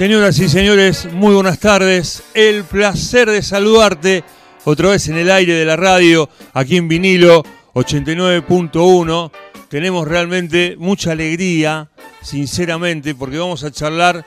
Señoras 0.00 0.38
y 0.38 0.48
señores, 0.48 1.12
muy 1.12 1.34
buenas 1.34 1.58
tardes. 1.58 2.22
El 2.32 2.64
placer 2.64 3.28
de 3.28 3.42
saludarte 3.42 4.24
otra 4.64 4.88
vez 4.88 5.08
en 5.08 5.18
el 5.18 5.30
aire 5.30 5.52
de 5.52 5.66
la 5.66 5.76
radio, 5.76 6.30
aquí 6.54 6.78
en 6.78 6.88
vinilo 6.88 7.42
89.1. 7.74 9.30
Tenemos 9.68 10.08
realmente 10.08 10.74
mucha 10.78 11.12
alegría, 11.12 11.90
sinceramente, 12.22 13.14
porque 13.14 13.36
vamos 13.36 13.62
a 13.62 13.70
charlar, 13.70 14.24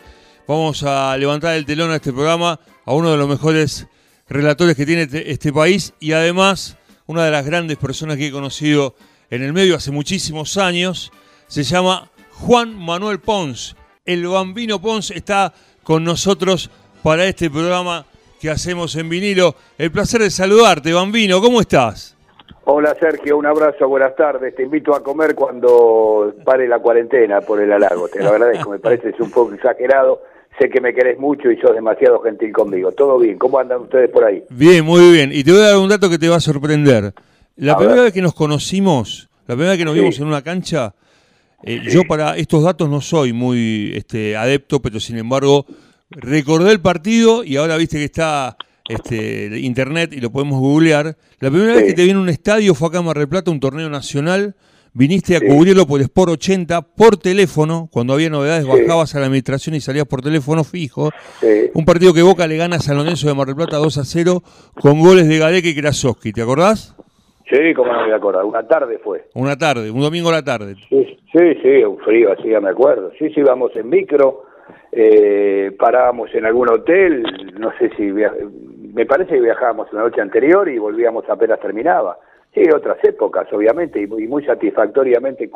vamos 0.48 0.84
a 0.84 1.18
levantar 1.18 1.56
el 1.56 1.66
telón 1.66 1.90
a 1.90 1.96
este 1.96 2.14
programa 2.14 2.60
a 2.86 2.94
uno 2.94 3.10
de 3.10 3.18
los 3.18 3.28
mejores 3.28 3.88
relatores 4.30 4.76
que 4.78 4.86
tiene 4.86 5.02
este, 5.02 5.32
este 5.32 5.52
país 5.52 5.96
y 6.00 6.12
además 6.12 6.78
una 7.08 7.26
de 7.26 7.32
las 7.32 7.48
grandes 7.48 7.78
personas 7.78 8.18
que 8.18 8.28
he 8.28 8.32
conocido 8.32 8.96
en 9.32 9.42
el 9.42 9.54
medio 9.54 9.76
hace 9.76 9.90
muchísimos 9.90 10.56
años. 10.58 11.12
Se 11.48 11.64
llama 11.64 12.12
Juan 12.30 12.78
Manuel 12.78 13.20
Pons 13.20 13.76
el 14.06 14.28
Bambino 14.28 14.82
Pons 14.82 15.12
está 15.12 15.54
con 15.82 16.04
nosotros 16.04 16.70
para 17.02 17.26
este 17.26 17.50
programa 17.50 18.06
que 18.42 18.50
hacemos 18.50 18.98
en 18.98 19.08
vinilo. 19.08 19.56
El 19.78 19.92
placer 19.92 20.22
de 20.22 20.30
saludarte, 20.30 20.92
Bambino, 20.92 21.40
¿cómo 21.42 21.62
estás? 21.62 22.18
Hola 22.66 22.96
Sergio, 23.00 23.38
un 23.38 23.46
abrazo, 23.46 23.88
buenas 23.88 24.14
tardes. 24.16 24.56
Te 24.56 24.64
invito 24.64 24.94
a 24.94 25.02
comer 25.02 25.36
cuando 25.36 26.34
pare 26.44 26.68
la 26.68 26.80
cuarentena 26.80 27.40
por 27.42 27.62
el 27.62 27.72
halago. 27.72 28.10
Te 28.10 28.22
lo 28.22 28.30
agradezco, 28.30 28.72
me 28.72 28.80
parece 28.80 29.14
un 29.20 29.32
poco 29.32 29.54
exagerado. 29.54 30.22
Sé 30.60 30.70
que 30.70 30.82
me 30.82 30.94
querés 30.94 31.18
mucho 31.18 31.50
y 31.50 31.58
sos 31.60 31.74
demasiado 31.74 32.20
gentil 32.22 32.52
conmigo. 32.52 32.92
Todo 32.92 33.18
bien, 33.18 33.38
¿cómo 33.38 33.58
andan 33.58 33.82
ustedes 33.82 34.10
por 34.10 34.26
ahí? 34.26 34.44
Bien, 34.50 34.84
muy 34.84 35.12
bien. 35.12 35.32
Y 35.34 35.44
te 35.44 35.52
voy 35.52 35.62
a 35.62 35.70
dar 35.70 35.78
un 35.78 35.90
dato 35.90 36.10
que 36.10 36.20
te 36.20 36.28
va 36.28 36.36
a 36.36 36.42
sorprender. 36.42 37.14
La 37.56 37.78
primera 37.78 38.02
vez 38.02 38.14
que 38.14 38.22
nos 38.22 38.34
conocimos, 38.34 39.30
la 39.48 39.56
primera 39.56 39.72
vez 39.72 39.80
que 39.80 39.86
nos 39.86 39.96
vimos 39.96 40.20
en 40.20 40.28
una 40.28 40.42
cancha, 40.42 40.94
eh, 41.64 41.82
yo 41.90 42.04
para 42.04 42.38
estos 42.38 42.64
datos 42.64 42.90
no 42.90 43.02
soy 43.02 43.34
muy 43.34 43.94
este, 43.96 44.36
adepto, 44.36 44.82
pero 44.82 45.00
sin 45.00 45.18
embargo 45.18 45.66
recordé 46.10 46.72
el 46.72 46.82
partido 46.82 47.44
y 47.44 47.56
ahora 47.56 47.78
viste 47.78 47.98
que 47.98 48.06
está 48.06 48.58
este, 48.88 49.60
internet 49.60 50.12
y 50.14 50.20
lo 50.20 50.32
podemos 50.32 50.60
googlear. 50.60 51.18
La 51.40 51.50
primera 51.50 51.76
vez 51.76 51.86
que 51.86 51.94
te 51.94 52.04
vi 52.04 52.10
en 52.10 52.18
un 52.18 52.30
estadio 52.30 52.76
fue 52.76 52.90
acá 52.90 53.00
en 53.00 53.06
Mar 53.06 53.18
del 53.18 53.30
Plata, 53.30 53.52
un 53.52 53.60
torneo 53.60 53.90
nacional. 53.90 54.56
Viniste 54.96 55.36
a 55.36 55.40
cubrirlo 55.40 55.88
por 55.88 56.02
Sport 56.02 56.34
80 56.34 56.82
por 56.82 57.18
teléfono. 57.18 57.90
Cuando 57.92 58.14
había 58.14 58.30
novedades 58.30 58.68
bajabas 58.68 59.16
a 59.16 59.20
la 59.20 59.26
administración 59.26 59.74
y 59.74 59.82
salías 59.82 60.06
por 60.06 60.22
teléfono 60.22 60.64
fijo. 60.64 61.10
Un 61.74 61.86
partido 61.86 62.14
que 62.14 62.22
Boca 62.22 62.46
le 62.46 62.58
gana 62.58 62.76
a 62.76 62.80
San 62.80 62.98
Lorenzo 62.98 63.28
de 63.28 63.34
Mar 63.34 63.48
del 63.48 63.56
Plata 63.56 63.78
2 63.78 63.98
a 63.98 64.06
0 64.06 64.44
con 64.80 65.00
goles 65.00 65.28
de 65.28 65.40
Gareca 65.40 65.68
y 65.68 65.74
Krasowski. 65.74 66.32
¿Te 66.32 66.44
acordás? 66.44 66.94
Sí, 67.54 67.74
como 67.76 67.92
no 67.94 68.00
me 68.00 68.06
voy 68.06 68.14
a 68.14 68.16
acordar. 68.16 68.46
Una 68.46 68.68
tarde 68.68 68.98
fue. 68.98 69.26
Una 69.36 69.56
tarde, 69.56 69.92
un 69.92 70.02
domingo 70.02 70.30
a 70.30 70.34
la 70.34 70.44
tarde. 70.44 70.74
Sí, 70.90 71.20
sí, 71.32 71.56
sí 71.62 71.84
un 71.84 72.00
frío 72.00 72.32
así, 72.32 72.50
ya 72.50 72.60
me 72.60 72.72
acuerdo. 72.72 73.12
Sí, 73.20 73.30
sí, 73.30 73.42
íbamos 73.42 73.76
en 73.76 73.90
micro, 73.90 74.46
eh, 74.92 75.72
parábamos 75.78 76.34
en 76.34 76.46
algún 76.46 76.70
hotel, 76.70 77.24
no 77.60 77.72
sé 77.78 77.92
si... 77.96 78.12
Me 78.12 79.06
parece 79.06 79.36
que 79.36 79.42
viajábamos 79.42 79.92
la 79.94 80.02
noche 80.02 80.22
anterior 80.22 80.68
y 80.68 80.80
volvíamos 80.80 81.30
apenas 81.30 81.60
terminaba. 81.60 82.18
Sí, 82.56 82.62
otras 82.74 82.98
épocas, 83.04 83.52
obviamente, 83.52 84.00
y 84.00 84.08
muy, 84.08 84.28
muy 84.28 84.46
satisfactoriamente 84.46 85.50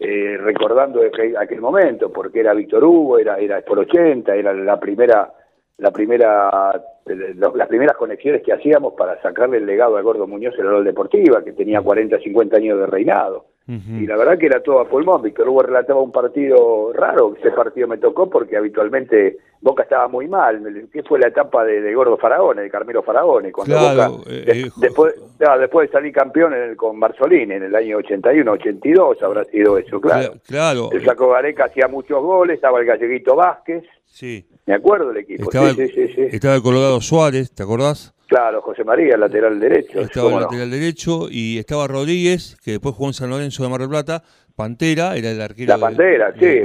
eh, 0.00 0.36
recordando 0.40 1.00
aquel, 1.00 1.36
aquel, 1.36 1.60
momento, 1.60 2.12
porque 2.12 2.40
era 2.40 2.54
Víctor 2.54 2.82
Hugo, 2.82 3.18
era, 3.18 3.38
era 3.38 3.60
por 3.62 3.78
80, 3.78 4.34
era 4.34 4.52
la 4.52 4.80
primera 4.80 5.32
la 5.82 5.90
primera 5.90 6.80
las 7.04 7.68
primeras 7.68 7.96
conexiones 7.96 8.42
que 8.42 8.52
hacíamos 8.52 8.94
para 8.94 9.20
sacarle 9.20 9.56
el 9.56 9.66
legado 9.66 9.96
a 9.96 10.02
Gordo 10.02 10.28
Muñoz 10.28 10.54
en 10.56 10.64
la 10.64 10.70
rol 10.70 10.84
deportiva, 10.84 11.42
que 11.42 11.52
tenía 11.52 11.80
40, 11.80 12.20
50 12.20 12.56
años 12.56 12.78
de 12.78 12.86
reinado. 12.86 13.46
Y 13.66 14.06
la 14.06 14.16
verdad 14.16 14.38
que 14.38 14.46
era 14.46 14.60
todo 14.60 14.80
a 14.80 14.88
pulmón. 14.88 15.22
Víctor 15.22 15.48
Hugo 15.48 15.62
relataba 15.62 16.00
un 16.00 16.10
partido 16.10 16.92
raro, 16.92 17.34
ese 17.38 17.50
partido 17.52 17.86
me 17.86 17.98
tocó 17.98 18.28
porque 18.28 18.56
habitualmente 18.56 19.38
Boca 19.60 19.84
estaba 19.84 20.08
muy 20.08 20.26
mal. 20.26 20.60
¿Qué 20.92 21.02
fue 21.04 21.20
la 21.20 21.28
etapa 21.28 21.64
de, 21.64 21.94
Gordo 21.94 22.16
Faraone, 22.16 22.62
de 22.62 22.70
Carmelo 22.70 23.02
Faraone? 23.02 23.52
Cuando 23.52 23.78
Boca, 23.78 24.10
eh, 24.28 24.44
eh, 24.46 24.70
después, 24.76 25.14
después 25.38 25.88
de 25.88 25.92
salir 25.92 26.12
campeón 26.12 26.52
en 26.54 26.70
el, 26.70 26.76
con 26.76 26.98
Barsolini 26.98 27.54
en 27.54 27.62
el 27.62 27.74
año 27.74 27.98
81, 27.98 28.50
82 28.50 29.22
habrá 29.22 29.44
sido 29.44 29.78
eso, 29.78 30.00
claro. 30.00 30.34
Claro. 30.46 30.90
El 30.90 31.02
Gareca 31.04 31.66
hacía 31.66 31.86
muchos 31.86 32.20
goles, 32.20 32.56
estaba 32.56 32.80
el 32.80 32.86
galleguito 32.86 33.36
Vázquez. 33.36 33.84
Sí. 34.04 34.44
Me 34.66 34.74
acuerdo 34.74 35.08
del 35.08 35.18
equipo. 35.18 35.44
Estaba, 35.44 35.70
estaba 35.70 36.54
el 36.56 36.62
Colorado 36.62 37.00
Suárez, 37.00 37.52
¿te 37.52 37.62
acordás? 37.62 38.14
Claro, 38.32 38.62
José 38.62 38.82
María, 38.82 39.18
lateral 39.18 39.60
derecho. 39.60 40.00
Estaba 40.00 40.30
el 40.30 40.40
lateral 40.40 40.70
derecho 40.70 41.26
y 41.30 41.58
estaba 41.58 41.86
Rodríguez, 41.86 42.56
que 42.64 42.70
después 42.70 42.94
jugó 42.94 43.10
en 43.10 43.12
San 43.12 43.28
Lorenzo 43.28 43.62
de 43.62 43.68
Mar 43.68 43.80
del 43.80 43.90
Plata. 43.90 44.22
Pantera 44.56 45.14
era 45.16 45.32
el 45.32 45.40
arquero. 45.42 45.68
La 45.68 45.76
Pantera, 45.76 46.32
sí. 46.32 46.62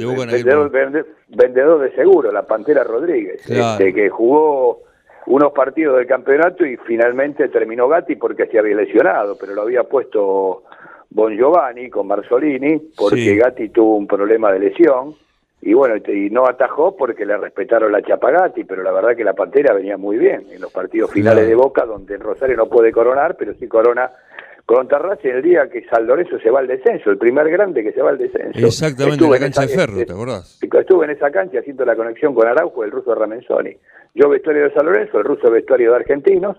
vendedor, 1.28 1.82
de 1.82 1.94
seguro, 1.94 2.32
la 2.32 2.44
Pantera 2.44 2.86
Rodríguez. 2.86 3.42
Este, 3.50 3.94
que 3.94 4.10
jugó 4.10 4.84
unos 5.26 5.52
partidos 5.52 5.98
del 5.98 6.08
campeonato 6.08 6.66
y 6.66 6.78
finalmente 6.78 7.50
terminó 7.50 7.90
Gatti 7.90 8.16
porque 8.16 8.48
se 8.48 8.60
había 8.60 8.78
lesionado, 8.78 9.38
pero 9.38 9.54
lo 9.54 9.64
había 9.64 9.84
puesto 9.84 10.64
Bon 11.10 11.36
Giovanni 11.36 11.90
con 11.90 12.08
Marzolini 12.08 12.82
porque 12.96 13.36
Gatti 13.36 13.68
tuvo 13.70 13.98
un 13.98 14.08
problema 14.08 14.54
de 14.54 14.60
lesión 14.60 15.16
y 15.68 15.74
bueno, 15.74 15.96
y 15.98 16.30
no 16.30 16.48
atajó 16.48 16.96
porque 16.96 17.26
le 17.26 17.36
respetaron 17.36 17.92
la 17.92 18.02
Chapagati, 18.02 18.64
pero 18.64 18.84
la 18.84 18.92
verdad 18.94 19.18
que 19.18 19.26
la 19.26 19.34
Pantera 19.34 19.74
venía 19.74 19.98
muy 19.98 20.18
bien 20.18 20.46
en 20.50 20.62
los 20.62 20.72
partidos 20.72 21.12
finales 21.12 21.46
de 21.46 21.56
Boca, 21.56 21.86
donde 21.86 22.16
el 22.16 22.22
Rosario 22.22 22.56
no 22.56 22.68
puede 22.68 22.90
coronar, 22.90 23.36
pero 23.38 23.54
sí 23.56 23.68
corona 23.68 24.10
con 24.66 24.88
Tarrace 24.88 25.30
el 25.30 25.42
día 25.42 25.68
que 25.70 25.84
San 25.90 26.08
Lorenzo 26.08 26.40
se 26.40 26.50
va 26.52 26.60
al 26.60 26.68
descenso, 26.68 27.12
el 27.12 27.18
primer 27.18 27.50
grande 27.50 27.84
que 27.84 27.92
se 27.92 28.02
va 28.02 28.12
al 28.12 28.18
descenso. 28.18 28.66
Exactamente, 28.66 29.26
en 29.26 29.30
la 29.30 29.40
cancha 29.40 29.62
de 29.64 29.68
Ferro, 29.68 30.06
¿te 30.06 30.14
acordás? 30.14 30.58
Estuve 30.62 31.04
en 31.04 31.12
esa 31.12 31.32
cancha 31.32 31.60
haciendo 31.60 31.84
la 31.84 31.98
conexión 31.98 32.34
con 32.34 32.48
Araujo, 32.48 32.86
el 32.86 32.92
ruso 32.92 33.14
Ramenzoni. 33.14 33.76
Yo 34.16 34.30
vestuario 34.30 34.70
de 34.70 34.74
San 34.74 34.86
Lorenzo, 34.86 35.18
el 35.18 35.26
ruso 35.26 35.52
vestuario 35.52 35.92
de 35.92 35.98
Argentinos, 35.98 36.56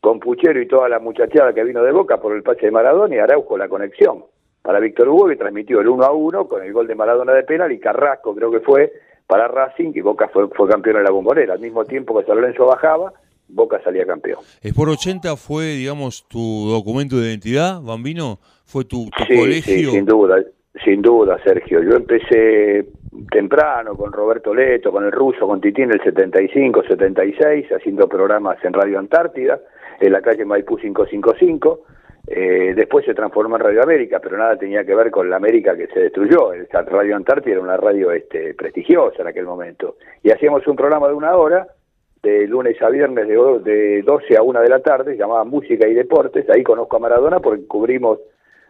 con 0.00 0.20
Puchero 0.20 0.62
y 0.62 0.68
toda 0.68 0.88
la 0.88 1.00
muchachada 1.00 1.52
que 1.52 1.64
vino 1.64 1.82
de 1.82 1.90
Boca 1.90 2.18
por 2.18 2.36
el 2.36 2.44
pase 2.44 2.66
de 2.66 2.70
Maradona 2.70 3.16
y 3.16 3.18
Araujo 3.18 3.58
la 3.58 3.68
conexión 3.68 4.22
para 4.64 4.80
Víctor 4.80 5.10
Hugo, 5.10 5.28
que 5.28 5.36
transmitió 5.36 5.82
el 5.82 5.88
1 5.88 6.04
a 6.04 6.12
1 6.12 6.48
con 6.48 6.62
el 6.62 6.72
gol 6.72 6.86
de 6.86 6.94
Maradona 6.94 7.34
de 7.34 7.42
penal, 7.42 7.70
y 7.70 7.78
Carrasco 7.78 8.34
creo 8.34 8.50
que 8.50 8.60
fue 8.60 8.90
para 9.26 9.46
Racing, 9.46 9.92
que 9.92 10.00
Boca 10.00 10.28
fue, 10.28 10.48
fue 10.48 10.66
campeón 10.66 10.96
en 10.96 11.04
la 11.04 11.10
bombonera. 11.10 11.52
Al 11.52 11.60
mismo 11.60 11.84
tiempo 11.84 12.18
que 12.18 12.24
San 12.24 12.36
Lorenzo 12.36 12.64
bajaba, 12.64 13.12
Boca 13.46 13.78
salía 13.84 14.06
campeón. 14.06 14.38
¿Por 14.74 14.88
80 14.88 15.36
fue, 15.36 15.64
digamos, 15.74 16.26
tu 16.28 16.70
documento 16.70 17.16
de 17.20 17.28
identidad, 17.28 17.82
Bambino? 17.82 18.38
¿Fue 18.64 18.86
tu, 18.86 19.10
colegio? 19.28 19.74
Sí, 19.74 19.84
sin 19.84 20.06
duda, 20.06 20.42
sin 20.82 21.02
duda, 21.02 21.38
Sergio. 21.44 21.82
Yo 21.82 21.96
empecé 21.96 22.86
temprano 23.30 23.94
con 23.94 24.12
Roberto 24.12 24.54
Leto, 24.54 24.90
con 24.90 25.04
el 25.04 25.12
ruso, 25.12 25.46
con 25.46 25.60
Titín, 25.60 25.92
el 25.92 26.02
75, 26.02 26.84
76, 26.88 27.66
haciendo 27.70 28.08
programas 28.08 28.56
en 28.64 28.72
Radio 28.72 28.98
Antártida, 28.98 29.60
en 30.00 30.10
la 30.10 30.22
calle 30.22 30.46
Maipú 30.46 30.78
555 30.78 31.80
eh, 32.26 32.72
después 32.74 33.04
se 33.04 33.14
transformó 33.14 33.56
en 33.56 33.62
Radio 33.62 33.82
América, 33.82 34.18
pero 34.18 34.38
nada 34.38 34.56
tenía 34.56 34.84
que 34.84 34.94
ver 34.94 35.10
con 35.10 35.28
la 35.28 35.36
América 35.36 35.76
que 35.76 35.88
se 35.88 36.00
destruyó. 36.00 36.54
Esa 36.54 36.82
Radio 36.82 37.16
Antártida 37.16 37.52
era 37.52 37.60
una 37.62 37.76
radio 37.76 38.10
este, 38.12 38.54
prestigiosa 38.54 39.22
en 39.22 39.28
aquel 39.28 39.44
momento. 39.44 39.96
Y 40.22 40.30
hacíamos 40.30 40.66
un 40.66 40.76
programa 40.76 41.08
de 41.08 41.14
una 41.14 41.36
hora, 41.36 41.66
de 42.22 42.46
lunes 42.46 42.80
a 42.80 42.88
viernes, 42.88 43.28
de, 43.28 43.34
de 43.62 44.02
12 44.02 44.36
a 44.38 44.42
1 44.42 44.60
de 44.62 44.68
la 44.68 44.80
tarde, 44.80 45.16
llamaba 45.16 45.44
Música 45.44 45.86
y 45.86 45.92
Deportes. 45.92 46.48
Ahí 46.48 46.62
conozco 46.62 46.96
a 46.96 47.00
Maradona 47.00 47.40
porque 47.40 47.66
cubrimos. 47.66 48.20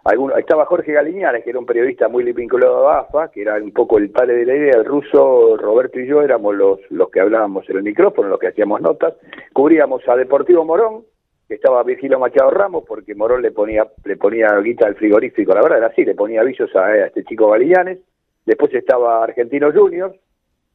Algunos, 0.07 0.37
estaba 0.37 0.67
Jorge 0.67 0.93
Galiñares, 0.93 1.43
que 1.43 1.49
era 1.49 1.59
un 1.59 1.65
periodista 1.65 2.09
muy 2.09 2.31
vinculado 2.33 2.91
a 2.91 2.99
AFA, 2.99 3.31
que 3.31 3.41
era 3.41 3.55
un 3.55 3.73
poco 3.73 3.97
el 3.97 4.11
padre 4.11 4.35
de 4.35 4.45
la 4.45 4.55
idea. 4.55 4.75
El 4.77 4.85
ruso, 4.85 5.57
Roberto 5.57 5.99
y 5.99 6.07
yo 6.07 6.21
éramos 6.21 6.55
los, 6.55 6.81
los 6.91 7.09
que 7.09 7.21
hablábamos 7.21 7.67
en 7.71 7.79
el 7.79 7.85
micrófono, 7.85 8.29
los 8.29 8.39
que 8.39 8.49
hacíamos 8.49 8.83
notas. 8.83 9.15
Cubríamos 9.55 10.07
a 10.07 10.17
Deportivo 10.17 10.63
Morón, 10.67 11.05
estaba 11.49 11.83
Virgilio 11.83 12.19
Machado 12.19 12.51
Ramos 12.51 12.85
porque 12.87 13.15
Morón 13.15 13.43
le 13.43 13.51
ponía 13.51 13.87
le 14.05 14.17
ponía 14.17 14.57
guita 14.59 14.87
al 14.87 14.95
frigorífico, 14.95 15.55
la 15.55 15.63
verdad 15.63 15.79
era 15.79 15.87
así, 15.89 16.05
le 16.05 16.15
ponía 16.15 16.41
avisos 16.41 16.75
a, 16.75 16.97
este 17.07 17.25
chico 17.25 17.51
Galillanes. 17.51 17.99
Después 18.47 18.73
estaba 18.75 19.23
Argentino 19.23 19.73
Juniors, 19.73 20.15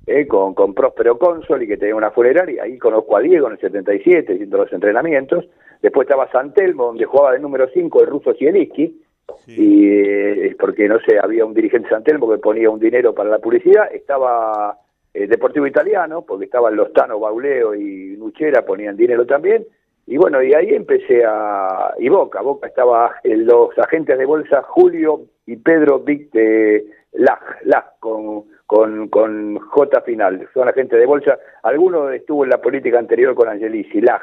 eh, 0.06 0.28
con, 0.28 0.54
con 0.54 0.74
Próspero 0.74 1.18
Consol 1.18 1.64
y 1.64 1.68
que 1.68 1.78
tenía 1.78 1.96
una 1.96 2.12
funeraria. 2.12 2.64
Ahí 2.64 2.78
conozco 2.78 3.18
a 3.18 3.22
Diego 3.22 3.48
en 3.48 3.54
el 3.54 3.60
77 3.60 4.34
haciendo 4.34 4.58
los 4.58 4.74
entrenamientos. 4.74 5.46
Después 5.82 6.08
estaba 6.08 6.32
Santelmo, 6.32 6.86
donde 6.86 7.06
jugaba 7.06 7.34
de 7.34 7.40
número 7.40 7.68
5 7.72 8.02
el 8.02 8.08
ruso 8.08 8.34
Zielinski. 8.34 9.02
Y 9.46 9.88
eh, 9.88 10.56
porque 10.60 10.88
no 10.88 11.00
sé, 11.00 11.20
había 11.22 11.46
un 11.46 11.54
dirigente 11.54 11.90
Santelmo 11.90 12.30
que 12.30 12.40
ponía 12.40 12.70
un 12.72 12.80
dinero 12.80 13.14
para 13.14 13.30
la 13.30 13.38
publicidad. 13.38 13.94
Estaba 13.94 14.80
eh, 15.14 15.28
Deportivo 15.28 15.68
Italiano, 15.68 16.24
porque 16.28 16.46
estaban 16.46 16.76
Lostano, 16.76 17.20
Bauleo 17.20 17.76
y 17.76 18.16
Nuchera, 18.18 18.66
ponían 18.66 18.98
dinero 18.98 19.28
también 19.28 19.66
y 20.10 20.18
bueno, 20.18 20.42
y 20.42 20.54
ahí 20.54 20.74
empecé 20.74 21.24
a... 21.24 21.94
Y 22.00 22.10
Boca, 22.10 22.42
Boca 22.42 22.68
estaba 22.68 23.16
los 23.24 23.78
agentes 23.78 24.18
de 24.18 24.26
bolsa 24.26 24.64
Julio 24.64 25.22
y 25.46 25.56
Pedro 25.58 26.00
Vic 26.00 26.32
de 26.32 26.84
Laj, 27.14 28.00
con, 28.00 28.46
con, 28.66 29.08
con 29.10 29.58
J 29.60 30.02
final, 30.02 30.50
son 30.54 30.68
agentes 30.68 31.00
de 31.00 31.06
bolsa. 31.06 31.38
Alguno 31.62 32.10
estuvo 32.10 32.44
en 32.44 32.50
la 32.50 32.60
política 32.60 32.98
anterior 32.98 33.36
con 33.36 33.50
Angelici, 33.50 34.02
Laj. 34.02 34.22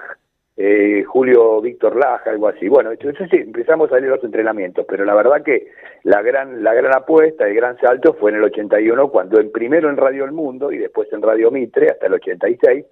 eh, 0.56 1.04
Julio 1.04 1.60
Víctor 1.60 1.96
Laja, 1.96 2.30
algo 2.30 2.48
así. 2.48 2.68
Bueno, 2.68 2.90
entonces 2.90 3.28
sí, 3.30 3.36
empezamos 3.36 3.88
a 3.88 3.96
salir 3.96 4.08
los 4.08 4.24
entrenamientos, 4.24 4.86
pero 4.88 5.04
la 5.04 5.14
verdad 5.14 5.42
que 5.42 5.68
la 6.02 6.22
gran, 6.22 6.64
la 6.64 6.72
gran 6.74 6.96
apuesta, 6.96 7.46
el 7.46 7.54
gran 7.54 7.76
salto 7.78 8.14
fue 8.14 8.30
en 8.30 8.38
el 8.38 8.44
81, 8.44 9.08
cuando 9.10 9.38
en 9.38 9.52
primero 9.52 9.90
en 9.90 9.96
Radio 9.96 10.24
El 10.24 10.32
Mundo 10.32 10.72
y 10.72 10.78
después 10.78 11.12
en 11.12 11.22
Radio 11.22 11.50
Mitre, 11.50 11.90
hasta 11.90 12.06
el 12.06 12.14
86, 12.14 12.86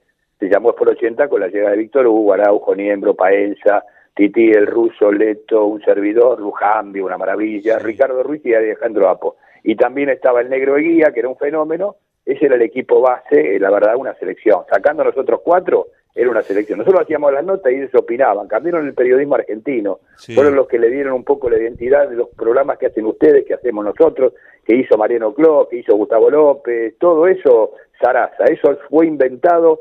se 0.45 0.51
llamó 0.51 0.75
por 0.75 0.91
80 0.91 1.29
con 1.29 1.41
la 1.41 1.49
llegada 1.49 1.71
de 1.71 1.79
Víctor 1.79 2.07
Hugo, 2.07 2.35
Araujo, 2.35 2.75
Niembro, 2.75 3.15
Paenza, 3.15 3.83
Titi, 4.15 4.51
el 4.51 4.67
ruso, 4.67 5.11
Leto, 5.11 5.65
un 5.65 5.83
servidor, 5.83 6.39
Lujambi, 6.39 7.01
una 7.01 7.17
maravilla, 7.17 7.79
Ricardo 7.79 8.23
Ruiz 8.23 8.45
y 8.45 8.53
Alejandro 8.53 9.09
Apo. 9.09 9.37
Y 9.63 9.75
también 9.75 10.11
estaba 10.11 10.43
el 10.43 10.51
Negro 10.51 10.77
Eguía, 10.77 11.13
que 11.13 11.21
era 11.21 11.31
un 11.31 11.39
fenómeno, 11.39 11.97
ese 12.27 12.45
era 12.45 12.57
el 12.57 12.63
equipo 12.63 13.01
base, 13.01 13.59
la 13.59 13.71
verdad, 13.71 13.97
una 13.97 14.15
selección. 14.15 14.65
Sacando 14.69 15.03
nosotros 15.03 15.41
cuatro, 15.43 15.87
era 16.15 16.31
una 16.31 16.43
selección. 16.43 16.79
Nosotros 16.79 17.03
hacíamos 17.03 17.33
las 17.33 17.45
notas 17.45 17.73
y 17.73 17.77
ellos 17.77 17.95
opinaban. 17.95 18.47
Cambiaron 18.47 18.87
el 18.87 18.95
periodismo 18.95 19.37
argentino. 19.37 20.01
Fueron 20.35 20.55
los 20.55 20.69
que 20.69 20.79
le 20.79 20.91
dieron 20.91 21.15
un 21.15 21.25
poco 21.25 21.49
la 21.49 21.59
identidad 21.59 22.09
de 22.09 22.17
los 22.17 22.29
programas 22.29 22.79
que 22.79 22.87
hacen 22.87 23.07
ustedes, 23.07 23.47
que 23.47 23.55
hacemos 23.55 23.85
nosotros, 23.85 24.35
que 24.65 24.77
hizo 24.77 24.97
Mariano 24.99 25.35
Cló, 25.35 25.69
que 25.69 25.79
hizo 25.79 25.97
Gustavo 25.97 26.31
López, 26.31 26.97
todo 26.99 27.27
eso, 27.27 27.73
Sarasa. 28.01 28.45
Eso 28.45 28.79
fue 28.89 29.07
inventado 29.07 29.81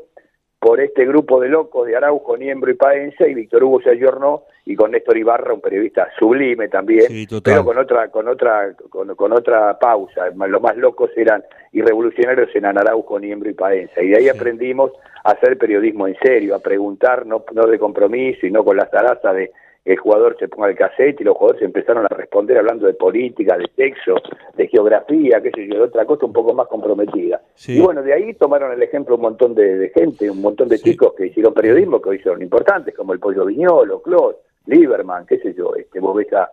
por 0.64 0.80
este 0.80 1.04
grupo 1.04 1.40
de 1.40 1.50
locos 1.50 1.86
de 1.86 1.94
Araujo, 1.94 2.38
Niembro 2.38 2.70
y 2.70 2.74
Paense, 2.74 3.28
y 3.28 3.34
Víctor 3.34 3.64
Hugo 3.64 3.82
se 3.82 3.90
ayornó, 3.90 4.44
y 4.64 4.74
con 4.74 4.92
Néstor 4.92 5.18
Ibarra, 5.18 5.52
un 5.52 5.60
periodista 5.60 6.08
sublime 6.18 6.68
también, 6.68 7.04
pero 7.42 7.62
con 7.62 7.76
otra, 7.76 8.08
con 8.08 8.26
otra, 8.28 8.74
con, 8.88 9.32
otra 9.34 9.78
pausa. 9.78 10.30
Los 10.30 10.62
más 10.62 10.74
locos 10.78 11.10
eran 11.18 11.44
y 11.70 11.82
revolucionarios 11.82 12.48
eran 12.54 12.78
Araujo, 12.78 13.20
Niembro 13.20 13.50
y 13.50 13.52
Paense. 13.52 14.02
Y 14.02 14.08
de 14.08 14.16
ahí 14.16 14.28
aprendimos 14.30 14.90
a 15.22 15.32
hacer 15.32 15.58
periodismo 15.58 16.08
en 16.08 16.16
serio, 16.22 16.54
a 16.54 16.60
preguntar, 16.60 17.26
no, 17.26 17.44
no 17.52 17.66
de 17.66 17.78
compromiso 17.78 18.46
y 18.46 18.50
no 18.50 18.64
con 18.64 18.78
la 18.78 18.86
zaraza 18.86 19.34
de 19.34 19.52
el 19.84 19.98
jugador 19.98 20.36
se 20.38 20.48
ponga 20.48 20.70
el 20.70 20.76
cassette 20.76 21.20
y 21.20 21.24
los 21.24 21.36
jugadores 21.36 21.62
empezaron 21.62 22.06
a 22.06 22.08
responder 22.08 22.56
hablando 22.56 22.86
de 22.86 22.94
política, 22.94 23.58
de 23.58 23.68
sexo, 23.76 24.14
de 24.56 24.66
geografía, 24.68 25.42
qué 25.42 25.50
sé 25.50 25.66
yo, 25.68 25.74
de 25.74 25.82
otra 25.82 26.06
cosa 26.06 26.24
un 26.24 26.32
poco 26.32 26.54
más 26.54 26.68
comprometida. 26.68 27.42
Y 27.66 27.80
bueno, 27.80 28.02
de 28.02 28.14
ahí 28.14 28.34
tomaron 28.34 28.72
el 28.72 28.82
ejemplo 28.82 29.16
un 29.16 29.20
montón 29.20 29.54
de, 29.54 29.92
gente, 29.94 30.30
un 30.30 30.40
montón 30.40 30.68
de 30.68 30.78
chicos 30.78 31.12
que 31.14 31.26
hicieron 31.26 31.52
periodismo, 31.52 32.00
que 32.00 32.10
hoy 32.10 32.18
son 32.20 32.40
importantes, 32.40 32.94
como 32.94 33.12
el 33.12 33.20
Pollo 33.20 33.44
Viñolo, 33.44 34.00
Claude, 34.00 34.36
Lieberman, 34.66 35.26
qué 35.26 35.38
sé 35.38 35.52
yo, 35.54 35.74
este, 35.74 36.00
vos 36.00 36.16
ves 36.16 36.32
a, 36.32 36.48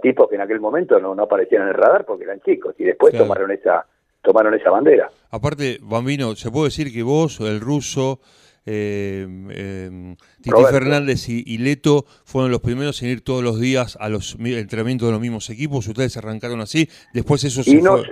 tipos 0.00 0.28
que 0.28 0.36
en 0.36 0.42
aquel 0.42 0.60
momento 0.60 1.00
no, 1.00 1.14
no 1.14 1.24
aparecían 1.24 1.62
en 1.62 1.68
el 1.68 1.74
radar 1.74 2.04
porque 2.04 2.24
eran 2.24 2.40
chicos 2.40 2.74
y 2.78 2.84
después 2.84 3.16
tomaron 3.16 3.50
esa 3.50 3.86
tomaron 4.20 4.54
esa 4.54 4.70
bandera. 4.70 5.08
Aparte, 5.30 5.78
Bambino, 5.80 6.34
se 6.34 6.50
puede 6.50 6.66
decir 6.66 6.92
que 6.92 7.04
vos, 7.04 7.40
el 7.40 7.60
ruso, 7.60 8.18
eh, 8.66 9.26
eh, 9.50 10.16
Titi 10.42 10.64
Fernández 10.70 11.28
y, 11.28 11.58
Leto 11.58 12.04
fueron 12.24 12.50
los 12.50 12.60
primeros 12.60 13.02
en 13.02 13.10
ir 13.10 13.22
todos 13.22 13.42
los 13.42 13.60
días 13.60 13.96
a 14.00 14.08
los 14.08 14.36
entrenamientos 14.40 15.08
de 15.08 15.12
los 15.12 15.20
mismos 15.20 15.48
equipos. 15.50 15.86
Ustedes 15.86 16.16
arrancaron 16.16 16.60
así. 16.60 16.88
Después 17.14 17.44
eso 17.44 17.62
se 17.62 17.80
fue. 17.80 18.02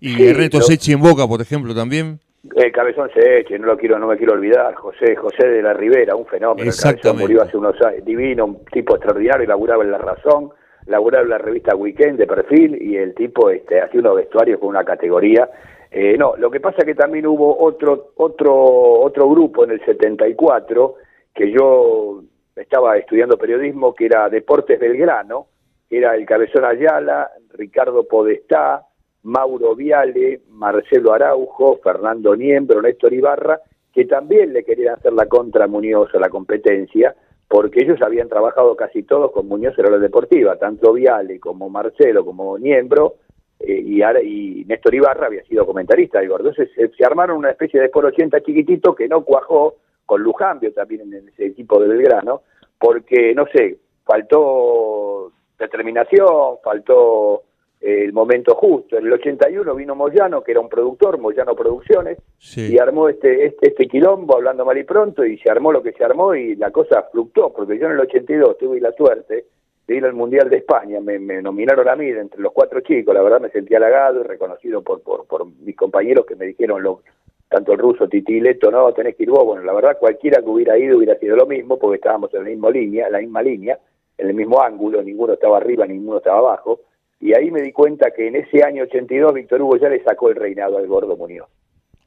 Y 0.00 0.32
Reto 0.32 0.60
Sechi 0.60 0.92
en 0.92 1.00
Boca, 1.00 1.26
por 1.26 1.40
ejemplo, 1.40 1.74
también. 1.74 2.20
El 2.54 2.72
Cabezón 2.72 3.10
Sechi, 3.14 3.58
no 3.58 3.66
lo 3.66 3.76
quiero, 3.76 3.98
no 3.98 4.06
me 4.06 4.16
quiero 4.16 4.34
olvidar. 4.34 4.74
José, 4.74 5.16
José 5.16 5.48
de 5.48 5.62
la 5.62 5.72
Rivera, 5.72 6.14
un 6.14 6.26
fenómeno. 6.26 6.70
El 6.70 6.76
Cabezón 6.76 7.18
murió 7.18 7.42
hace 7.42 7.56
unos 7.56 7.80
años, 7.80 8.04
divino, 8.04 8.44
un 8.44 8.64
tipo 8.66 8.96
extraordinario, 8.96 9.46
laburaba 9.46 9.82
en 9.82 9.90
La 9.90 9.98
Razón, 9.98 10.50
laburaba 10.86 11.26
la 11.26 11.38
revista 11.38 11.74
Weekend 11.74 12.18
de 12.18 12.26
perfil 12.26 12.80
y 12.80 12.96
el 12.96 13.14
tipo 13.14 13.50
este, 13.50 13.80
hacía 13.80 14.00
unos 14.00 14.16
vestuarios 14.16 14.60
con 14.60 14.70
una 14.70 14.84
categoría. 14.84 15.48
Eh, 15.90 16.16
no, 16.18 16.34
lo 16.36 16.50
que 16.50 16.60
pasa 16.60 16.78
es 16.78 16.84
que 16.84 16.94
también 16.94 17.26
hubo 17.26 17.58
otro, 17.62 18.12
otro, 18.16 18.54
otro 19.00 19.28
grupo 19.30 19.64
en 19.64 19.70
el 19.72 19.84
74, 19.84 20.94
que 21.34 21.50
yo 21.50 22.22
estaba 22.56 22.96
estudiando 22.96 23.38
periodismo, 23.38 23.94
que 23.94 24.06
era 24.06 24.28
Deportes 24.28 24.78
Belgrano, 24.78 25.46
era 25.88 26.14
el 26.14 26.26
Cabezón 26.26 26.64
Ayala, 26.64 27.30
Ricardo 27.52 28.06
Podestá, 28.08 28.84
Mauro 29.22 29.74
Viale, 29.74 30.42
Marcelo 30.50 31.12
Araujo, 31.12 31.78
Fernando 31.82 32.36
Niembro, 32.36 32.82
Néstor 32.82 33.12
Ibarra, 33.12 33.60
que 33.92 34.04
también 34.04 34.52
le 34.52 34.64
querían 34.64 34.94
hacer 34.94 35.12
la 35.12 35.26
contra 35.26 35.66
Muñoz 35.66 36.14
a 36.14 36.18
la 36.18 36.28
competencia, 36.28 37.14
porque 37.54 37.84
ellos 37.84 38.02
habían 38.02 38.28
trabajado 38.28 38.74
casi 38.74 39.04
todos 39.04 39.30
con 39.30 39.46
Muñoz 39.46 39.78
en 39.78 39.88
la 39.88 39.98
deportiva, 39.98 40.56
tanto 40.56 40.92
Viale 40.92 41.38
como 41.38 41.70
Marcelo 41.70 42.24
como 42.24 42.58
Niembro 42.58 43.14
eh, 43.60 43.80
y, 43.80 44.02
y 44.02 44.64
Néstor 44.64 44.92
Ibarra 44.92 45.28
había 45.28 45.44
sido 45.44 45.64
comentarista 45.64 46.20
del. 46.20 46.40
Entonces 46.48 46.68
se, 46.74 47.04
armaron 47.04 47.36
una 47.36 47.50
especie 47.50 47.80
de 47.80 47.90
por 47.90 48.06
80 48.06 48.40
chiquitito 48.40 48.92
que 48.92 49.06
no 49.06 49.22
cuajó 49.22 49.76
con 50.04 50.20
Lujambio 50.20 50.72
también 50.72 51.02
en 51.14 51.28
ese 51.28 51.46
equipo 51.46 51.78
de 51.78 51.86
Belgrano, 51.86 52.42
porque, 52.76 53.32
no 53.36 53.46
sé, 53.54 53.78
faltó 54.04 55.30
determinación, 55.56 56.56
faltó 56.60 57.34
eh, 57.36 57.42
el 57.80 58.12
momento 58.12 58.54
justo. 58.54 58.96
En 58.96 59.06
el 59.06 59.12
81 59.12 59.74
vino 59.74 59.94
Moyano, 59.94 60.42
que 60.42 60.52
era 60.52 60.60
un 60.60 60.68
productor, 60.68 61.18
Moyano 61.18 61.54
Producciones, 61.54 62.18
y 62.56 62.78
armó 62.78 63.08
este, 63.08 63.46
este, 63.46 63.68
este 63.68 63.88
quilombo, 63.88 64.36
hablando 64.36 64.64
mal 64.64 64.78
y 64.78 64.84
pronto, 64.84 65.24
y 65.24 65.38
se 65.38 65.50
armó 65.50 65.72
lo 65.72 65.82
que 65.82 65.92
se 65.92 66.04
armó 66.04 66.34
y 66.34 66.56
la 66.56 66.70
cosa 66.70 67.02
fluctuó, 67.12 67.52
porque 67.52 67.78
yo 67.78 67.86
en 67.86 67.92
el 67.92 68.00
82 68.00 68.58
tuve 68.58 68.80
la 68.80 68.92
suerte 68.92 69.46
de 69.86 69.96
ir 69.96 70.04
al 70.04 70.14
Mundial 70.14 70.48
de 70.48 70.56
España, 70.56 70.98
me, 71.00 71.18
nominaron 71.42 71.86
a 71.88 71.94
mí 71.94 72.08
entre 72.08 72.40
los 72.40 72.52
cuatro 72.52 72.80
chicos, 72.80 73.14
la 73.14 73.22
verdad 73.22 73.40
me 73.40 73.50
sentí 73.50 73.74
halagado 73.74 74.20
y 74.20 74.22
reconocido 74.22 74.82
por, 74.82 75.02
por, 75.02 75.26
por 75.26 75.46
mis 75.46 75.76
compañeros 75.76 76.24
que 76.24 76.36
me 76.36 76.46
dijeron, 76.46 76.82
lo, 76.82 77.02
tanto 77.48 77.72
el 77.72 77.78
ruso 77.78 78.08
Titi 78.08 78.40
Leto, 78.40 78.70
no, 78.70 78.92
tenés 78.92 79.14
que 79.14 79.24
ir 79.24 79.30
vos, 79.30 79.44
bueno, 79.44 79.62
la 79.62 79.74
verdad 79.74 79.98
cualquiera 79.98 80.40
que 80.40 80.48
hubiera 80.48 80.78
ido 80.78 80.96
hubiera 80.96 81.18
sido 81.18 81.36
lo 81.36 81.46
mismo, 81.46 81.78
porque 81.78 81.96
estábamos 81.96 82.32
en 82.32 82.44
la 82.44 82.50
misma 82.50 82.70
línea, 82.70 83.10
la 83.10 83.18
misma 83.18 83.42
línea, 83.42 83.78
en 84.16 84.28
el 84.28 84.34
mismo 84.34 84.62
ángulo, 84.62 85.02
ninguno 85.02 85.34
estaba 85.34 85.58
arriba, 85.58 85.86
ninguno 85.86 86.18
estaba 86.18 86.38
abajo, 86.38 86.80
y 87.24 87.32
ahí 87.32 87.50
me 87.50 87.62
di 87.62 87.72
cuenta 87.72 88.10
que 88.10 88.26
en 88.26 88.36
ese 88.36 88.62
año 88.62 88.82
82 88.82 89.32
Víctor 89.32 89.62
Hugo 89.62 89.78
ya 89.78 89.88
le 89.88 90.04
sacó 90.04 90.28
el 90.28 90.36
reinado 90.36 90.76
al 90.76 90.86
Gordo 90.86 91.16
Muñoz. 91.16 91.48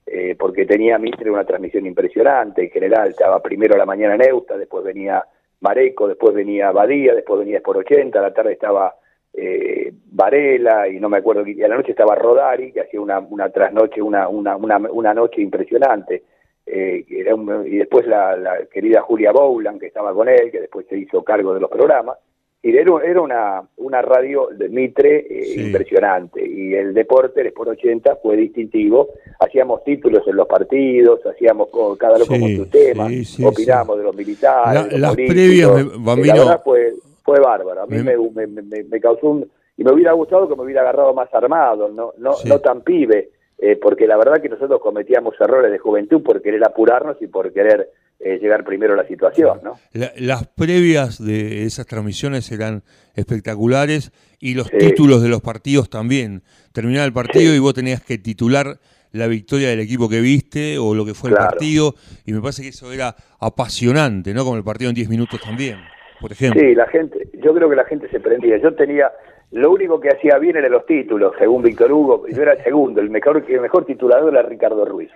Eh, 0.06 0.36
porque 0.38 0.68
tenía 0.68 1.00
Mitre 1.00 1.32
una 1.32 1.44
transmisión 1.44 1.88
impresionante, 1.88 2.65
en 2.65 2.70
general 2.70 3.10
estaba 3.10 3.41
primero 3.41 3.74
a 3.74 3.80
la 3.80 3.88
mañana 3.88 4.13
en 4.13 4.22
Eusta, 4.22 4.56
después 4.56 4.84
venía 4.84 5.25
Mareco, 5.62 6.08
después 6.08 6.36
venía 6.36 6.72
Badía, 6.72 7.15
después 7.15 7.39
venía 7.39 7.62
por 7.62 7.77
80, 7.77 8.20
a 8.20 8.22
la 8.22 8.32
tarde 8.32 8.53
estaba 8.53 8.94
eh, 9.34 9.91
Varela 10.06 10.88
y 10.88 11.00
no 11.00 11.10
me 11.10 11.18
acuerdo, 11.18 11.48
y 11.48 11.63
a 11.63 11.68
la 11.68 11.77
noche 11.77 11.94
estaba 11.94 12.13
Rodari, 12.13 12.72
que 12.72 12.82
hacía 12.82 13.01
una, 13.01 13.50
trasnoche, 13.50 14.00
una, 14.00 14.30
una, 14.30 14.56
una, 14.56 15.13
noche 15.15 15.41
impresionante. 15.41 16.25
Eh, 16.63 17.03
era 17.10 17.34
y 17.65 17.77
después 17.77 18.06
la, 18.06 18.68
querida 18.72 19.01
Julia 19.01 19.32
Bowland, 19.32 19.80
que 19.80 19.88
estaba 19.88 20.13
con 20.13 20.30
él, 20.30 20.51
que 20.51 20.62
después 20.62 20.86
se 20.86 20.96
hizo 20.96 21.24
cargo 21.24 21.56
de 21.56 21.62
los 21.62 21.72
programas. 21.72 22.20
Era, 22.64 22.82
era 23.06 23.22
una, 23.22 23.62
una 23.78 24.02
radio 24.02 24.50
de 24.52 24.68
Mitre 24.70 25.26
eh, 25.30 25.62
impresionante. 25.62 26.46
Y 26.46 26.74
el 26.74 26.94
deporte, 26.94 27.42
el 27.42 27.48
Sport 27.48 27.70
80, 27.72 28.18
fue 28.18 28.36
distintivo. 28.36 29.10
Hacíamos 29.40 29.84
títulos 29.84 30.28
en 30.28 30.36
los 30.36 30.48
partidos, 30.48 31.26
hacíamos 31.26 31.70
cada 31.98 32.18
loco 32.18 32.38
con 32.40 32.56
su 32.56 32.66
tema, 32.66 33.08
opinamos 33.46 33.98
de 33.98 34.04
los 34.04 34.16
militares. 34.16 35.00
las 35.00 35.16
previas, 35.16 35.72
La 36.04 36.16
verdad 36.16 36.62
fue, 36.64 36.94
fue 37.24 37.40
bárbaro. 37.40 37.84
A 37.84 37.86
mí 37.86 37.98
me, 38.02 38.18
me, 38.48 38.84
me, 38.84 39.00
causó 39.00 39.30
un. 39.30 39.52
Y 39.78 39.84
me 39.84 39.94
hubiera 39.94 40.12
gustado 40.14 40.50
que 40.50 40.56
me 40.56 40.64
hubiera 40.64 40.82
agarrado 40.82 41.14
más 41.14 41.32
armado, 41.34 41.90
no, 41.90 42.14
no, 42.18 42.34
no 42.44 42.60
tan 42.60 42.82
pibe. 42.82 43.30
Eh, 43.60 43.76
porque 43.76 44.06
la 44.06 44.18
verdad 44.18 44.42
que 44.42 44.50
nosotros 44.50 44.80
cometíamos 44.82 45.34
errores 45.40 45.72
de 45.72 45.80
juventud 45.80 46.22
por 46.22 46.42
querer 46.42 46.64
apurarnos 46.64 47.20
y 47.22 47.28
por 47.28 47.52
querer 47.52 47.90
eh, 48.19 48.39
llegar 48.39 48.63
primero 48.63 48.93
a 48.93 48.97
la 48.97 49.07
situación. 49.07 49.59
¿no? 49.63 49.77
las 49.93 50.47
previas 50.47 51.24
de 51.24 51.63
esas 51.63 51.86
transmisiones 51.86 52.51
eran 52.51 52.83
espectaculares 53.15 54.12
y 54.39 54.55
los 54.55 54.69
títulos 54.71 55.21
de 55.21 55.29
los 55.29 55.41
partidos 55.41 55.89
también. 55.89 56.41
Terminaba 56.74 57.05
el 57.05 57.13
partido 57.13 57.53
y 57.53 57.59
vos 57.59 57.74
tenías 57.74 58.03
que 58.03 58.17
titular 58.17 58.77
la 59.12 59.27
victoria 59.27 59.69
del 59.69 59.79
equipo 59.79 60.09
que 60.09 60.21
viste 60.21 60.77
o 60.77 60.93
lo 60.93 61.05
que 61.05 61.13
fue 61.13 61.29
el 61.29 61.36
partido 61.36 61.93
y 62.25 62.33
me 62.33 62.41
parece 62.41 62.62
que 62.62 62.69
eso 62.69 62.91
era 62.91 63.15
apasionante, 63.39 64.33
¿no? 64.33 64.43
Como 64.43 64.57
el 64.57 64.63
partido 64.63 64.89
en 64.89 64.95
10 64.95 65.09
minutos 65.09 65.39
también, 65.41 65.77
por 66.19 66.31
ejemplo. 66.31 66.62
Sí, 66.62 66.75
la 66.75 66.88
gente, 66.88 67.29
yo 67.43 67.53
creo 67.53 67.69
que 67.69 67.75
la 67.75 67.86
gente 67.86 68.09
se 68.09 68.19
prendía. 68.19 68.57
Yo 68.57 68.74
tenía 68.75 69.12
lo 69.51 69.71
único 69.71 70.00
que 70.00 70.09
hacía 70.09 70.38
bien 70.39 70.57
era 70.57 70.67
los 70.69 70.86
títulos, 70.86 71.33
según 71.39 71.63
Víctor 71.63 71.91
Hugo. 71.91 72.27
Yo 72.27 72.41
era 72.41 72.53
el 72.53 72.63
segundo, 72.63 73.00
el 73.00 73.09
mejor, 73.09 73.45
el 73.47 73.62
mejor 73.62 73.86
titulador 73.86 74.33
era 74.33 74.43
Ricardo 74.43 74.83
Ruiz. 74.86 75.09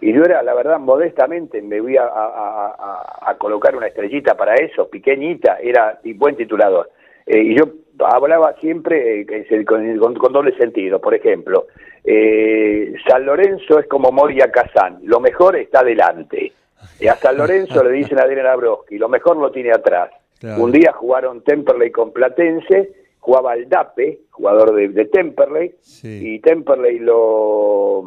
Y 0.00 0.12
yo 0.12 0.22
era, 0.22 0.42
la 0.42 0.54
verdad, 0.54 0.78
modestamente, 0.78 1.60
me 1.60 1.80
voy 1.80 1.96
a, 1.96 2.04
a, 2.04 3.34
colocar 3.38 3.74
una 3.76 3.88
estrellita 3.88 4.36
para 4.36 4.54
eso, 4.54 4.88
pequeñita, 4.88 5.58
era 5.60 5.98
buen 6.16 6.36
titulador. 6.36 6.90
Eh, 7.26 7.42
y 7.42 7.58
yo 7.58 7.64
hablaba 8.04 8.54
siempre 8.60 9.20
eh, 9.20 9.64
con, 9.64 10.32
doble 10.32 10.56
sentido. 10.56 11.00
Por 11.00 11.14
ejemplo, 11.14 11.66
eh, 12.04 12.94
San 13.06 13.26
Lorenzo 13.26 13.78
es 13.78 13.86
como 13.86 14.10
Moria 14.12 14.50
Kazán, 14.50 15.00
lo 15.02 15.20
mejor 15.20 15.56
está 15.56 15.80
adelante. 15.80 16.52
Y 17.00 17.08
a 17.08 17.16
San 17.16 17.36
Lorenzo 17.36 17.82
le 17.82 17.90
dicen 17.90 18.18
a 18.18 18.22
Adriana 18.22 18.54
Broski, 18.56 18.98
lo 18.98 19.08
mejor 19.08 19.36
lo 19.36 19.50
tiene 19.50 19.72
atrás. 19.72 20.10
Un 20.56 20.70
día 20.70 20.92
jugaron 20.92 21.42
Temperley 21.42 21.90
con 21.90 22.12
Platense 22.12 22.92
jugaba 23.28 23.54
el 23.54 23.68
Dape, 23.68 24.20
jugador 24.30 24.74
de, 24.74 25.04
Temperley, 25.04 25.74
y 26.02 26.38
Temperley 26.38 26.98
lo, 26.98 28.02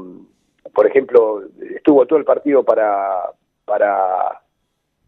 por 0.74 0.88
ejemplo, 0.88 1.44
estuvo 1.76 2.06
todo 2.06 2.20
el 2.20 2.26
partido 2.26 2.64
para, 2.64 3.30
para, 3.66 4.42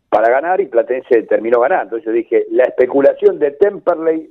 para 0.09 0.29
ganar 0.29 0.61
y 0.61 0.67
Platense 0.67 1.23
terminó 1.23 1.59
ganando. 1.61 1.97
Entonces 1.97 2.05
yo 2.05 2.11
dije, 2.11 2.45
la 2.51 2.63
especulación 2.63 3.39
de 3.39 3.51
Temperley 3.51 4.29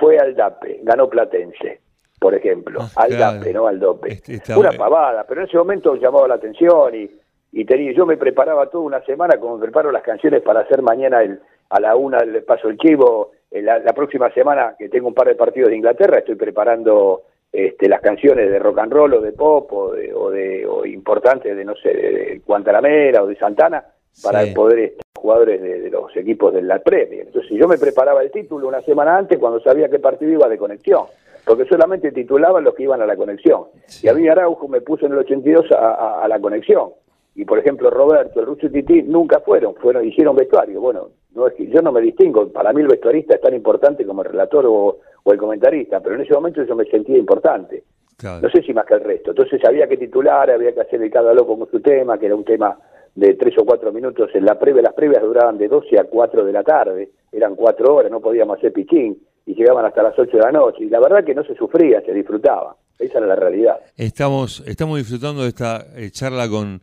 fue 0.00 0.18
al 0.18 0.34
DAPE, 0.34 0.80
ganó 0.82 1.08
Platense, 1.08 1.80
por 2.20 2.34
ejemplo, 2.34 2.80
Ah, 2.96 3.02
al 3.04 3.08
claro. 3.10 3.38
DAPE, 3.38 3.52
no 3.52 3.66
al 3.66 3.80
DOPE. 3.80 4.12
Este- 4.12 4.34
está- 4.34 4.58
Una 4.58 4.72
pavada, 4.72 5.24
pero 5.28 5.40
en 5.42 5.48
ese 5.48 5.56
momento 5.56 5.94
llamaba 5.96 6.28
la 6.28 6.34
atención 6.34 6.94
y, 6.94 7.10
y 7.52 7.64
tenía, 7.64 7.92
yo 7.92 8.06
me 8.06 8.16
preparaba 8.16 8.68
toda 8.68 8.84
una 8.84 9.00
semana 9.02 9.38
como 9.38 9.56
me 9.56 9.62
preparo 9.64 9.90
las 9.90 10.02
canciones 10.02 10.42
para 10.42 10.60
hacer 10.60 10.82
mañana 10.82 11.22
el, 11.22 11.40
a 11.70 11.80
la 11.80 11.96
una 11.96 12.18
el 12.18 12.42
paso 12.44 12.68
el 12.68 12.76
chivo. 12.78 13.32
La, 13.50 13.78
la 13.78 13.94
próxima 13.94 14.30
semana 14.34 14.74
que 14.78 14.90
tengo 14.90 15.08
un 15.08 15.14
par 15.14 15.26
de 15.26 15.34
partidos 15.34 15.70
de 15.70 15.76
Inglaterra 15.76 16.18
estoy 16.18 16.34
preparando 16.34 17.22
este, 17.52 17.88
las 17.88 18.00
canciones 18.00 18.50
de 18.50 18.58
rock 18.58 18.78
and 18.78 18.92
roll 18.92 19.14
o 19.14 19.20
de 19.20 19.32
pop 19.32 19.72
o 19.72 19.92
de, 19.92 20.12
o 20.14 20.30
de 20.30 20.66
o 20.66 20.84
importantes 20.84 21.56
de 21.56 21.64
no 21.64 21.74
sé 21.76 21.88
de, 21.94 22.02
de 22.12 22.42
Guantanamera 22.46 23.22
o 23.22 23.26
de 23.26 23.36
Santana 23.36 23.84
para 24.22 24.44
Sí. 24.44 24.52
poder 24.54 24.78
estar 24.80 25.02
jugadores 25.16 25.60
de, 25.62 25.80
de 25.80 25.90
los 25.90 26.14
equipos 26.16 26.52
de 26.52 26.62
la 26.62 26.78
Premier. 26.80 27.26
Entonces 27.26 27.50
yo 27.58 27.66
me 27.66 27.78
preparaba 27.78 28.22
el 28.22 28.30
título 28.30 28.68
una 28.68 28.80
semana 28.82 29.16
antes 29.16 29.38
cuando 29.38 29.60
sabía 29.60 29.88
qué 29.88 29.98
partido 29.98 30.30
iba 30.32 30.48
de 30.48 30.58
conexión, 30.58 31.04
porque 31.44 31.64
solamente 31.66 32.12
titulaban 32.12 32.64
los 32.64 32.74
que 32.74 32.82
iban 32.84 33.00
a 33.02 33.06
la 33.06 33.16
conexión. 33.16 33.64
Sí. 33.86 34.06
Y 34.06 34.10
a 34.10 34.14
mí 34.14 34.28
Araujo 34.28 34.68
me 34.68 34.80
puso 34.80 35.06
en 35.06 35.12
el 35.12 35.18
82 35.18 35.72
a, 35.72 35.76
a- 35.94 36.24
a 36.24 36.28
la 36.28 36.38
conexión. 36.40 36.90
Y 37.34 37.44
por 37.44 37.58
ejemplo 37.58 37.88
Roberto, 37.90 38.40
el 38.40 38.46
Russo 38.46 38.66
y 38.66 38.70
Titi 38.70 39.02
nunca 39.02 39.40
fueron, 39.40 39.74
fueron 39.76 40.04
hicieron 40.04 40.34
vestuario. 40.36 40.80
Bueno, 40.80 41.08
no 41.34 41.46
es 41.46 41.54
que 41.54 41.66
yo 41.68 41.80
no 41.82 41.92
me 41.92 42.00
distingo, 42.00 42.48
para 42.48 42.72
mí 42.72 42.80
el 42.82 42.88
vestuarista 42.88 43.34
es 43.36 43.40
tan 43.40 43.54
importante 43.54 44.04
como 44.04 44.22
el 44.22 44.28
relator 44.30 44.66
o, 44.66 44.98
o 45.22 45.32
el 45.32 45.38
comentarista, 45.38 46.00
pero 46.00 46.14
en 46.14 46.22
ese 46.22 46.34
momento 46.34 46.62
yo 46.64 46.74
me 46.74 46.84
sentía 46.84 47.18
importante 47.18 47.84
Claro. 48.18 48.40
no 48.42 48.50
sé 48.50 48.62
si 48.62 48.74
más 48.74 48.84
que 48.84 48.94
el 48.94 49.04
resto. 49.04 49.30
Entonces 49.30 49.64
había 49.64 49.86
que 49.86 49.96
titular, 49.96 50.50
había 50.50 50.74
que 50.74 50.80
hacer 50.80 51.00
el 51.00 51.10
cada 51.10 51.32
loco 51.32 51.56
con 51.56 51.70
su 51.70 51.80
tema, 51.80 52.18
que 52.18 52.26
era 52.26 52.34
un 52.34 52.44
tema 52.44 52.76
de 53.14 53.34
tres 53.34 53.54
o 53.58 53.64
cuatro 53.64 53.92
minutos 53.92 54.30
en 54.34 54.44
la 54.44 54.58
previa. 54.58 54.82
Las 54.82 54.94
previas 54.94 55.22
duraban 55.22 55.56
de 55.56 55.68
12 55.68 55.98
a 56.00 56.04
4 56.04 56.44
de 56.44 56.52
la 56.52 56.64
tarde, 56.64 57.10
eran 57.30 57.54
cuatro 57.54 57.94
horas, 57.94 58.10
no 58.10 58.20
podíamos 58.20 58.58
hacer 58.58 58.72
pichín 58.72 59.18
y 59.46 59.54
llegaban 59.54 59.84
hasta 59.84 60.02
las 60.02 60.18
8 60.18 60.36
de 60.36 60.42
la 60.42 60.50
noche. 60.50 60.84
Y 60.84 60.88
la 60.88 60.98
verdad 60.98 61.24
que 61.24 61.34
no 61.34 61.44
se 61.44 61.54
sufría, 61.54 62.00
se 62.00 62.12
disfrutaba. 62.12 62.76
Esa 62.98 63.18
era 63.18 63.28
la 63.28 63.36
realidad. 63.36 63.78
Estamos, 63.96 64.64
estamos 64.66 64.98
disfrutando 64.98 65.42
de 65.42 65.48
esta 65.48 65.86
eh, 65.94 66.10
charla 66.10 66.48
con 66.48 66.80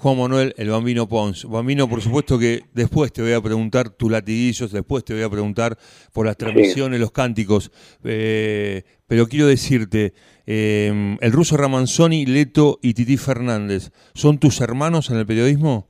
Juan 0.00 0.16
Manuel, 0.16 0.54
el 0.56 0.70
Bambino 0.70 1.08
Pons. 1.08 1.44
Bambino, 1.48 1.88
por 1.88 2.00
supuesto 2.00 2.38
que 2.38 2.60
después 2.72 3.12
te 3.12 3.20
voy 3.20 3.32
a 3.32 3.40
preguntar 3.40 3.90
tus 3.90 4.10
latiguillos, 4.10 4.70
después 4.70 5.04
te 5.04 5.12
voy 5.12 5.22
a 5.24 5.28
preguntar 5.28 5.76
por 6.12 6.24
las 6.26 6.36
transmisiones, 6.36 7.00
los 7.00 7.10
cánticos, 7.10 7.72
eh, 8.04 8.82
pero 9.08 9.26
quiero 9.26 9.46
decirte, 9.48 10.12
eh, 10.46 11.16
el 11.20 11.32
ruso 11.32 11.56
Ramanzoni, 11.56 12.26
Leto 12.26 12.78
y 12.80 12.94
Titi 12.94 13.16
Fernández, 13.16 13.90
¿son 14.14 14.38
tus 14.38 14.60
hermanos 14.60 15.10
en 15.10 15.16
el 15.18 15.26
periodismo? 15.26 15.88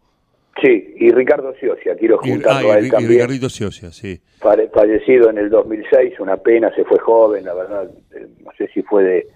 Sí, 0.62 0.94
y 0.98 1.10
Ricardo 1.10 1.52
Ciocia, 1.60 1.94
quiero 1.96 2.18
juntarlo 2.18 2.72
ah, 2.72 2.74
a 2.74 2.80
y 2.80 2.80
él 2.80 2.84
Ri- 2.84 2.88
y 2.88 2.90
también. 2.90 3.12
Ricardito 3.12 3.48
Ciocia, 3.50 3.92
sí. 3.92 4.20
Fallecido 4.40 5.30
en 5.30 5.38
el 5.38 5.50
2006, 5.50 6.18
una 6.18 6.36
pena, 6.38 6.74
se 6.74 6.84
fue 6.84 6.98
joven, 6.98 7.44
la 7.44 7.54
verdad, 7.54 7.90
eh, 8.16 8.26
no 8.44 8.50
sé 8.56 8.68
si 8.74 8.82
fue 8.82 9.04
de, 9.04 9.26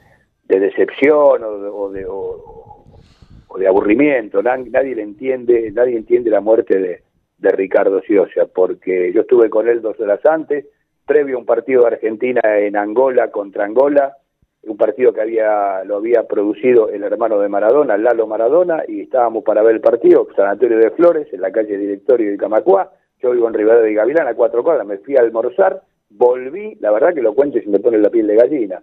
de 0.49 0.59
decepción 0.61 1.45
o 1.45 1.59
de, 1.59 1.69
o 1.71 1.91
de, 1.93 2.07
o- 2.07 2.72
de 3.59 3.69
aburrimiento, 3.69 4.43
nadie 4.43 4.95
le 4.95 5.03
entiende, 5.03 5.71
nadie 5.73 5.97
entiende 5.97 6.31
la 6.31 6.41
muerte 6.41 6.79
de, 6.79 7.03
de 7.39 7.51
Ricardo 7.51 8.01
Ciocia, 8.03 8.47
porque 8.47 9.13
yo 9.13 9.23
estuve 9.23 9.51
con 9.51 9.69
él 9.69 9.83
dos 9.83 9.99
horas 10.01 10.25
antes, 10.25 10.67
previo 11.07 11.37
a 11.37 11.41
un 11.41 11.47
partido 11.47 11.83
de 11.83 11.89
Argentina 11.89 12.41
en 12.59 12.77
Angola 12.77 13.31
contra 13.31 13.65
Angola, 13.65 14.17
un 14.63 14.77
partido 14.77 15.13
que 15.13 15.21
había 15.21 15.83
lo 15.85 15.97
había 15.97 16.23
producido 16.23 16.89
el 16.89 17.03
hermano 17.03 17.41
de 17.41 17.49
Maradona, 17.49 17.97
Lalo 17.97 18.27
Maradona, 18.27 18.85
y 18.87 19.01
estábamos 19.01 19.43
para 19.43 19.63
ver 19.63 19.75
el 19.75 19.81
partido, 19.81 20.29
Sanatorio 20.37 20.79
de 20.79 20.91
Flores, 20.93 21.27
en 21.33 21.41
la 21.41 21.51
calle 21.51 21.77
Directorio 21.77 22.31
de 22.31 22.37
Camacuá, 22.37 22.93
yo 23.21 23.33
vivo 23.33 23.49
en 23.49 23.55
Rivadavia 23.55 23.89
de 23.89 23.95
Gavilán, 23.95 24.29
a 24.29 24.35
cuatro 24.35 24.63
cuadras, 24.63 24.87
me 24.87 24.99
fui 24.99 25.17
a 25.17 25.21
almorzar, 25.21 25.83
volví, 26.11 26.77
la 26.81 26.93
verdad 26.93 27.15
que 27.15 27.23
lo 27.23 27.35
cuento 27.35 27.59
y 27.59 27.63
se 27.63 27.71
me 27.71 27.81
pone 27.81 27.99
la 27.99 28.11
piel 28.11 28.27
de 28.29 28.37
gallina, 28.37 28.83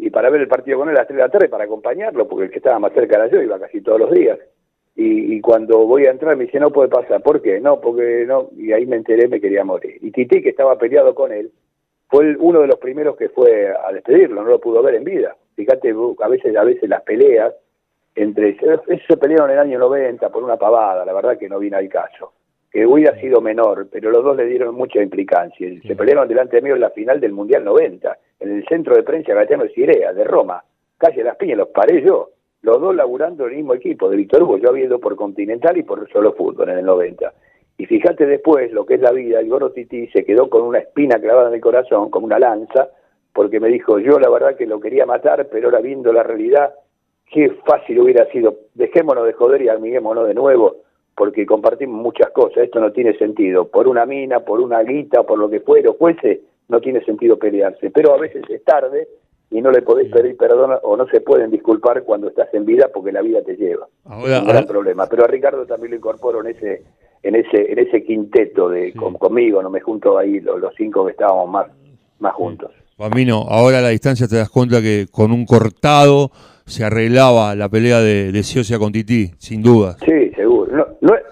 y 0.00 0.10
para 0.10 0.30
ver 0.30 0.40
el 0.40 0.48
partido 0.48 0.78
con 0.78 0.88
él 0.88 0.96
a 0.96 1.00
las 1.00 1.08
3 1.08 1.16
de 1.16 1.22
la 1.22 1.28
tarde, 1.28 1.48
para 1.48 1.64
acompañarlo, 1.64 2.26
porque 2.26 2.46
el 2.46 2.50
que 2.50 2.58
estaba 2.58 2.78
más 2.78 2.92
cerca 2.92 3.16
era 3.16 3.28
yo, 3.28 3.42
iba 3.42 3.58
casi 3.58 3.80
todos 3.80 4.00
los 4.00 4.10
días, 4.10 4.38
y, 4.96 5.40
cuando 5.40 5.86
voy 5.86 6.04
a 6.04 6.10
entrar 6.10 6.36
me 6.36 6.44
dice, 6.44 6.60
no 6.60 6.70
puede 6.70 6.88
pasar, 6.90 7.22
¿por 7.22 7.40
qué? 7.40 7.58
No, 7.58 7.80
porque 7.80 8.24
no, 8.26 8.50
y 8.56 8.72
ahí 8.72 8.84
me 8.84 8.96
enteré, 8.96 9.28
me 9.28 9.40
quería 9.40 9.64
morir. 9.64 9.96
Y 10.02 10.10
Titi, 10.10 10.42
que 10.42 10.50
estaba 10.50 10.76
peleado 10.76 11.14
con 11.14 11.32
él, 11.32 11.50
fue 12.08 12.36
uno 12.38 12.60
de 12.60 12.66
los 12.66 12.78
primeros 12.78 13.16
que 13.16 13.30
fue 13.30 13.68
a 13.68 13.92
despedirlo, 13.92 14.42
no 14.42 14.50
lo 14.50 14.60
pudo 14.60 14.82
ver 14.82 14.96
en 14.96 15.04
vida. 15.04 15.36
Fíjate, 15.54 15.94
a 16.20 16.28
veces, 16.28 16.54
a 16.54 16.64
veces 16.64 16.88
las 16.90 17.02
peleas 17.02 17.54
entre 18.14 18.50
ellos 18.50 18.80
se 19.06 19.16
pelearon 19.16 19.50
en 19.50 19.56
el 19.56 19.62
año 19.62 19.78
90 19.78 20.28
por 20.30 20.42
una 20.42 20.56
pavada, 20.56 21.04
la 21.04 21.12
verdad 21.12 21.38
que 21.38 21.48
no 21.48 21.58
viene 21.58 21.76
al 21.76 21.88
caso. 21.88 22.32
Que 22.70 22.86
hubiera 22.86 23.18
sido 23.20 23.40
menor, 23.40 23.88
pero 23.90 24.10
los 24.10 24.22
dos 24.22 24.36
le 24.36 24.46
dieron 24.46 24.74
mucha 24.74 25.02
implicancia. 25.02 25.68
Se 25.82 25.96
pelearon 25.96 26.28
delante 26.28 26.56
de 26.56 26.62
mí 26.62 26.70
en 26.70 26.80
la 26.80 26.90
final 26.90 27.20
del 27.20 27.32
Mundial 27.32 27.64
90, 27.64 28.18
en 28.40 28.56
el 28.56 28.64
centro 28.66 28.94
de 28.94 29.02
prensa 29.02 29.34
Gatiano 29.34 29.64
de 29.64 29.70
Cirea, 29.70 30.12
de 30.12 30.24
Roma. 30.24 30.62
Calle 30.96 31.24
Las 31.24 31.36
Piñas, 31.36 31.58
los 31.58 31.68
paré 31.68 32.02
yo. 32.02 32.30
Los 32.62 32.80
dos 32.80 32.94
laburando 32.94 33.44
en 33.44 33.50
el 33.50 33.56
mismo 33.56 33.74
equipo, 33.74 34.08
de 34.08 34.16
Víctor 34.16 34.42
Hugo. 34.42 34.58
Yo 34.58 34.68
había 34.68 34.84
ido 34.84 35.00
por 35.00 35.16
Continental 35.16 35.76
y 35.78 35.82
por 35.82 36.08
solo 36.12 36.34
fútbol 36.34 36.68
en 36.68 36.78
el 36.78 36.84
90. 36.84 37.32
Y 37.80 37.86
fíjate 37.86 38.26
después 38.26 38.70
lo 38.72 38.84
que 38.84 38.96
es 38.96 39.00
la 39.00 39.10
vida, 39.10 39.40
el 39.40 39.48
Gordo 39.48 39.72
Titi 39.72 40.06
se 40.08 40.22
quedó 40.22 40.50
con 40.50 40.60
una 40.60 40.80
espina 40.80 41.18
clavada 41.18 41.48
en 41.48 41.54
el 41.54 41.62
corazón, 41.62 42.10
como 42.10 42.26
una 42.26 42.38
lanza, 42.38 42.90
porque 43.32 43.58
me 43.58 43.68
dijo, 43.68 43.98
yo 43.98 44.18
la 44.18 44.28
verdad 44.28 44.54
que 44.54 44.66
lo 44.66 44.80
quería 44.80 45.06
matar, 45.06 45.48
pero 45.50 45.68
ahora 45.68 45.80
viendo 45.80 46.12
la 46.12 46.22
realidad, 46.22 46.74
qué 47.32 47.48
fácil 47.64 48.00
hubiera 48.00 48.26
sido, 48.26 48.54
dejémonos 48.74 49.24
de 49.24 49.32
joder 49.32 49.62
y 49.62 49.70
amiguémonos 49.70 50.28
de 50.28 50.34
nuevo, 50.34 50.82
porque 51.20 51.44
compartimos 51.44 52.00
muchas 52.00 52.30
cosas, 52.30 52.64
esto 52.64 52.80
no 52.80 52.92
tiene 52.92 53.12
sentido, 53.18 53.68
por 53.68 53.86
una 53.88 54.06
mina, 54.06 54.40
por 54.40 54.58
una 54.58 54.82
guita, 54.82 55.22
por 55.24 55.38
lo 55.38 55.50
que 55.50 55.60
fuera 55.60 55.90
o 55.90 55.94
fuese, 55.94 56.40
no 56.70 56.80
tiene 56.80 57.04
sentido 57.04 57.36
pelearse, 57.38 57.90
pero 57.90 58.14
a 58.14 58.18
veces 58.18 58.42
es 58.48 58.64
tarde 58.64 59.06
y 59.50 59.60
no 59.60 59.70
le 59.70 59.82
podés 59.82 60.10
pedir 60.10 60.34
perdón 60.38 60.78
o 60.82 60.96
no 60.96 61.06
se 61.08 61.20
pueden 61.20 61.50
disculpar 61.50 62.04
cuando 62.04 62.28
estás 62.28 62.48
en 62.54 62.64
vida 62.64 62.88
porque 62.94 63.12
la 63.12 63.20
vida 63.20 63.42
te 63.42 63.54
lleva. 63.56 63.86
Ahora- 64.06 64.36
es 64.36 64.40
un 64.40 64.46
gran 64.46 64.56
ahora- 64.56 64.66
problema, 64.66 65.06
pero 65.10 65.24
a 65.24 65.26
Ricardo 65.26 65.66
también 65.66 65.90
lo 65.90 65.96
incorporo 65.98 66.40
en 66.40 66.56
ese 66.56 66.82
en 67.22 67.34
ese 67.34 67.70
en 67.70 67.78
ese 67.80 68.02
quinteto 68.02 68.70
de 68.70 68.92
Sí. 68.92 68.98
con- 68.98 69.12
conmigo, 69.12 69.62
no 69.62 69.68
me 69.68 69.80
junto 69.82 70.16
ahí 70.16 70.40
los, 70.40 70.58
los 70.58 70.72
cinco 70.74 71.04
que 71.04 71.10
estábamos 71.10 71.50
más 71.50 71.66
más 72.18 72.32
juntos. 72.32 72.70
Bambino, 72.96 73.44
ahora 73.46 73.80
a 73.80 73.82
la 73.82 73.88
distancia 73.90 74.26
te 74.26 74.36
das 74.36 74.48
cuenta 74.48 74.80
que 74.80 75.06
con 75.12 75.32
un 75.32 75.44
cortado 75.44 76.30
se 76.64 76.82
arreglaba 76.84 77.54
la 77.56 77.68
pelea 77.68 78.00
de, 78.00 78.30
de 78.32 78.42
Ciocia 78.42 78.78
con 78.78 78.92
Titi, 78.92 79.32
sin 79.38 79.60
duda. 79.62 79.96
Sí. 80.06 80.29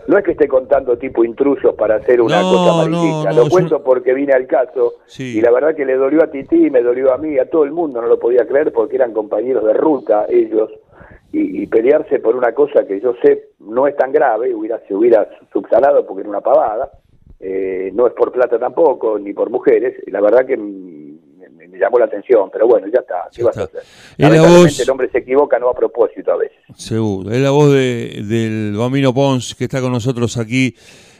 No, 0.09 0.15
no, 0.15 0.19
es- 0.19 0.23
no 0.23 0.23
que 0.23 0.31
esté 0.33 0.49
contando 0.49 0.97
tipo 0.99 1.23
intrusos 1.25 1.75
para 1.75 1.97
hacer 1.97 2.21
una 2.21 2.43
No, 2.43 2.49
cosa 2.50 2.71
no, 2.73 2.77
mariquita. 2.79 3.31
no, 3.33 3.45
Lo 3.45 3.49
cuento 3.50 3.77
un- 3.77 3.83
porque 3.85 4.15
vine 4.15 4.33
al 4.33 4.47
caso 4.47 4.95
Sí. 5.07 5.38
y 5.38 5.41
la 5.41 5.50
verdad 5.50 5.75
que 5.77 5.85
le 5.85 5.95
dolió 5.97 6.23
a 6.25 6.31
Titi, 6.31 6.71
me 6.71 6.83
dolió 6.83 7.12
a 7.12 7.19
mí, 7.19 7.38
a 7.38 7.49
todo 7.49 7.65
el 7.65 7.73
mundo, 7.73 8.00
no 8.00 8.09
lo 8.09 8.19
podía 8.19 8.47
creer 8.47 8.73
porque 8.73 8.97
eran 8.97 9.12
compañeros 9.12 9.65
de 9.65 9.75
ruta 9.75 10.27
ellos 10.29 10.71
y, 11.33 11.62
y 11.62 11.67
pelearse 11.67 12.19
por 12.21 12.35
una 12.37 12.53
cosa 12.53 12.87
que 12.87 13.00
yo 13.00 13.15
sé 13.23 13.50
no 13.61 13.87
es 13.87 13.95
tan 13.97 14.11
grave, 14.12 14.55
hubiera, 14.55 14.81
se 14.88 14.95
hubiera 14.95 15.29
subsanado 15.53 16.07
porque 16.07 16.23
era 16.23 16.31
una 16.31 16.41
pavada, 16.41 16.91
eh, 17.41 17.91
no 17.95 18.07
es 18.07 18.15
por 18.15 18.33
plata 18.33 18.59
tampoco, 18.59 19.19
ni 19.19 19.33
por 19.35 19.50
mujeres, 19.50 19.95
y 20.07 20.11
la 20.11 20.21
verdad 20.23 20.47
que 20.47 20.57
me, 21.78 21.85
llamó 21.85 21.99
la 21.99 22.04
atención, 22.06 22.49
pero 22.52 22.66
bueno, 22.66 22.87
ya 22.92 23.00
está, 23.00 23.28
¿qué 23.32 23.42
Ya 23.42 23.47
vas 23.47 23.56
a 23.58 23.64
está. 23.64 23.78
hacer? 23.78 23.90
Es 24.18 24.30
la 24.30 24.42
voz- 24.42 24.80
el 24.80 24.90
hombre 24.90 25.08
se 25.11 25.18
equivoca 25.18 25.58
no 25.58 25.68
a 25.70 25.75
propósito 25.75 26.32
a 26.32 26.37
veces. 26.37 26.56
Seguro. 26.76 27.30
Es 27.30 27.38
la 27.40 27.50
voz 27.50 27.73
de- 27.73 28.23
del 28.28 28.76
Bambino 28.76 29.12
Pons 29.14 29.54
que 29.54 29.64
está 29.64 29.80
con 29.80 29.92
nosotros 29.92 30.37
aquí 30.37 30.75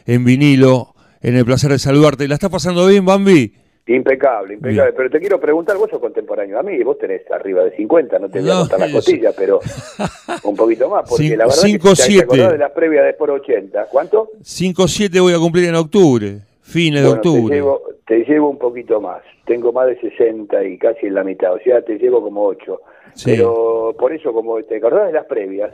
en 0.05 0.23
vinilo, 0.25 0.93
en 1.21 1.35
el 1.35 1.45
placer 1.45 1.71
de 1.71 1.79
saludarte. 1.79 2.27
¿La 2.27 2.35
estás 2.35 2.49
pasando 2.49 2.87
bien, 2.87 3.05
Bambi? 3.05 3.53
Impecable, 3.87 4.53
impecable. 4.53 4.83
Bien. 4.83 4.93
Pero 4.95 5.09
te 5.09 5.19
quiero 5.19 5.39
preguntar, 5.39 5.75
vos 5.77 5.89
sos 5.89 5.99
contemporáneo 5.99 6.59
a 6.59 6.63
mí, 6.63 6.81
vos 6.83 6.97
tenés 6.99 7.21
arriba 7.31 7.63
de 7.63 7.75
50, 7.75 8.19
no 8.19 8.29
te 8.29 8.39
voy 8.39 8.51
a 8.51 8.59
contar 8.59 8.79
las 8.81 8.91
costillas, 8.91 9.33
pero 9.35 9.59
un 10.43 10.55
poquito 10.55 10.87
más, 10.89 11.09
porque 11.09 11.23
Cin- 11.25 11.37
la 11.37 11.45
verdad 11.45 11.57
cinco, 11.59 11.89
que 11.95 12.03
te- 12.27 12.37
te 12.37 12.51
de 12.51 12.57
las 12.59 12.71
previas 12.71 13.03
de 13.05 13.13
por 13.13 13.31
80. 13.31 13.85
¿Cuánto? 13.91 14.29
5-7 14.43 15.19
voy 15.21 15.33
a 15.33 15.39
cumplir 15.39 15.65
en 15.69 15.75
octubre, 15.75 16.37
fines 16.69 17.03
de 17.03 17.09
te 17.09 17.15
octubre. 17.15 17.55
llevo, 17.55 17.81
te 18.05 18.23
llevo 18.23 18.49
un 18.49 18.57
poquito 18.57 19.01
más. 19.01 19.21
Tengo 19.45 19.71
más 19.71 19.87
de 19.87 19.99
60 19.99 20.63
y 20.65 20.77
casi 20.77 21.07
en 21.07 21.15
la 21.15 21.23
mitad, 21.23 21.53
o 21.53 21.59
sea, 21.59 21.81
te 21.81 21.97
llevo 21.97 22.21
como 22.21 22.45
8. 22.45 22.81
Sí. 23.13 23.31
Pero 23.31 23.95
por 23.97 24.13
eso, 24.13 24.31
como 24.31 24.61
te 24.63 24.77
acordás 24.77 25.07
de 25.07 25.13
las 25.13 25.25
previas, 25.25 25.73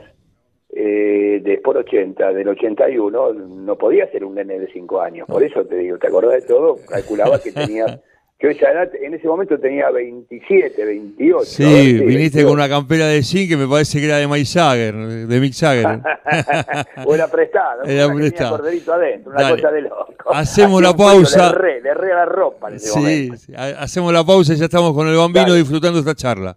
eh, 0.70 1.40
de 1.42 1.58
por 1.58 1.76
80, 1.76 2.32
del 2.32 2.48
81, 2.48 3.32
no 3.32 3.78
podía 3.78 4.10
ser 4.10 4.24
un 4.24 4.34
nene 4.34 4.58
de 4.58 4.72
5 4.72 5.00
años. 5.00 5.26
Por 5.28 5.42
eso 5.42 5.64
te 5.64 5.76
digo, 5.76 5.98
te 5.98 6.08
acordás 6.08 6.42
de 6.42 6.48
todo, 6.48 6.76
calculaba 6.88 7.40
que 7.40 7.52
tenía... 7.52 8.00
Yo 8.38 8.50
esa 8.50 8.70
edad, 8.70 8.90
en 9.02 9.14
ese 9.14 9.26
momento 9.26 9.58
tenía 9.58 9.90
27, 9.90 10.84
28. 10.84 11.36
a 11.36 11.38
ver, 11.40 11.46
Sí, 11.46 11.64
viniste 11.94 12.42
28. 12.42 12.44
con 12.46 12.52
una 12.54 12.68
campera 12.68 13.06
de 13.06 13.22
zinc 13.22 13.48
que 13.48 13.56
me 13.56 13.66
parece 13.66 13.98
que 13.98 14.04
era 14.04 14.18
de 14.18 14.28
Mike 14.28 14.44
Jagger, 14.44 14.94
de 14.94 15.40
Mick 15.40 15.54
Jagger. 15.54 16.00
o 17.06 17.14
era 17.14 17.28
prestada, 17.28 17.82
Era 17.86 18.12
prestada. 18.12 18.50
corderito 18.50 18.92
adentro, 18.92 19.30
una 19.32 19.40
Dale. 19.42 19.56
cosa 19.56 19.72
de 19.72 19.80
loco. 19.80 20.34
Hacemos 20.34 20.82
la 20.82 20.94
pausa. 20.94 21.50
Le 21.50 21.56
erré, 21.56 21.80
le 21.80 21.90
a 21.90 22.16
la 22.16 22.24
ropa 22.26 22.68
en 22.68 22.76
ese 22.76 22.88
Sí, 22.90 22.98
momento. 22.98 23.36
sí. 23.38 23.52
Ha- 23.56 23.82
hacemos 23.82 24.12
la 24.12 24.22
pausa 24.24 24.52
y 24.52 24.56
ya 24.56 24.66
estamos 24.66 24.92
con 24.92 25.08
el 25.08 25.16
Bambino 25.16 25.46
Dale. 25.46 25.58
disfrutando 25.58 25.98
esta 26.00 26.14
charla. 26.14 26.56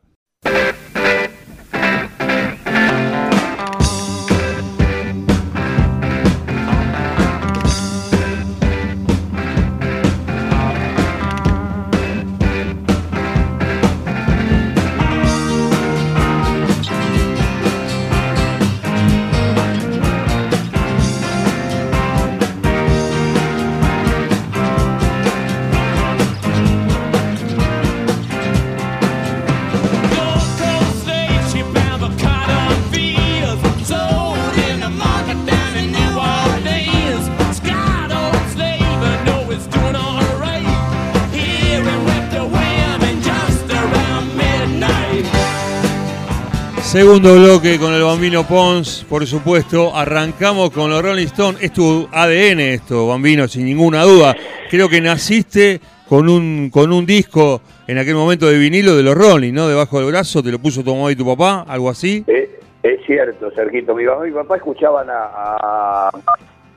Segundo 46.99 47.33
bloque 47.33 47.79
con 47.79 47.93
el 47.93 48.03
Bambino 48.03 48.45
Pons, 48.45 49.05
por 49.07 49.25
supuesto. 49.25 49.95
Arrancamos 49.95 50.69
con 50.71 50.89
los 50.89 51.01
Rolling 51.01 51.27
Stones. 51.27 51.63
Es 51.63 51.71
tu 51.71 52.09
ADN 52.11 52.59
esto, 52.59 53.07
Bambino, 53.07 53.47
sin 53.47 53.63
ninguna 53.63 54.03
duda. 54.03 54.35
Creo 54.69 54.89
que 54.89 54.99
naciste 54.99 55.79
con 56.09 56.27
un, 56.27 56.69
con 56.69 56.91
un 56.91 57.05
disco 57.05 57.61
en 57.87 57.99
aquel 57.99 58.15
momento 58.15 58.47
de 58.47 58.57
vinilo 58.57 58.97
de 58.97 59.03
los 59.03 59.15
Rolling, 59.15 59.53
¿no? 59.53 59.69
Debajo 59.69 60.01
del 60.01 60.11
brazo, 60.11 60.43
te 60.43 60.51
lo 60.51 60.59
puso 60.59 60.83
tu 60.83 60.93
mamá 60.93 61.09
y 61.09 61.15
tu 61.15 61.25
papá, 61.25 61.63
algo 61.69 61.89
así. 61.89 62.25
Eh, 62.27 62.59
es 62.83 62.99
cierto, 63.05 63.49
Sergito. 63.51 63.95
Mi 63.95 64.03
mamá 64.03 64.27
y 64.27 64.31
mi 64.31 64.35
papá 64.35 64.57
escuchaban 64.57 65.07
a, 65.09 66.09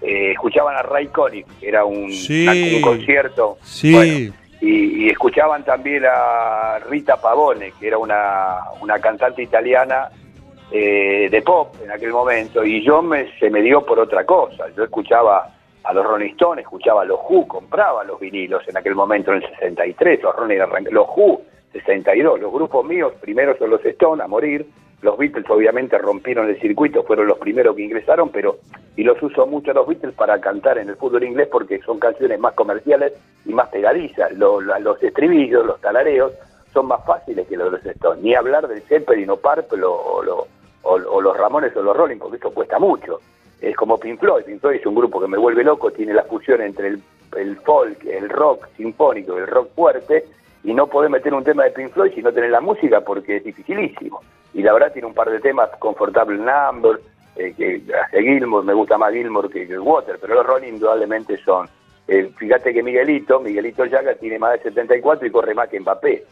eh, 0.02 0.30
escuchaban 0.30 0.76
a 0.76 0.82
Ray 0.82 1.08
Conniff, 1.08 1.46
que 1.58 1.66
era 1.66 1.84
un, 1.84 2.12
concierto. 2.80 3.58
Sí. 3.64 4.32
Y, 4.62 5.10
escuchaban 5.10 5.64
también 5.64 6.04
a 6.06 6.78
Rita 6.88 7.16
Pavone, 7.20 7.72
que 7.80 7.88
era 7.88 7.98
una, 7.98 8.58
una 8.80 9.00
cantante 9.00 9.42
italiana 9.42 10.08
eh, 10.70 11.28
de 11.28 11.42
pop 11.42 11.74
en 11.82 11.90
aquel 11.90 12.12
momento, 12.12 12.64
y 12.64 12.82
yo 12.84 13.02
me, 13.02 13.36
se 13.38 13.50
me 13.50 13.60
dio 13.60 13.84
por 13.84 13.98
otra 13.98 14.24
cosa. 14.24 14.66
Yo 14.76 14.84
escuchaba 14.84 15.50
a 15.82 15.92
los 15.92 16.06
Rolling 16.06 16.30
Stones, 16.30 16.62
escuchaba 16.62 17.02
a 17.02 17.04
los 17.04 17.18
Who, 17.28 17.48
compraba 17.48 18.04
los 18.04 18.20
vinilos 18.20 18.62
en 18.68 18.76
aquel 18.76 18.94
momento, 18.94 19.32
en 19.32 19.42
el 19.42 19.50
63, 19.50 20.22
los 20.22 20.36
Rolling, 20.36 20.58
los 20.90 21.08
Who, 21.08 21.42
62, 21.72 22.40
los 22.40 22.52
grupos 22.52 22.84
míos, 22.84 23.12
primero 23.20 23.56
son 23.58 23.70
los 23.70 23.84
Stones, 23.84 24.24
a 24.24 24.28
morir, 24.28 24.64
los 25.02 25.18
Beatles 25.18 25.48
obviamente 25.50 25.98
rompieron 25.98 26.48
el 26.48 26.60
circuito, 26.60 27.02
fueron 27.02 27.26
los 27.26 27.38
primeros 27.38 27.76
que 27.76 27.82
ingresaron, 27.82 28.30
pero 28.30 28.58
y 28.96 29.04
los 29.04 29.20
uso 29.22 29.46
mucho 29.46 29.72
los 29.72 29.86
Beatles 29.86 30.14
para 30.14 30.40
cantar 30.40 30.78
en 30.78 30.88
el 30.88 30.96
fútbol 30.96 31.24
inglés 31.24 31.48
porque 31.50 31.80
son 31.80 31.98
canciones 31.98 32.38
más 32.38 32.54
comerciales 32.54 33.12
y 33.44 33.52
más 33.52 33.68
pegadizas. 33.68 34.32
Los, 34.32 34.62
los 34.64 35.02
estribillos, 35.02 35.66
los 35.66 35.80
talareos 35.80 36.32
son 36.72 36.86
más 36.86 37.04
fáciles 37.04 37.46
que 37.48 37.56
los 37.56 37.82
de 37.82 37.94
los. 38.00 38.18
Ni 38.18 38.34
hablar 38.34 38.68
del 38.68 38.82
Zeppelin 38.82 39.30
o 39.30 39.36
Purple 39.36 39.82
o, 39.84 40.46
o, 40.82 41.20
los 41.20 41.36
Ramones 41.36 41.76
o 41.76 41.82
los 41.82 41.96
Rolling, 41.96 42.18
porque 42.18 42.36
esto 42.36 42.50
cuesta 42.50 42.78
mucho. 42.78 43.20
Es 43.60 43.74
como 43.76 43.98
Pink 43.98 44.20
Floyd. 44.20 44.44
Pink 44.44 44.60
Floyd 44.60 44.76
es 44.76 44.86
un 44.86 44.94
grupo 44.94 45.20
que 45.20 45.28
me 45.28 45.38
vuelve 45.38 45.64
loco, 45.64 45.90
tiene 45.90 46.12
la 46.12 46.24
fusión 46.24 46.60
entre 46.60 46.88
el, 46.88 47.02
el 47.36 47.56
folk, 47.56 48.04
el 48.04 48.28
rock 48.28 48.68
sinfónico 48.76 49.36
el 49.38 49.46
rock 49.46 49.70
fuerte, 49.74 50.24
y 50.64 50.74
no 50.74 50.86
podés 50.86 51.10
meter 51.10 51.34
un 51.34 51.44
tema 51.44 51.64
de 51.64 51.70
Pink 51.70 51.92
Floyd 51.92 52.12
si 52.14 52.22
no 52.22 52.32
tenés 52.32 52.50
la 52.50 52.60
música 52.60 53.00
porque 53.00 53.36
es 53.36 53.44
dificilísimo 53.44 54.20
y 54.54 54.62
la 54.62 54.72
verdad 54.72 54.92
tiene 54.92 55.08
un 55.08 55.14
par 55.14 55.30
de 55.30 55.40
temas, 55.40 55.70
Confortable 55.78 56.38
Number, 56.38 57.00
eh, 57.36 57.54
que 57.56 57.82
hace 57.94 58.22
Gilmore, 58.22 58.66
me 58.66 58.74
gusta 58.74 58.98
más 58.98 59.12
Gilmore 59.12 59.48
que, 59.48 59.66
que 59.66 59.78
Water, 59.78 60.18
pero 60.20 60.34
los 60.34 60.46
Rolling 60.46 60.74
indudablemente 60.74 61.38
son. 61.38 61.68
Eh, 62.06 62.30
fíjate 62.36 62.74
que 62.74 62.82
Miguelito, 62.82 63.40
Miguelito 63.40 63.86
Yaga 63.86 64.14
tiene 64.14 64.38
más 64.38 64.52
de 64.52 64.64
74 64.64 65.26
y 65.26 65.30
corre 65.30 65.54
más 65.54 65.68
que 65.68 65.80
Mbappé. 65.80 66.24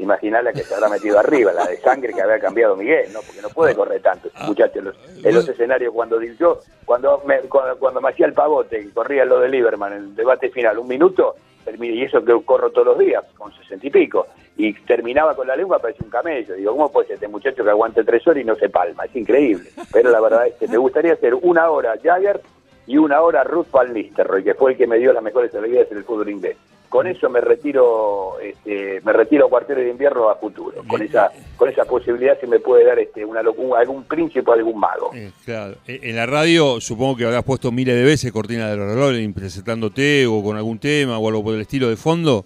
Imaginá 0.00 0.42
la 0.42 0.52
que 0.52 0.62
se 0.62 0.74
habrá 0.74 0.88
metido 0.88 1.18
arriba, 1.18 1.52
la 1.52 1.66
de 1.66 1.76
sangre 1.78 2.12
que 2.12 2.22
había 2.22 2.38
cambiado 2.38 2.76
Miguel, 2.76 3.12
¿no? 3.12 3.20
Porque 3.20 3.42
no 3.42 3.48
puede 3.48 3.74
correr 3.74 4.00
tanto, 4.00 4.28
ah. 4.34 4.46
muchachos. 4.46 4.94
En 5.24 5.34
los, 5.34 5.48
escenarios, 5.48 5.92
cuando 5.92 6.20
yo, 6.22 6.60
cuando 6.84 7.20
me, 7.26 7.40
cuando, 7.40 8.00
me 8.00 8.08
hacía 8.08 8.26
el 8.26 8.32
pavote, 8.32 8.80
y 8.80 8.90
corría 8.90 9.24
lo 9.24 9.40
de 9.40 9.48
Lieberman, 9.48 9.92
el 9.92 10.14
debate 10.14 10.50
final, 10.50 10.78
un 10.78 10.86
minuto, 10.86 11.34
y 11.80 12.02
eso 12.02 12.24
que 12.24 12.34
corro 12.44 12.70
todos 12.70 12.88
los 12.88 12.98
días, 12.98 13.24
con 13.36 13.52
sesenta 13.52 13.86
y 13.86 13.90
pico, 13.90 14.26
y 14.56 14.72
terminaba 14.72 15.34
con 15.34 15.46
la 15.46 15.56
lengua, 15.56 15.78
parecía 15.78 16.04
un 16.04 16.10
camello. 16.10 16.54
Digo, 16.54 16.72
¿cómo 16.72 16.90
puede 16.90 17.08
ser 17.08 17.14
este 17.14 17.28
muchacho 17.28 17.62
que 17.62 17.70
aguante 17.70 18.04
tres 18.04 18.26
horas 18.26 18.42
y 18.42 18.46
no 18.46 18.54
se 18.56 18.68
palma? 18.68 19.04
Es 19.04 19.14
increíble. 19.14 19.70
Pero 19.92 20.10
la 20.10 20.20
verdad 20.20 20.46
es 20.46 20.54
que 20.54 20.68
me 20.68 20.78
gustaría 20.78 21.12
hacer 21.12 21.34
una 21.34 21.70
hora 21.70 21.94
Jagger 22.02 22.40
y 22.86 22.96
una 22.96 23.20
hora 23.20 23.44
Ruth 23.44 23.70
Van 23.70 23.92
Nistelrooy, 23.92 24.44
que 24.44 24.54
fue 24.54 24.72
el 24.72 24.76
que 24.78 24.86
me 24.86 24.98
dio 24.98 25.12
las 25.12 25.22
mejores 25.22 25.54
alegrías 25.54 25.90
en 25.90 25.98
el 25.98 26.04
fútbol 26.04 26.30
inglés 26.30 26.56
con 26.88 27.06
eso 27.06 27.28
me 27.28 27.40
retiro 27.40 28.38
este, 28.40 29.00
me 29.04 29.12
retiro 29.12 29.46
a 29.46 29.48
cuartel 29.48 29.76
de 29.76 29.90
invierno 29.90 30.28
a 30.28 30.36
futuro. 30.36 30.82
Con 30.88 31.02
esa 31.02 31.30
con 31.56 31.68
esa 31.68 31.84
posibilidad 31.84 32.38
se 32.40 32.46
me 32.46 32.58
puede 32.58 32.84
dar 32.84 32.98
este 32.98 33.24
una 33.24 33.40
algún 33.40 34.04
príncipe 34.04 34.50
o 34.50 34.54
algún 34.54 34.78
mago. 34.78 35.10
Eh, 35.14 35.30
claro. 35.44 35.76
Eh, 35.86 36.00
en 36.02 36.16
la 36.16 36.26
radio 36.26 36.80
supongo 36.80 37.16
que 37.16 37.24
habrás 37.24 37.44
puesto 37.44 37.70
miles 37.70 37.94
de 37.94 38.04
veces 38.04 38.32
cortina 38.32 38.68
de 38.68 38.76
los 38.76 39.34
presentándote 39.34 40.26
o 40.26 40.42
con 40.42 40.56
algún 40.56 40.78
tema 40.78 41.18
o 41.18 41.28
algo 41.28 41.44
por 41.44 41.54
el 41.54 41.60
estilo 41.60 41.88
de 41.88 41.96
fondo. 41.96 42.44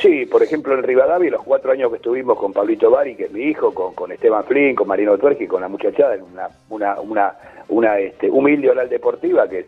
Sí, 0.00 0.26
por 0.26 0.42
ejemplo 0.42 0.74
en 0.74 0.82
Rivadavia, 0.82 1.30
los 1.30 1.42
cuatro 1.42 1.72
años 1.72 1.90
que 1.90 1.96
estuvimos 1.96 2.38
con 2.38 2.52
Pablito 2.52 2.90
Bari, 2.90 3.14
que 3.14 3.24
es 3.24 3.32
mi 3.32 3.44
hijo, 3.44 3.72
con, 3.72 3.94
con 3.94 4.12
Esteban 4.12 4.44
Flynn, 4.44 4.74
con 4.74 4.88
Marino 4.88 5.16
Tuerque, 5.16 5.46
con 5.46 5.60
la 5.60 5.68
muchachada, 5.68 6.14
en 6.16 6.22
una, 6.22 6.48
una, 6.68 7.00
una, 7.00 7.32
una 7.68 7.98
este, 7.98 8.28
humilde 8.28 8.68
oral 8.68 8.88
deportiva 8.88 9.48
que 9.48 9.66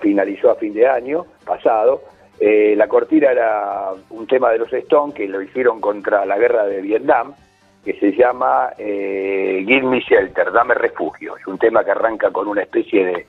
finalizó 0.00 0.50
a 0.50 0.56
fin 0.56 0.74
de 0.74 0.86
año 0.86 1.24
pasado, 1.46 2.02
eh, 2.40 2.74
la 2.74 2.88
cortina 2.88 3.30
era 3.30 3.90
un 4.08 4.26
tema 4.26 4.50
de 4.50 4.58
los 4.58 4.72
Stones 4.72 5.14
que 5.14 5.28
lo 5.28 5.42
hicieron 5.42 5.78
contra 5.78 6.24
la 6.24 6.38
guerra 6.38 6.64
de 6.64 6.80
Vietnam, 6.80 7.34
que 7.84 7.92
se 8.00 8.12
llama 8.12 8.70
eh, 8.78 9.62
Give 9.66 9.86
Me 9.86 10.00
Shelter, 10.00 10.50
Dame 10.50 10.72
Refugio. 10.72 11.36
Es 11.36 11.46
un 11.46 11.58
tema 11.58 11.84
que 11.84 11.90
arranca 11.90 12.30
con 12.30 12.48
una 12.48 12.62
especie 12.62 13.04
de, 13.04 13.26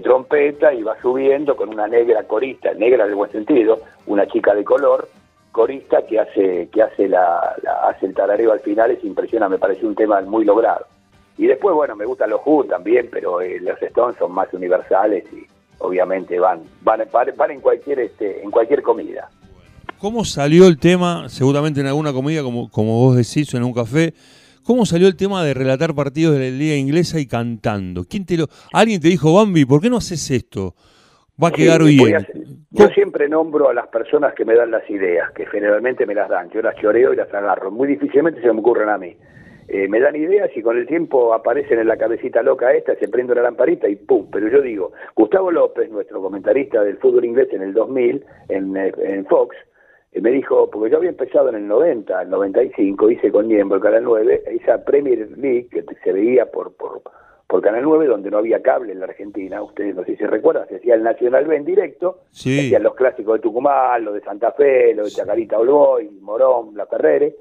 trompeta 0.00 0.74
y 0.74 0.82
va 0.82 1.00
subiendo 1.00 1.54
con 1.54 1.68
una 1.68 1.86
negra 1.86 2.24
corista, 2.24 2.74
negra 2.74 3.04
el 3.04 3.14
buen 3.14 3.30
sentido, 3.30 3.78
una 4.06 4.26
chica 4.26 4.52
de 4.52 4.64
color, 4.64 5.08
corista 5.52 6.04
que 6.04 6.18
hace 6.18 6.68
que 6.72 6.82
hace 6.82 7.08
la, 7.08 7.54
hace 7.84 8.06
el 8.06 8.14
tarareo 8.14 8.50
al 8.50 8.58
final, 8.58 8.90
es 8.90 9.04
impresiona, 9.04 9.48
me 9.48 9.58
parece 9.58 9.86
un 9.86 9.94
tema 9.94 10.20
muy 10.22 10.44
logrado. 10.44 10.86
Y 11.38 11.46
después, 11.46 11.76
bueno, 11.76 11.94
me 11.94 12.06
gustan 12.06 12.30
los 12.30 12.40
Who 12.44 12.64
también, 12.64 13.08
pero 13.08 13.40
eh, 13.40 13.60
los 13.60 13.80
Stones 13.80 14.16
son 14.18 14.32
más 14.32 14.52
universales 14.52 15.24
y, 15.32 15.46
obviamente 15.78 16.38
van, 16.38 16.62
van, 16.82 17.02
van 17.36 17.50
en 17.50 17.60
cualquier 17.60 18.00
este, 18.00 18.42
en 18.42 18.50
cualquier 18.50 18.82
comida. 18.82 19.28
¿Cómo 19.98 20.24
salió 20.24 20.66
el 20.66 20.78
tema, 20.78 21.28
seguramente 21.28 21.80
en 21.80 21.86
alguna 21.86 22.12
comida, 22.12 22.42
como, 22.42 22.70
como 22.70 22.98
vos 22.98 23.16
decís, 23.16 23.52
o 23.54 23.56
en 23.56 23.64
un 23.64 23.72
café, 23.72 24.12
cómo 24.62 24.84
salió 24.84 25.08
el 25.08 25.16
tema 25.16 25.42
de 25.44 25.54
relatar 25.54 25.94
partidos 25.94 26.34
de 26.34 26.50
la 26.50 26.56
liga 26.56 26.76
inglesa 26.76 27.18
y 27.18 27.26
cantando? 27.26 28.04
¿Quién 28.04 28.26
te 28.26 28.36
lo, 28.36 28.46
alguien 28.72 29.00
te 29.00 29.08
dijo, 29.08 29.32
Bambi, 29.32 29.64
¿por 29.64 29.80
qué 29.80 29.88
no 29.88 29.96
haces 29.96 30.30
esto? 30.30 30.74
Va 31.42 31.48
a 31.48 31.52
quedar 31.52 31.82
bien. 31.82 32.14
yo 32.70 32.88
siempre 32.88 33.28
nombro 33.28 33.68
a 33.68 33.74
las 33.74 33.88
personas 33.88 34.34
que 34.34 34.44
me 34.44 34.54
dan 34.54 34.70
las 34.70 34.88
ideas, 34.88 35.32
que 35.32 35.46
generalmente 35.46 36.06
me 36.06 36.14
las 36.14 36.28
dan. 36.28 36.48
Yo 36.50 36.62
las 36.62 36.76
choreo 36.76 37.12
y 37.12 37.16
las 37.16 37.32
agarro. 37.34 37.72
Muy 37.72 37.88
difícilmente 37.88 38.40
se 38.40 38.52
me 38.52 38.60
ocurren 38.60 38.88
a 38.88 38.98
mí. 38.98 39.16
Eh, 39.68 39.88
me 39.88 39.98
dan 39.98 40.14
ideas 40.14 40.50
y 40.54 40.62
con 40.62 40.76
el 40.76 40.86
tiempo 40.86 41.32
aparecen 41.32 41.78
en 41.78 41.88
la 41.88 41.96
cabecita 41.96 42.42
loca 42.42 42.72
esta, 42.72 42.94
se 42.96 43.08
prende 43.08 43.32
una 43.32 43.42
lamparita 43.42 43.88
y 43.88 43.96
¡pum! 43.96 44.26
Pero 44.30 44.48
yo 44.48 44.60
digo, 44.60 44.92
Gustavo 45.16 45.50
López, 45.50 45.90
nuestro 45.90 46.20
comentarista 46.20 46.82
del 46.82 46.98
fútbol 46.98 47.24
inglés 47.24 47.48
en 47.52 47.62
el 47.62 47.72
2000, 47.72 48.24
en, 48.48 48.76
en 48.76 49.26
Fox, 49.26 49.56
eh, 50.12 50.20
me 50.20 50.30
dijo, 50.30 50.70
porque 50.70 50.90
yo 50.90 50.98
había 50.98 51.10
empezado 51.10 51.48
en 51.48 51.56
el 51.56 51.66
90, 51.66 52.22
el 52.22 52.30
95, 52.30 53.10
hice 53.10 53.32
con 53.32 53.48
Niembro, 53.48 53.76
el 53.76 53.82
Canal 53.82 54.04
9, 54.04 54.42
esa 54.46 54.84
Premier 54.84 55.28
League 55.36 55.68
que 55.70 55.84
se 56.04 56.12
veía 56.12 56.46
por, 56.50 56.72
por, 56.76 57.02
por 57.48 57.60
Canal 57.62 57.82
9, 57.82 58.06
donde 58.06 58.30
no 58.30 58.38
había 58.38 58.62
cable 58.62 58.92
en 58.92 59.00
la 59.00 59.06
Argentina, 59.06 59.62
ustedes 59.62 59.94
no 59.94 60.04
sé 60.04 60.12
si 60.12 60.18
se 60.18 60.26
recuerdan, 60.26 60.68
se 60.68 60.76
hacía 60.76 60.94
el 60.94 61.02
Nacional 61.02 61.46
B 61.46 61.56
en 61.56 61.64
directo, 61.64 62.20
se 62.30 62.60
hacían 62.60 62.82
los 62.82 62.94
clásicos 62.94 63.34
de 63.34 63.40
Tucumán, 63.40 64.04
los 64.04 64.14
de 64.14 64.20
Santa 64.20 64.52
Fe, 64.52 64.94
los 64.94 65.06
de 65.06 65.20
Chacarita 65.20 65.58
Olboy, 65.58 66.08
Morón, 66.20 66.76
La 66.76 66.86
Ferrere, 66.86 67.34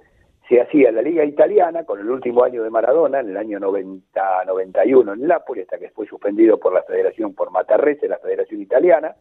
se 0.48 0.60
hacía 0.60 0.92
la 0.92 1.02
Liga 1.02 1.24
Italiana 1.24 1.86
con 1.86 2.00
el 2.00 2.10
último 2.10 2.44
año 2.44 2.64
de 2.64 2.70
Maradona, 2.70 3.22
en 3.22 3.30
el 3.30 3.38
año 3.38 3.60
90-91 3.60 5.14
en 5.14 5.28
Nápoles, 5.28 5.64
hasta 5.64 5.80
que 5.80 5.90
fue 5.92 6.06
suspendido 6.06 6.58
por 6.58 6.74
la 6.74 6.84
Federación 6.84 7.34
por 7.34 7.52
Matarrese, 7.52 8.08
la 8.08 8.18
Federación 8.18 8.62
Italiana, 8.62 9.16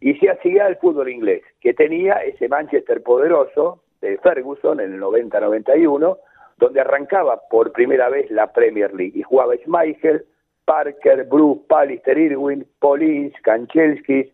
y 0.00 0.14
se 0.14 0.30
hacía 0.30 0.66
el 0.66 0.76
fútbol 0.76 1.08
inglés, 1.08 1.42
que 1.60 1.74
tenía 1.74 2.14
ese 2.14 2.48
Manchester 2.48 3.02
poderoso 3.02 3.82
de 4.00 4.18
Ferguson 4.18 4.80
en 4.80 4.94
el 4.94 5.00
90-91, 5.00 6.18
donde 6.58 6.80
arrancaba 6.80 7.40
por 7.48 7.72
primera 7.72 8.08
vez 8.08 8.30
la 8.30 8.52
Premier 8.52 8.92
League, 8.94 9.18
y 9.18 9.22
jugaba 9.22 9.56
Schmeichel, 9.56 10.24
Parker, 10.64 11.24
Bruce, 11.24 11.62
Pallister, 11.68 12.18
Irwin, 12.18 12.66
Paulins, 12.80 13.32
Kanchelskis, 13.42 14.26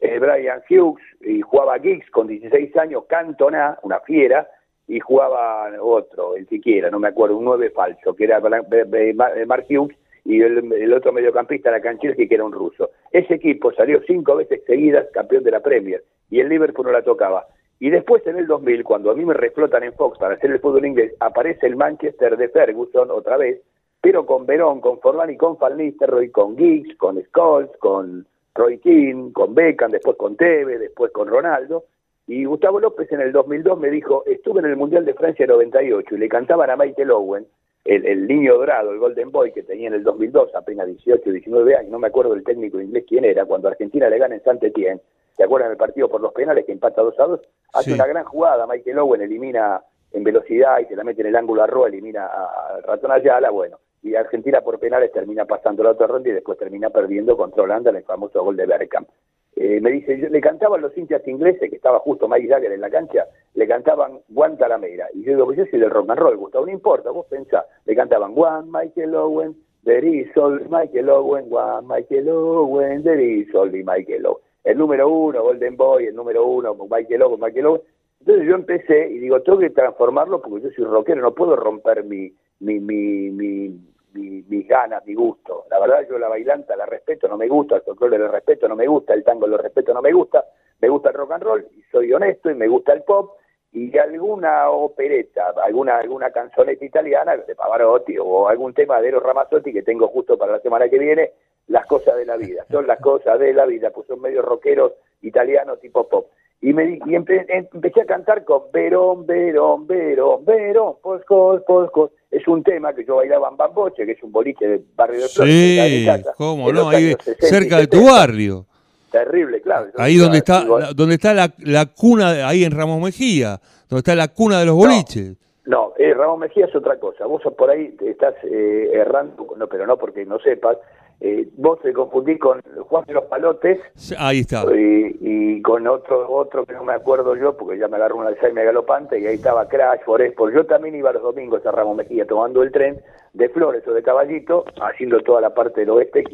eh, 0.00 0.18
Brian 0.18 0.62
Hughes, 0.70 1.02
y 1.22 1.40
jugaba 1.40 1.78
Giggs 1.80 2.08
con 2.10 2.28
16 2.28 2.76
años, 2.76 3.04
Cantona, 3.08 3.78
una 3.82 3.98
fiera, 4.00 4.48
y 4.88 5.00
jugaba 5.00 5.70
otro, 5.80 6.34
el 6.34 6.48
siquiera, 6.48 6.90
no 6.90 6.98
me 6.98 7.08
acuerdo, 7.08 7.36
un 7.36 7.44
9 7.44 7.70
falso, 7.70 8.16
que 8.16 8.24
era 8.24 8.40
Mark 8.40 9.66
Hughes, 9.68 9.96
y 10.24 10.40
el, 10.40 10.92
otro 10.92 11.12
mediocampista 11.12 11.68
era 11.68 11.80
Kanchelski, 11.80 12.26
que 12.26 12.34
era 12.34 12.44
un 12.44 12.52
ruso. 12.52 12.90
Ese 13.12 13.34
equipo 13.34 13.72
salió 13.72 14.00
cinco 14.06 14.36
veces 14.36 14.62
seguidas 14.66 15.06
campeón 15.12 15.44
de 15.44 15.50
la 15.50 15.60
Premier, 15.60 16.02
y 16.30 16.40
el 16.40 16.48
Liverpool 16.48 16.86
no 16.86 16.92
la 16.92 17.02
tocaba. 17.02 17.46
Y 17.80 17.90
después 17.90 18.26
en 18.26 18.38
el 18.38 18.46
2000, 18.46 18.82
cuando 18.82 19.10
a 19.10 19.14
mí 19.14 19.24
me 19.24 19.34
reflotan 19.34 19.84
en 19.84 19.92
Fox 19.92 20.18
para 20.18 20.34
hacer 20.34 20.50
el 20.50 20.58
fútbol 20.58 20.86
inglés, 20.86 21.14
aparece 21.20 21.66
el 21.66 21.76
Manchester 21.76 22.36
de 22.36 22.48
Ferguson 22.48 23.10
otra 23.10 23.36
vez, 23.36 23.60
pero 24.00 24.24
con 24.26 24.46
Verón, 24.46 24.80
con 24.80 25.00
Forlán 25.00 25.30
y 25.30 25.36
con 25.36 25.58
Falnisterroy, 25.58 26.30
con 26.30 26.56
Giggs, 26.56 26.96
con 26.96 27.22
Scholes, 27.24 27.70
con 27.78 28.26
Roy 28.54 28.78
King, 28.78 29.32
con 29.32 29.54
Beckham, 29.54 29.92
después 29.92 30.16
con 30.16 30.36
Teve, 30.36 30.78
después 30.78 31.12
con 31.12 31.28
Ronaldo, 31.28 31.84
y 32.28 32.44
Gustavo 32.44 32.78
López 32.78 33.10
en 33.10 33.22
el 33.22 33.32
2002 33.32 33.78
me 33.80 33.88
dijo, 33.88 34.22
estuve 34.26 34.60
en 34.60 34.66
el 34.66 34.76
Mundial 34.76 35.06
de 35.06 35.14
Francia 35.14 35.46
98 35.46 36.14
y 36.14 36.18
le 36.18 36.28
cantaban 36.28 36.68
a 36.68 36.76
Michael 36.76 37.10
Owen, 37.10 37.46
el, 37.86 38.26
niño 38.26 38.58
dorado, 38.58 38.92
el 38.92 38.98
Golden 38.98 39.32
Boy 39.32 39.50
que 39.50 39.62
tenía 39.62 39.88
en 39.88 39.94
el 39.94 40.04
2002, 40.04 40.54
apenas 40.54 40.86
18, 40.88 41.30
19 41.30 41.74
años, 41.74 41.90
no 41.90 41.98
me 41.98 42.08
acuerdo 42.08 42.34
del 42.34 42.44
técnico 42.44 42.78
inglés 42.82 43.06
quién 43.08 43.24
era, 43.24 43.46
cuando 43.46 43.68
Argentina 43.68 44.10
le 44.10 44.18
gana 44.18 44.34
en 44.34 44.42
Saint 44.42 44.62
Etienne, 44.62 45.00
¿se 45.34 45.42
acuerdan 45.42 45.70
del 45.70 45.78
partido 45.78 46.06
por 46.10 46.20
los 46.20 46.34
penales 46.34 46.66
que 46.66 46.72
empata 46.72 47.00
2 47.00 47.18
a 47.18 47.26
2? 47.28 47.40
Hace 47.72 47.94
una 47.94 48.06
gran 48.06 48.24
jugada, 48.24 48.66
Michael 48.66 48.98
Owen 48.98 49.22
elimina 49.22 49.80
en 50.12 50.22
velocidad 50.22 50.80
y 50.80 50.84
se 50.84 50.96
la 50.96 51.04
mete 51.04 51.22
en 51.22 51.28
el 51.28 51.36
ángulo 51.36 51.62
a 51.62 51.66
Roa, 51.66 51.88
elimina 51.88 52.26
a 52.26 52.80
Ratón 52.82 53.10
Ayala, 53.10 53.48
bueno, 53.48 53.78
y 54.02 54.14
Argentina 54.16 54.60
por 54.60 54.78
penales 54.78 55.12
termina 55.12 55.46
pasando 55.46 55.82
la 55.82 55.92
otra 55.92 56.06
ronda 56.06 56.28
y 56.28 56.32
después 56.32 56.58
termina 56.58 56.90
perdiendo 56.90 57.38
contra 57.38 57.62
Holanda 57.62 57.88
en 57.88 57.96
el 57.96 58.04
famoso 58.04 58.44
gol 58.44 58.56
de 58.56 58.66
Bergkamp. 58.66 59.08
Eh, 59.56 59.80
me 59.80 59.90
dice, 59.90 60.18
yo, 60.18 60.28
le 60.28 60.40
cantaban 60.40 60.80
los 60.80 60.96
hinchas 60.96 61.26
ingleses, 61.26 61.68
que 61.68 61.76
estaba 61.76 61.98
justo 62.00 62.28
Mike 62.28 62.48
Jagger 62.48 62.72
en 62.72 62.80
la 62.80 62.90
cancha, 62.90 63.26
le 63.54 63.66
cantaban 63.66 64.20
Guantanamera. 64.28 65.08
Y 65.14 65.24
yo 65.24 65.32
digo, 65.32 65.46
pues 65.46 65.58
yo 65.58 65.66
soy 65.66 65.80
del 65.80 65.90
rock 65.90 66.10
and 66.10 66.20
roll, 66.20 66.36
Gustavo, 66.36 66.66
no 66.66 66.72
importa, 66.72 67.10
vos 67.10 67.26
pensá. 67.26 67.64
Le 67.84 67.96
cantaban 67.96 68.34
Juan 68.34 68.70
Michael 68.70 69.14
Owen, 69.14 69.56
there 69.84 70.06
is 70.06 70.28
Michael 70.70 71.10
Owen, 71.10 71.48
Juan 71.48 71.86
Michael 71.86 72.28
Owen, 72.28 73.02
there 73.02 73.20
is 73.20 73.48
Michael 73.52 74.26
Owen. 74.26 74.42
El 74.64 74.78
número 74.78 75.08
uno, 75.08 75.42
Golden 75.42 75.76
Boy, 75.76 76.06
el 76.06 76.14
número 76.14 76.46
uno, 76.46 76.76
Michael 76.90 77.22
Owen, 77.22 77.40
Michael 77.40 77.66
Owen. 77.66 77.82
Entonces 78.20 78.46
yo 78.46 78.54
empecé 78.54 79.08
y 79.10 79.18
digo, 79.18 79.40
tengo 79.42 79.58
que 79.58 79.70
transformarlo 79.70 80.40
porque 80.40 80.64
yo 80.64 80.70
soy 80.70 80.84
rockero, 80.84 81.22
no 81.22 81.34
puedo 81.34 81.56
romper 81.56 82.04
mi, 82.04 82.32
mi, 82.60 82.78
mi, 82.80 83.30
mi 83.30 83.80
mis 84.18 84.68
ganas, 84.68 85.04
mi 85.06 85.14
gusto. 85.14 85.64
La 85.70 85.78
verdad 85.78 86.06
yo 86.08 86.18
la 86.18 86.28
bailanta 86.28 86.76
la 86.76 86.86
respeto, 86.86 87.28
no 87.28 87.36
me 87.36 87.48
gusta, 87.48 87.76
el 87.76 87.82
folclore 87.82 88.18
lo 88.18 88.28
respeto, 88.28 88.68
no 88.68 88.76
me 88.76 88.86
gusta, 88.86 89.14
el 89.14 89.24
tango 89.24 89.46
lo 89.46 89.56
respeto, 89.56 89.94
no 89.94 90.02
me 90.02 90.12
gusta, 90.12 90.44
me 90.80 90.88
gusta 90.88 91.10
el 91.10 91.14
rock 91.14 91.32
and 91.32 91.42
roll 91.42 91.66
y 91.76 91.82
soy 91.90 92.12
honesto 92.12 92.50
y 92.50 92.54
me 92.54 92.68
gusta 92.68 92.92
el 92.92 93.02
pop 93.02 93.36
y 93.72 93.96
alguna 93.98 94.70
opereta, 94.70 95.52
alguna 95.62 95.98
alguna 95.98 96.30
canzoneta 96.30 96.84
italiana 96.84 97.36
de 97.36 97.54
Pavarotti 97.54 98.16
o 98.18 98.48
algún 98.48 98.72
tema 98.72 99.00
de 99.00 99.08
Eros 99.08 99.22
Ramazzotti 99.22 99.72
que 99.72 99.82
tengo 99.82 100.08
justo 100.08 100.38
para 100.38 100.52
la 100.52 100.60
semana 100.60 100.88
que 100.88 100.98
viene, 100.98 101.32
las 101.66 101.86
cosas 101.86 102.16
de 102.16 102.24
la 102.24 102.36
vida, 102.36 102.64
son 102.70 102.86
las 102.86 102.98
cosas 103.00 103.38
de 103.38 103.52
la 103.52 103.66
vida, 103.66 103.90
pues 103.90 104.06
son 104.06 104.20
medio 104.20 104.42
rockeros 104.42 104.92
italianos 105.20 105.80
tipo 105.80 106.08
pop. 106.08 106.28
Y, 106.60 106.72
me, 106.72 106.98
y 107.06 107.14
empecé 107.14 108.00
a 108.00 108.04
cantar 108.04 108.44
con 108.44 108.62
Verón, 108.72 109.26
Verón, 109.26 109.86
Verón, 109.86 110.44
Verón, 110.44 110.94
Poscos, 111.00 111.62
Poscos. 111.62 112.10
Es 112.30 112.46
un 112.48 112.62
tema 112.64 112.92
que 112.92 113.04
yo 113.04 113.16
bailaba 113.16 113.48
en 113.48 113.56
Bamboche, 113.56 114.04
que 114.04 114.12
es 114.12 114.22
un 114.22 114.32
boliche 114.32 114.66
del 114.66 114.84
barrio 114.94 115.22
de 115.22 115.28
Flores. 115.28 115.54
Sí, 115.54 116.32
cómo 116.36 116.72
no, 116.72 116.88
ahí 116.88 117.14
cerca 117.38 117.78
de 117.78 117.86
tu 117.86 118.04
barrio. 118.04 118.66
Terrible, 119.10 119.62
claro. 119.62 119.86
Ahí 119.96 120.16
donde 120.16 120.38
está, 120.38 120.64
la, 120.64 120.92
donde 120.92 121.14
está 121.14 121.32
la, 121.32 121.54
la, 121.58 121.86
cuna, 121.86 122.46
ahí 122.46 122.64
en 122.64 122.72
Ramos 122.72 123.00
Mejía, 123.00 123.60
donde 123.88 124.00
está 124.00 124.14
la 124.14 124.28
cuna 124.28 124.58
de 124.58 124.66
los 124.66 124.74
boliches. 124.74 125.36
No, 125.64 125.92
eh, 125.96 126.12
Ramos 126.12 126.38
Mejía 126.38 126.66
es 126.66 126.74
otra 126.74 126.98
cosa. 126.98 127.24
Vos 127.26 127.42
por 127.56 127.70
ahí 127.70 127.96
estás 128.04 128.34
eh, 128.44 128.90
errando, 128.92 129.46
no, 129.56 129.66
pero 129.68 129.86
no 129.86 129.96
porque 129.96 130.26
no 130.26 130.38
sepas, 130.40 130.76
eh, 131.20 131.48
vos 131.56 131.80
te 131.80 131.92
confundís 131.92 132.38
con 132.38 132.62
Juan 132.62 133.04
de 133.06 133.14
los 133.14 133.24
Palotes. 133.24 133.80
Ahí 134.18 134.40
está. 134.40 134.64
Y, 134.72 135.60
con 135.62 135.86
otro 135.88 136.30
otro 136.30 136.64
que 136.64 136.72
no 136.72 136.84
me 136.84 136.92
acuerdo 136.92 137.34
yo, 137.34 137.56
porque 137.56 137.78
ya 137.78 137.88
me 137.88 137.96
agarró 137.96 138.16
un 138.16 138.26
Alzheimer 138.26 138.64
galopante, 138.64 139.18
y 139.18 139.26
ahí 139.26 139.34
estaba 139.34 139.68
Crash, 139.68 140.00
Foresport. 140.04 140.54
Yo 140.54 140.64
también 140.66 140.94
iba 140.94 141.12
los 141.12 141.22
domingos 141.22 141.66
a 141.66 141.72
Ramos 141.72 141.96
Mejía 141.96 142.26
tomando 142.26 142.62
el 142.62 142.70
tren 142.70 143.00
de 143.34 143.48
Flores 143.48 143.86
o 143.86 143.92
de 143.92 144.02
Caballito, 144.02 144.64
haciendo 144.80 145.20
toda 145.20 145.40
la 145.40 145.52
parte 145.52 145.80
del 145.80 145.90
oeste. 145.90 146.24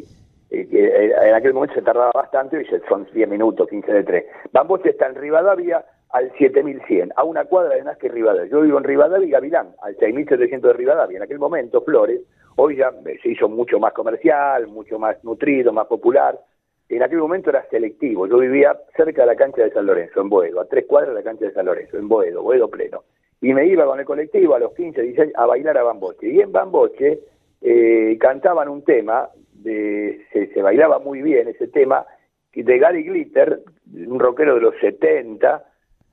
Eh, 0.51 0.67
que 0.69 1.11
en 1.11 1.33
aquel 1.33 1.53
momento 1.53 1.73
se 1.73 1.81
tardaba 1.81 2.11
bastante, 2.13 2.61
y 2.61 2.87
son 2.87 3.07
10 3.11 3.27
minutos, 3.27 3.67
15 3.67 3.91
de 3.91 4.03
tren. 4.03 4.25
Bamboche 4.53 4.91
está 4.91 5.07
en 5.07 5.15
Rivadavia 5.15 5.83
al 6.11 6.31
7100, 6.37 7.11
a 7.15 7.23
una 7.23 7.45
cuadra 7.45 7.75
de 7.75 7.83
Nazca 7.83 8.05
y 8.05 8.09
Rivadavia. 8.09 8.49
Yo 8.49 8.61
vivo 8.61 8.77
en 8.77 8.83
Rivadavia 8.83 9.27
y 9.27 9.31
Gavilán, 9.31 9.69
al 9.81 9.97
6700 9.97 10.69
de 10.69 10.73
Rivadavia. 10.73 11.17
En 11.17 11.23
aquel 11.23 11.39
momento, 11.39 11.81
Flores 11.81 12.21
Hoy 12.57 12.77
ya 12.77 12.91
se 13.21 13.29
hizo 13.29 13.49
mucho 13.49 13.79
más 13.79 13.93
comercial, 13.93 14.67
mucho 14.67 14.97
más 14.97 15.21
nutrido, 15.23 15.73
más 15.73 15.87
popular. 15.87 16.39
En 16.87 17.03
aquel 17.03 17.17
momento 17.17 17.49
era 17.49 17.67
selectivo. 17.69 18.27
Yo 18.27 18.37
vivía 18.37 18.79
cerca 18.95 19.21
de 19.23 19.27
la 19.27 19.35
cancha 19.35 19.63
de 19.63 19.71
San 19.71 19.85
Lorenzo, 19.85 20.21
en 20.21 20.29
Boedo, 20.29 20.61
a 20.61 20.65
tres 20.65 20.85
cuadras 20.87 21.13
de 21.13 21.21
la 21.21 21.23
cancha 21.23 21.45
de 21.45 21.53
San 21.53 21.65
Lorenzo, 21.65 21.97
en 21.97 22.07
Boedo, 22.07 22.43
Boedo 22.43 22.69
pleno. 22.69 23.03
Y 23.41 23.53
me 23.53 23.65
iba 23.67 23.85
con 23.85 23.99
el 23.99 24.05
colectivo 24.05 24.55
a 24.55 24.59
los 24.59 24.73
15, 24.73 25.01
16 25.01 25.33
a 25.35 25.45
bailar 25.45 25.77
a 25.77 25.83
Bamboche. 25.83 26.29
Y 26.29 26.39
en 26.39 26.51
Bamboche 26.51 27.19
eh, 27.61 28.17
cantaban 28.19 28.69
un 28.69 28.83
tema, 28.83 29.29
de, 29.53 30.25
se, 30.31 30.61
bailaba 30.61 30.99
muy 30.99 31.21
bien 31.21 31.47
ese 31.47 31.67
tema, 31.67 32.05
de 32.53 32.79
Gary 32.79 33.03
Glitter, 33.03 33.59
un 34.07 34.19
rockero 34.19 34.55
de 34.55 34.61
los 34.61 34.75
70, 34.79 35.65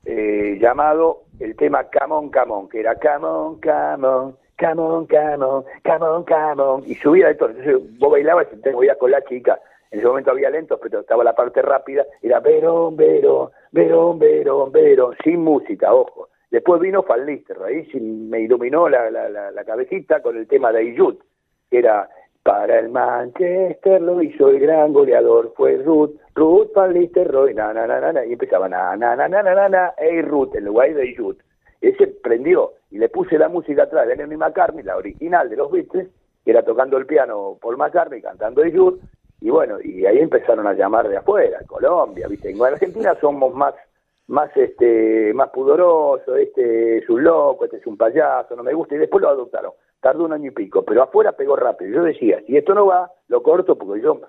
eh, 0.05 0.57
llamado 0.59 1.23
el 1.39 1.55
tema 1.55 1.89
Camón 1.89 2.29
Camón, 2.29 2.67
que 2.67 2.81
era 2.81 2.95
Camón 2.95 3.59
Camón, 3.59 4.35
come 4.63 4.81
on, 4.81 5.05
come 5.07 5.43
on, 5.43 5.63
come 5.83 6.03
on, 6.03 6.23
come 6.23 6.61
on, 6.61 6.83
y 6.85 6.95
subía 6.95 7.35
todo. 7.37 7.49
Entonces 7.49 7.99
vos 7.99 8.11
bailabas 8.11 8.47
y 8.53 8.61
te 8.61 8.71
voy 8.71 8.87
con 8.97 9.11
la 9.11 9.21
chica. 9.23 9.59
En 9.91 9.99
ese 9.99 10.07
momento 10.07 10.31
había 10.31 10.49
lentos, 10.49 10.79
pero 10.81 11.01
estaba 11.01 11.23
la 11.23 11.35
parte 11.35 11.61
rápida. 11.61 12.05
Era 12.21 12.39
verón, 12.39 12.95
verón, 12.95 13.49
verón, 13.71 14.17
verón, 14.17 14.71
verón, 14.71 15.15
sin 15.23 15.41
música, 15.41 15.93
ojo. 15.93 16.29
Después 16.49 16.79
vino 16.81 17.03
Fallister, 17.03 17.57
ahí 17.63 17.87
me 17.99 18.41
iluminó 18.41 18.87
la, 18.87 19.09
la, 19.09 19.27
la, 19.29 19.63
cabecita 19.65 20.21
con 20.21 20.37
el 20.37 20.47
tema 20.47 20.71
de 20.71 20.81
Ayud, 20.81 21.15
que 21.69 21.79
era 21.79 22.07
para 22.43 22.77
el 22.77 22.89
Manchester 22.89 24.01
lo 24.01 24.21
hizo 24.21 24.49
el 24.49 24.59
gran 24.59 24.93
goleador, 24.93 25.53
fue 25.55 25.77
Ruth, 25.77 26.11
Ruth 26.35 26.71
Fallister, 26.73 27.31
Roy, 27.31 27.55
na, 27.55 27.73
na, 27.73 27.87
na, 27.87 28.11
na, 28.11 28.25
y 28.25 28.33
empezaba 28.33 28.69
na, 28.69 28.95
na, 28.95 29.15
na, 29.15 29.27
na, 29.27 29.41
na, 29.41 29.55
na, 29.55 29.69
na, 29.69 29.93
hey 29.97 30.21
Ruth, 30.21 30.55
el 30.55 30.65
lugar 30.65 30.93
de 30.93 31.07
Ese 31.83 32.07
prendió 32.07 32.75
y 32.91 32.97
le 32.97 33.09
puse 33.09 33.37
la 33.37 33.49
música 33.49 33.83
atrás 33.83 34.07
de 34.07 34.15
Lenny 34.15 34.37
McCartney, 34.37 34.85
la 34.85 34.95
original 34.95 35.49
de 35.49 35.57
los 35.57 35.69
Beatles, 35.69 36.07
que 36.45 36.51
era 36.51 36.63
tocando 36.63 36.95
el 36.95 37.05
piano 37.05 37.57
Paul 37.61 37.75
McCartney, 37.75 38.21
cantando 38.21 38.61
The 38.61 38.71
Youth, 38.71 39.01
y 39.41 39.49
bueno, 39.49 39.81
y 39.81 40.05
ahí 40.05 40.19
empezaron 40.19 40.65
a 40.65 40.73
llamar 40.73 41.09
de 41.09 41.17
afuera, 41.17 41.59
Colombia, 41.67 42.29
¿viste? 42.29 42.51
En 42.51 42.63
Argentina 42.63 43.17
somos 43.19 43.53
más 43.53 43.75
más 44.27 44.55
este 44.55 45.33
más 45.33 45.49
pudorosos, 45.49 46.37
este 46.37 46.99
es 46.99 47.09
un 47.09 47.21
loco, 47.21 47.65
este 47.65 47.77
es 47.77 47.85
un 47.85 47.97
payaso, 47.97 48.55
no 48.55 48.63
me 48.63 48.73
gusta, 48.73 48.95
y 48.95 48.99
después 48.99 49.21
lo 49.21 49.27
adoptaron. 49.27 49.73
Tardó 49.99 50.23
un 50.23 50.31
año 50.31 50.51
y 50.51 50.51
pico, 50.51 50.85
pero 50.85 51.03
afuera 51.03 51.33
pegó 51.33 51.57
rápido. 51.57 51.91
Yo 51.91 52.03
decía, 52.03 52.41
si 52.47 52.55
esto 52.55 52.73
no 52.73 52.85
va, 52.85 53.11
lo 53.27 53.43
corto 53.43 53.77
porque 53.77 54.01
yo 54.01 54.21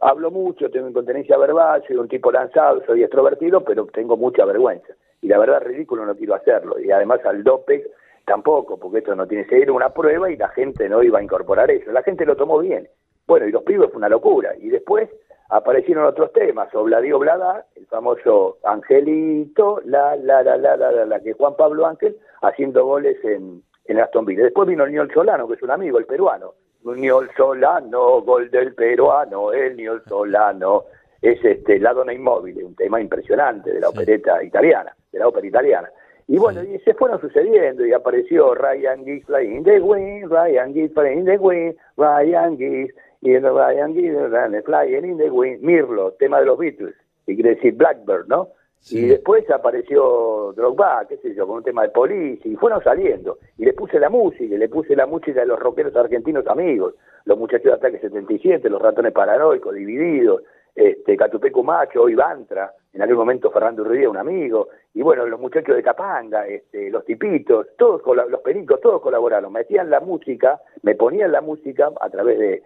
hablo 0.00 0.32
mucho, 0.32 0.68
tengo 0.68 0.88
incontinencia 0.88 1.38
verbal, 1.38 1.84
soy 1.86 1.96
un 1.96 2.08
tipo 2.08 2.32
lanzado, 2.32 2.82
soy 2.86 3.04
extrovertido, 3.04 3.62
pero 3.62 3.86
tengo 3.86 4.16
mucha 4.16 4.44
vergüenza 4.44 4.94
y 5.20 5.28
la 5.28 5.38
verdad 5.38 5.62
ridículo 5.62 6.06
no 6.06 6.14
quiero 6.14 6.34
hacerlo. 6.34 6.78
Y 6.78 6.90
además 6.90 7.20
al 7.24 7.42
DOPEC 7.42 7.86
tampoco, 8.24 8.78
porque 8.78 8.98
esto 8.98 9.14
no 9.14 9.26
tiene 9.26 9.46
que 9.46 9.58
ser 9.58 9.70
una 9.70 9.90
prueba 9.90 10.30
y 10.30 10.36
la 10.36 10.48
gente 10.48 10.88
no 10.88 11.02
iba 11.02 11.18
a 11.18 11.22
incorporar 11.22 11.70
eso. 11.70 11.90
La 11.90 12.02
gente 12.02 12.24
lo 12.24 12.36
tomó 12.36 12.58
bien. 12.58 12.88
Bueno, 13.26 13.46
y 13.46 13.50
los 13.50 13.62
pibes 13.62 13.88
fue 13.90 13.98
una 13.98 14.08
locura. 14.08 14.54
Y 14.58 14.68
después 14.68 15.08
aparecieron 15.48 16.04
otros 16.04 16.32
temas, 16.32 16.72
Obladi 16.74 17.10
Oblada, 17.10 17.66
el 17.74 17.86
famoso 17.86 18.58
Angelito, 18.64 19.80
la, 19.84 20.14
la, 20.16 20.42
la, 20.42 20.56
la, 20.56 20.76
la, 20.76 21.04
la, 21.04 21.20
que 21.20 21.32
Juan 21.32 21.56
Pablo 21.56 21.86
Ángel, 21.86 22.16
haciendo 22.42 22.84
goles 22.84 23.16
en, 23.24 23.62
en 23.86 24.00
Aston 24.00 24.24
Villa. 24.24 24.44
Después 24.44 24.68
vino 24.68 24.84
el 24.84 24.92
Niol 24.92 25.10
Solano, 25.12 25.48
que 25.48 25.54
es 25.54 25.62
un 25.62 25.70
amigo, 25.70 25.98
el 25.98 26.06
peruano. 26.06 26.54
Niol 26.84 27.30
Solano, 27.36 28.22
gol 28.22 28.50
del 28.50 28.74
peruano, 28.74 29.52
el 29.52 29.76
Niol 29.76 30.02
Solano. 30.06 30.84
Es 31.20 31.44
este, 31.44 31.80
La 31.80 31.92
Dona 31.92 32.12
Inmóvil, 32.12 32.62
un 32.62 32.76
tema 32.76 33.00
impresionante 33.00 33.72
de 33.72 33.80
la 33.80 33.88
opereta 33.88 34.42
italiana 34.42 34.94
de 35.12 35.18
la 35.18 35.28
ópera 35.28 35.46
italiana. 35.46 35.90
Y 36.26 36.38
bueno, 36.38 36.62
y 36.62 36.78
se 36.80 36.92
fueron 36.92 37.20
sucediendo 37.20 37.86
y 37.86 37.92
apareció 37.94 38.54
Ryan 38.54 39.02
Giggs 39.04 39.24
flying 39.26 39.64
the 39.64 39.80
wind, 39.80 40.30
Ryan 40.30 40.74
Giggs 40.74 40.92
flying 40.92 41.24
the 41.24 41.38
wind, 41.38 41.74
Ryan 41.96 42.58
Giggs, 42.58 42.94
y 43.22 43.38
Ryan 43.38 43.94
Giggs 43.94 44.64
flying 44.66 45.04
in 45.04 45.16
the 45.16 45.30
wind, 45.30 45.62
Mirlo, 45.62 46.12
tema 46.18 46.40
de 46.40 46.46
los 46.46 46.58
Beatles, 46.58 46.94
y 47.26 47.34
quiere 47.34 47.54
decir 47.54 47.74
Blackbird, 47.74 48.26
¿no? 48.28 48.48
Y 48.90 49.06
después 49.06 49.50
apareció 49.50 50.52
Drogba, 50.54 51.04
qué 51.08 51.16
sé 51.18 51.34
yo, 51.34 51.46
con 51.46 51.56
un 51.56 51.62
tema 51.62 51.82
de 51.82 51.88
policía, 51.88 52.52
y 52.52 52.56
fueron 52.56 52.82
saliendo. 52.82 53.38
Y 53.56 53.64
le 53.64 53.72
puse 53.72 53.98
la 53.98 54.08
música, 54.08 54.54
y 54.54 54.58
le 54.58 54.68
puse 54.68 54.94
la 54.94 55.06
música 55.06 55.40
de 55.40 55.46
los 55.46 55.58
rockeros 55.58 55.96
argentinos 55.96 56.46
amigos, 56.46 56.94
los 57.24 57.38
muchachos 57.38 57.64
de 57.64 57.72
Ataque 57.72 57.98
77, 57.98 58.68
los 58.70 58.80
ratones 58.80 59.12
paranoicos, 59.12 59.74
divididos, 59.74 60.42
este, 60.74 61.16
Catupeco 61.16 61.62
Macho, 61.62 62.02
hoy 62.02 62.14
Bantra, 62.14 62.72
en 62.92 63.02
aquel 63.02 63.16
momento 63.16 63.50
Fernando 63.50 63.82
Urría, 63.82 64.08
un 64.08 64.16
amigo, 64.16 64.68
y 64.94 65.02
bueno, 65.02 65.26
los 65.26 65.40
muchachos 65.40 65.76
de 65.76 65.82
Capanga, 65.82 66.46
este, 66.46 66.90
los 66.90 67.04
tipitos, 67.04 67.66
todos 67.76 68.02
los 68.28 68.40
pericos, 68.40 68.80
todos 68.80 69.00
colaboraron, 69.00 69.52
metían 69.52 69.90
la 69.90 70.00
música, 70.00 70.60
me 70.82 70.94
ponían 70.94 71.32
la 71.32 71.40
música 71.40 71.90
a 72.00 72.10
través 72.10 72.38
de, 72.38 72.62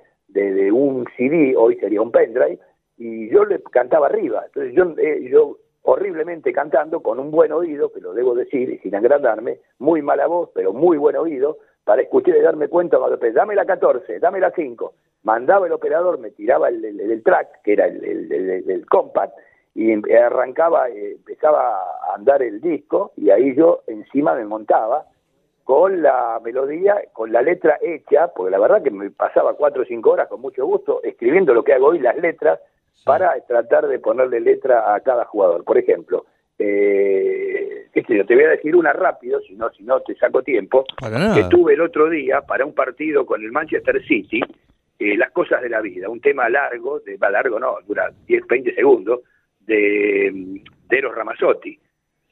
un 0.73 1.07
CD, 1.17 1.55
hoy 1.57 1.77
sería 1.77 2.01
un 2.01 2.11
pendrive, 2.11 2.59
y 2.97 3.29
yo 3.31 3.45
le 3.45 3.61
cantaba 3.63 4.07
arriba, 4.07 4.45
entonces 4.47 4.75
yo, 4.75 4.95
eh, 4.99 5.29
yo 5.29 5.59
horriblemente 5.83 6.53
cantando, 6.53 7.01
con 7.01 7.19
un 7.19 7.31
buen 7.31 7.53
oído, 7.53 7.93
que 7.93 8.01
lo 8.01 8.15
debo 8.15 8.35
decir, 8.35 8.71
y 8.71 8.79
sin 8.79 8.95
agrandarme, 8.95 9.59
muy 9.79 10.01
mala 10.01 10.27
voz, 10.27 10.51
pero 10.55 10.73
muy 10.73 10.97
buen 10.97 11.17
oído, 11.17 11.59
para 11.85 12.03
escuchar 12.03 12.37
y 12.37 12.41
darme 12.41 12.69
cuenta 12.69 12.99
dame 13.35 13.55
la 13.55 13.65
14, 13.67 14.21
dame 14.21 14.41
la 14.41 14.53
5, 14.53 14.95
mandaba 15.25 15.67
el 15.67 15.73
operador, 15.73 16.19
me 16.19 16.31
tiraba 16.31 16.69
el, 16.69 17.23
track, 17.25 17.63
que 17.63 17.73
era 17.73 17.87
el, 17.87 18.87
compact, 18.89 19.35
y 19.75 19.91
em, 19.91 20.03
arrancaba, 20.25 20.89
eh, 20.91 21.13
empezaba 21.13 21.81
a 22.11 22.15
andar 22.15 22.43
el 22.43 22.61
disco, 22.61 23.13
y 23.17 23.31
ahí 23.31 23.55
yo 23.55 23.83
encima 23.87 24.35
me 24.35 24.45
montaba 24.45 25.07
con 25.65 26.03
la 26.03 26.41
melodía, 26.43 26.97
con 27.13 27.33
la 27.33 27.41
letra 27.43 27.79
hecha, 27.81 28.29
porque 28.35 28.51
la 28.51 28.59
verdad 28.59 28.83
que 28.83 28.91
me 28.91 29.11
pasaba 29.11 29.55
cuatro 29.55 29.83
o 29.83 29.87
cinco 29.87 30.11
horas 30.11 30.29
con 30.29 30.41
mucho 30.41 30.67
gusto 30.67 31.01
escribiendo 31.03 31.55
lo 31.55 31.63
que 31.63 31.73
hago 31.73 31.89
hoy, 31.89 32.01
las 32.01 32.17
letras, 32.17 32.61
para 33.05 33.35
tratar 33.47 33.87
de 33.89 33.99
ponerle 33.99 34.41
letra 34.41 34.95
a 34.95 35.01
cada 35.01 35.25
jugador. 35.25 35.65
Por 35.65 35.79
ejemplo, 35.79 36.27
eh, 36.59 37.89
qué 37.93 38.03
sé 38.03 38.17
yo, 38.17 38.27
te 38.27 38.35
voy 38.35 38.45
a 38.45 38.51
decir 38.51 38.77
una 38.77 38.93
rápido, 38.93 39.41
si 39.41 39.55
no, 39.55 39.71
si 39.71 39.83
no 39.83 40.01
te 40.01 40.15
saco 40.17 40.43
tiempo, 40.43 40.85
que 41.35 41.45
tuve 41.45 41.75
el 41.75 41.81
otro 41.81 42.09
día 42.09 42.41
para 42.43 42.65
un 42.65 42.75
partido 42.75 43.27
con 43.27 43.43
el 43.43 43.53
Manchester 43.53 44.03
City, 44.05 44.41
eh, 44.99 45.17
las 45.17 45.31
cosas 45.33 45.63
de 45.63 45.69
la 45.69 45.81
vida, 45.81 46.09
un 46.09 46.21
tema 46.21 46.49
largo, 46.49 47.01
de, 47.01 47.17
va 47.17 47.31
largo 47.31 47.59
no, 47.59 47.79
dura 47.87 48.13
10, 48.27 48.47
20 48.47 48.75
segundos, 48.75 49.21
de, 49.67 50.61
de 50.89 50.99
Eros 50.99 51.15
Ramazzotti. 51.15 51.79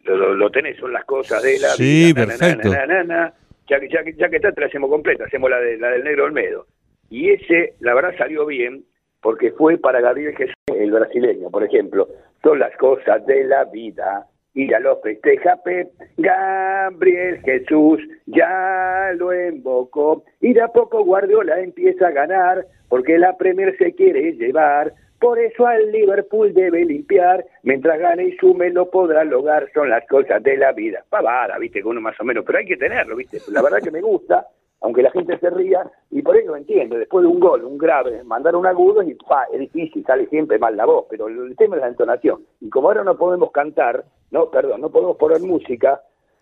Lo, 0.04 0.50
tenés, 0.50 0.78
son 0.78 0.92
las 0.92 1.04
cosas 1.04 1.42
de 1.42 1.58
la 1.58 1.68
sí, 1.70 2.12
perfecto. 2.14 2.70
ya, 2.70 3.80
que, 3.80 3.88
ya, 3.88 4.00
ya 4.16 4.28
que 4.30 4.36
está, 4.36 4.52
te 4.52 4.60
la 4.62 4.66
hacemos 4.66 4.88
completa, 4.88 5.24
hacemos 5.24 5.50
la, 5.50 5.60
de, 5.60 5.76
la 5.76 5.90
del 5.90 6.04
Negro 6.04 6.24
Olmedo. 6.24 6.66
Y 7.10 7.30
ese, 7.30 7.74
la 7.80 7.94
verdad, 7.94 8.14
salió 8.16 8.46
bien, 8.46 8.84
porque 9.20 9.52
fue 9.52 9.76
para 9.78 10.00
Gabriel 10.00 10.34
Jesús, 10.36 10.54
el 10.74 10.90
brasileño, 10.90 11.50
por 11.50 11.64
ejemplo. 11.64 12.08
Son 12.42 12.58
las 12.58 12.74
cosas 12.78 13.24
de 13.26 13.44
la 13.44 13.64
vida 13.64 14.26
y 14.54 14.68
ya 14.68 14.80
lo 14.80 15.00
festeja 15.00 15.56
Pep. 15.62 15.90
Gabriel 16.16 17.40
Jesús 17.44 18.00
ya 18.26 19.10
lo 19.16 19.34
invocó 19.34 20.24
y 20.40 20.52
de 20.54 20.62
a 20.62 20.68
poco 20.68 21.04
Guardiola 21.04 21.60
empieza 21.60 22.08
a 22.08 22.12
ganar 22.12 22.66
porque 22.88 23.18
la 23.18 23.36
Premier 23.36 23.76
se 23.78 23.94
quiere 23.94 24.32
llevar. 24.32 24.92
Por 25.20 25.38
eso 25.38 25.66
al 25.66 25.92
Liverpool 25.92 26.54
debe 26.54 26.83
limpiar, 26.83 27.44
mientras 27.62 27.98
gane 27.98 28.24
y 28.24 28.37
sume 28.38 28.70
lo 28.70 28.90
podrá 28.90 29.22
lograr, 29.22 29.70
son 29.74 29.90
las 29.90 30.06
cosas 30.09 30.42
de 30.42 30.56
la 30.56 30.72
vida. 30.72 31.04
Pavada, 31.11 31.59
viste, 31.59 31.83
con 31.83 31.92
uno 31.92 32.00
más 32.00 32.18
o 32.18 32.24
menos, 32.24 32.42
pero 32.46 32.59
hay 32.59 32.64
que 32.64 32.78
tenerlo, 32.78 33.14
viste. 33.16 33.38
La 33.52 33.61
verdad 33.61 33.83
que 33.83 33.90
me 33.90 34.00
gusta, 34.00 34.46
aunque 34.80 35.02
la 35.02 35.11
gente 35.11 35.38
se 35.38 35.50
ría, 35.50 35.83
y 36.11 36.22
por 36.22 36.38
eso 36.38 36.56
entiendo, 36.56 36.96
después 36.96 37.22
de 37.22 37.28
un 37.28 37.38
gol, 37.38 37.64
un 37.64 37.76
grave, 37.76 38.24
mandar 38.24 38.56
un 38.56 38.66
agudo 38.66 39.02
y 39.02 39.12
pa, 39.14 39.44
es 39.52 39.61
difícil, 39.61 40.02
sale 40.06 40.26
siempre 40.28 40.59
mal 40.59 40.74
la 40.74 40.87
voz, 40.87 41.04
pero 41.11 41.28
el 41.28 41.54
tema 41.54 41.76
es 41.76 41.83
la 41.83 41.88
entonación. 41.88 42.42
Y 42.62 42.70
como 42.70 42.88
ahora 42.88 43.04
no 43.04 43.18
podemos 43.18 43.50
cantar, 43.52 44.02
no, 44.30 44.50
perdón, 44.50 44.80
no 44.80 44.90
podemos 44.90 45.18
poner 45.18 45.42
música, 45.42 46.00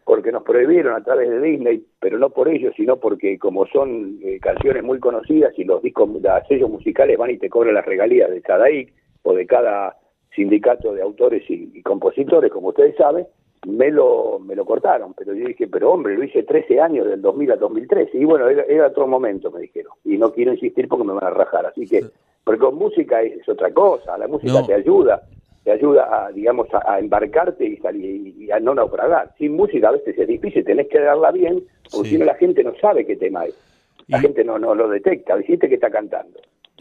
porque 0.08 0.32
nos 0.32 0.42
prohibieron 0.42 0.96
a 0.96 1.04
través 1.04 1.28
de 1.28 1.38
Disney, 1.38 1.84
pero 2.00 2.18
no 2.18 2.30
por 2.30 2.48
ello, 2.48 2.72
sino 2.74 2.96
porque 2.96 3.38
como 3.38 3.66
son 3.66 4.18
eh, 4.22 4.38
canciones 4.40 4.82
muy 4.82 4.98
conocidas 5.00 5.52
y 5.58 5.64
los 5.64 5.82
discos, 5.82 6.08
los 6.08 6.22
sellos 6.48 6.70
musicales 6.70 7.18
van 7.18 7.32
y 7.32 7.36
te 7.36 7.50
cobran 7.50 7.74
las 7.74 7.84
regalías 7.84 8.30
de 8.30 8.40
cada 8.40 8.70
IC 8.70 8.90
o 9.24 9.34
de 9.34 9.46
cada 9.46 9.98
sindicato 10.34 10.94
de 10.94 11.02
autores 11.02 11.42
y 11.50 11.82
compositores, 11.82 12.50
como 12.50 12.68
ustedes 12.68 12.96
saben, 12.96 13.26
me 13.66 13.90
lo, 13.90 14.38
me 14.38 14.56
lo 14.56 14.64
cortaron, 14.64 15.12
pero 15.12 15.34
yo 15.34 15.46
dije, 15.46 15.68
pero 15.68 15.92
hombre, 15.92 16.16
lo 16.16 16.24
hice 16.24 16.42
13 16.42 16.80
años, 16.80 17.06
del 17.06 17.20
2000 17.20 17.52
a 17.52 17.56
2013, 17.56 18.16
y 18.16 18.24
bueno, 18.24 18.48
era, 18.48 18.62
era 18.62 18.86
otro 18.86 19.06
momento, 19.06 19.50
me 19.50 19.60
dijeron, 19.60 19.92
y 20.06 20.16
no 20.16 20.32
quiero 20.32 20.54
insistir 20.54 20.88
porque 20.88 21.04
me 21.04 21.12
van 21.12 21.24
a 21.24 21.30
rajar, 21.30 21.66
así 21.66 21.86
que, 21.86 22.02
porque 22.44 22.60
con 22.60 22.76
música 22.76 23.20
es, 23.20 23.46
otra 23.46 23.74
cosa, 23.74 24.16
la 24.16 24.26
música 24.26 24.64
te 24.64 24.72
ayuda, 24.72 25.20
te 25.68 25.74
ayuda 25.74 26.08
a, 26.10 26.32
digamos, 26.32 26.66
a, 26.72 26.98
embarcarte 26.98 27.66
y, 27.66 27.76
salir, 27.76 28.34
y, 28.38 28.50
a 28.50 28.58
no 28.58 28.74
naufragar. 28.74 29.34
Sin 29.36 29.52
música 29.52 29.90
a 29.90 29.92
veces 29.92 30.18
es 30.18 30.26
difícil, 30.26 30.64
tenés 30.64 30.88
que 30.88 30.98
darla 30.98 31.30
bien, 31.30 31.62
porque 31.90 32.08
si 32.08 32.16
no 32.16 32.24
la 32.24 32.36
gente 32.36 32.64
no 32.64 32.72
sabe 32.80 33.04
qué 33.04 33.16
tema 33.16 33.44
es, 33.44 33.54
la 34.06 34.18
gente 34.18 34.44
no, 34.44 34.58
no 34.58 34.74
lo 34.74 34.88
detecta, 34.88 35.36
dijiste 35.36 35.68
que 35.68 35.74
está 35.74 35.90
cantando. 35.90 36.40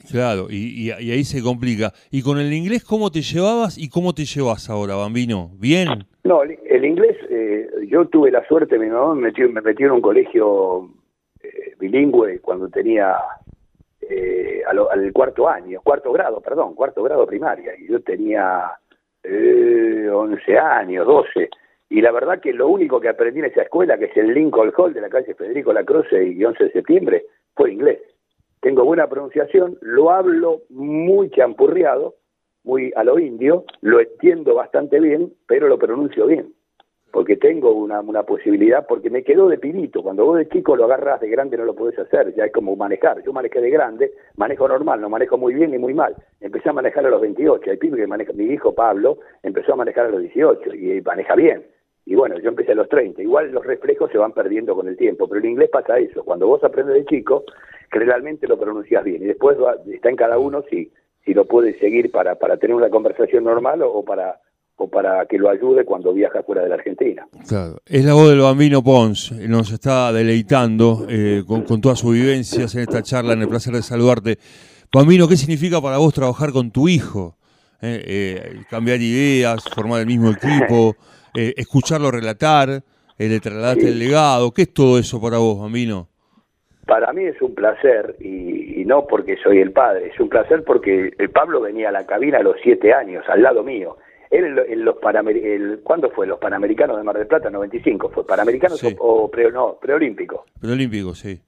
Claro, 0.09 0.47
y, 0.49 0.83
y, 0.83 0.91
ahí 0.91 1.25
se 1.25 1.43
complica. 1.43 1.91
¿Y 2.11 2.21
con 2.21 2.39
el 2.39 2.53
inglés 2.53 2.85
cómo 2.85 3.11
te 3.11 3.21
llevabas 3.21 3.77
y 3.77 3.89
cómo 3.89 4.13
te 4.13 4.23
llevas 4.23 4.69
ahora, 4.69 4.95
Bambino? 4.95 5.51
¿Bien? 5.59 6.05
No, 6.23 6.43
el, 6.43 6.85
inglés, 6.85 7.17
eh, 7.29 7.67
yo 7.89 8.07
tuve 8.07 8.31
la 8.31 8.47
suerte, 8.47 8.79
mi 8.79 8.87
mamá 8.87 9.15
me 9.15 9.23
metió, 9.23 9.49
me 9.49 9.59
metió 9.59 9.87
en 9.87 9.91
un 9.91 10.01
colegio 10.01 10.89
eh, 11.43 11.75
bilingüe 11.77 12.39
cuando 12.39 12.69
tenía 12.69 13.15
eh, 14.09 14.61
al, 14.67 15.11
cuarto 15.13 15.47
año, 15.47 15.81
cuarto 15.83 16.11
grado, 16.11 16.41
perdón, 16.41 16.75
cuarto 16.75 17.03
grado 17.03 17.25
primaria, 17.25 17.73
y 17.77 17.87
yo 17.87 18.01
tenía 18.01 18.71
eh, 19.23 20.09
11 20.11 20.57
años, 20.57 21.05
12, 21.05 21.49
y 21.89 22.01
la 22.01 22.11
verdad 22.11 22.39
que 22.39 22.53
lo 22.53 22.67
único 22.67 22.99
que 22.99 23.09
aprendí 23.09 23.39
en 23.39 23.45
esa 23.45 23.63
escuela, 23.63 23.97
que 23.97 24.05
es 24.05 24.17
el 24.17 24.33
Lincoln 24.33 24.73
Hall 24.75 24.93
de 24.93 25.01
la 25.01 25.09
calle 25.09 25.33
Federico 25.35 25.73
Lacroce 25.73 26.23
y 26.23 26.43
11 26.43 26.65
de 26.65 26.71
septiembre, 26.71 27.25
fue 27.55 27.71
inglés. 27.71 27.99
Tengo 28.61 28.83
buena 28.83 29.07
pronunciación, 29.07 29.77
lo 29.81 30.11
hablo 30.11 30.61
muy 30.69 31.29
champurriado, 31.29 32.15
muy 32.63 32.91
a 32.95 33.03
lo 33.03 33.17
indio, 33.19 33.63
lo 33.81 34.01
entiendo 34.01 34.55
bastante 34.55 34.99
bien, 34.99 35.33
pero 35.47 35.67
lo 35.67 35.77
pronuncio 35.77 36.25
bien, 36.25 36.53
porque 37.17 37.35
tengo 37.35 37.71
una, 37.71 38.21
posibilidad, 38.21 38.85
porque 38.85 39.09
me 39.09 39.23
quedó 39.23 39.47
de 39.47 39.57
pinito, 39.57 40.03
cuando 40.03 40.23
vos 40.23 40.37
de 40.37 40.47
chico 40.49 40.75
lo 40.75 40.85
agarras 40.85 41.19
de 41.19 41.27
grande 41.27 41.57
no 41.57 41.65
lo 41.65 41.73
podés 41.73 41.97
hacer, 41.97 42.35
ya 42.35 42.45
es 42.45 42.51
como 42.51 42.75
manejar, 42.75 43.23
yo 43.23 43.33
manejé 43.33 43.59
de 43.59 43.71
grande, 43.71 44.11
manejo 44.35 44.67
normal, 44.67 45.01
no 45.01 45.09
manejo 45.09 45.35
muy 45.35 45.55
bien 45.55 45.71
ni 45.71 45.79
muy 45.79 45.95
mal, 45.95 46.15
empecé 46.41 46.69
a 46.69 46.73
manejar 46.73 47.07
a 47.07 47.09
los 47.09 47.19
28, 47.19 47.71
hay 47.71 47.77
pibe 47.77 47.97
que 47.97 48.05
maneja, 48.05 48.33
mi 48.33 48.43
hijo 48.45 48.75
Pablo 48.75 49.17
empezó 49.41 49.73
a 49.73 49.77
manejar 49.77 50.05
a 50.05 50.09
los 50.09 50.21
18 50.21 50.75
y 50.75 51.01
maneja 51.01 51.33
bien, 51.33 51.65
y 52.05 52.13
bueno, 52.13 52.37
yo 52.37 52.49
empecé 52.49 52.73
a 52.73 52.75
los 52.75 52.87
30, 52.87 53.19
igual 53.23 53.51
los 53.51 53.65
reflejos 53.65 54.11
se 54.11 54.19
van 54.19 54.33
perdiendo 54.33 54.75
con 54.75 54.87
el 54.87 54.95
tiempo, 54.95 55.27
pero 55.27 55.39
en 55.39 55.49
inglés 55.49 55.71
pasa 55.71 55.97
eso, 55.97 56.23
cuando 56.23 56.45
vos 56.45 56.63
aprendes 56.63 56.97
de 56.97 57.05
chico, 57.05 57.45
generalmente 57.91 58.47
lo 58.47 58.59
pronuncias 58.59 59.03
bien, 59.03 59.23
y 59.23 59.25
después 59.25 59.57
está 59.91 60.11
en 60.11 60.17
cada 60.17 60.37
uno 60.37 60.61
si 60.69 60.91
si 61.25 61.33
lo 61.33 61.43
puede 61.43 61.77
seguir 61.79 62.09
para, 62.09 62.35
para 62.35 62.55
tener 62.55 62.73
una 62.73 62.89
conversación 62.89 63.43
normal 63.43 63.81
o, 63.81 64.01
para 64.05 64.39
o 64.77 64.87
para 64.87 65.25
que 65.25 65.37
lo 65.37 65.49
ayude 65.49 65.83
cuando 65.85 66.13
viaja 66.13 66.43
fuera 66.43 66.61
de 66.61 66.69
la 66.69 66.75
Argentina. 66.75 67.27
Claro. 67.47 67.77
Es 67.85 68.05
la 68.05 68.13
voz 68.13 68.29
del 68.29 68.39
bambino 68.39 68.83
Pons, 68.83 69.31
nos 69.31 69.71
está 69.71 70.13
deleitando 70.13 71.07
eh, 71.09 71.43
con, 71.47 71.63
con, 71.63 71.81
todas 71.81 71.99
sus 71.99 72.13
vivencias 72.13 72.75
en 72.75 72.81
esta 72.81 73.01
charla, 73.01 73.33
en 73.33 73.41
el 73.41 73.47
placer 73.49 73.73
de 73.73 73.81
saludarte. 73.81 74.37
Bambino, 74.93 75.27
¿qué 75.27 75.35
significa 75.35 75.81
para 75.81 75.97
vos 75.97 76.13
trabajar 76.13 76.51
con 76.51 76.71
tu 76.71 76.87
hijo? 76.87 77.35
Eh, 77.81 78.03
eh, 78.07 78.61
cambiar 78.69 79.01
ideas, 79.01 79.63
formar 79.75 80.01
el 80.01 80.07
mismo 80.07 80.31
equipo, 80.31 80.95
escucharlo 81.33 82.11
relatar, 82.11 82.83
le 83.17 83.39
trasladarte 83.39 83.87
el 83.87 83.99
legado. 83.99 84.51
¿Qué 84.51 84.63
es 84.63 84.73
todo 84.73 84.99
eso 84.99 85.19
para 85.19 85.39
vos, 85.39 85.59
Bambino? 85.59 86.07
Para 86.85 87.11
mí 87.13 87.25
es 87.25 87.41
un 87.41 87.53
placer, 87.53 88.15
y, 88.19 88.85
no 88.85 89.05
porque 89.05 89.35
soy 89.43 89.57
el 89.57 89.73
padre, 89.73 90.07
es 90.07 90.19
un 90.21 90.29
placer 90.29 90.63
porque 90.63 91.11
el 91.17 91.29
Pablo 91.31 91.59
venía 91.59 91.89
a 91.89 91.91
la 91.91 92.05
cabina 92.05 92.37
a 92.37 92.43
los 92.43 92.55
siete 92.63 92.93
años, 92.93 93.25
al 93.27 93.41
lado 93.41 93.61
mío. 93.61 93.97
Él 94.29 94.45
en 94.67 94.85
los 94.85 94.97
el, 95.03 95.79
¿Cuándo 95.83 96.09
fue? 96.11 96.27
¿Los 96.27 96.39
Panamericanos 96.39 96.97
de 96.97 97.03
Mar 97.03 97.17
del 97.17 97.27
Plata? 97.27 97.49
95. 97.49 98.09
¿Fue 98.09 98.25
Panamericanos 98.25 98.81
o, 98.99 99.29
pre, 99.29 99.51
no, 99.51 99.77
preolímpico? 99.81 100.45
Preolímpico, 100.59 101.15
sí. 101.15 101.39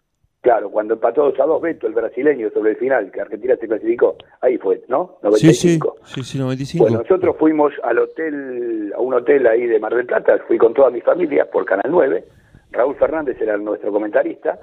Claro, 0.42 0.70
cuando 0.70 0.94
empató 0.94 1.24
2 1.24 1.40
a 1.42 1.46
2 1.46 1.62
Beto, 1.62 1.88
el 1.88 1.94
brasileño, 1.94 2.50
sobre 2.52 2.72
el 2.72 2.78
final, 2.78 3.12
que 3.12 3.20
Argentina 3.20 3.58
se 3.58 3.68
clasificó. 3.68 4.16
Ahí 4.40 4.58
fue, 4.58 4.82
¿no? 4.88 5.18
95. 5.22 5.98
Sí, 6.06 6.24
sí, 6.24 6.24
sí, 6.24 6.40
95. 6.40 6.84
Bueno, 6.86 7.00
nosotros 7.00 7.36
fuimos 7.38 7.74
al 7.84 8.00
hotel, 8.00 8.94
a 8.96 9.02
un 9.02 9.14
hotel 9.14 9.46
ahí 9.48 9.68
de 9.68 9.80
Mar 9.80 9.94
del 9.94 10.06
Plata, 10.06 10.40
fui 10.48 10.58
con 10.58 10.74
toda 10.74 10.92
mi 10.92 11.02
familia 11.02 11.50
por 11.52 11.66
Canal 11.66 11.92
9. 11.92 12.24
Raúl 12.72 12.96
Fernández 12.96 13.42
era 13.42 13.58
nuestro 13.58 13.92
comentarista 13.92 14.58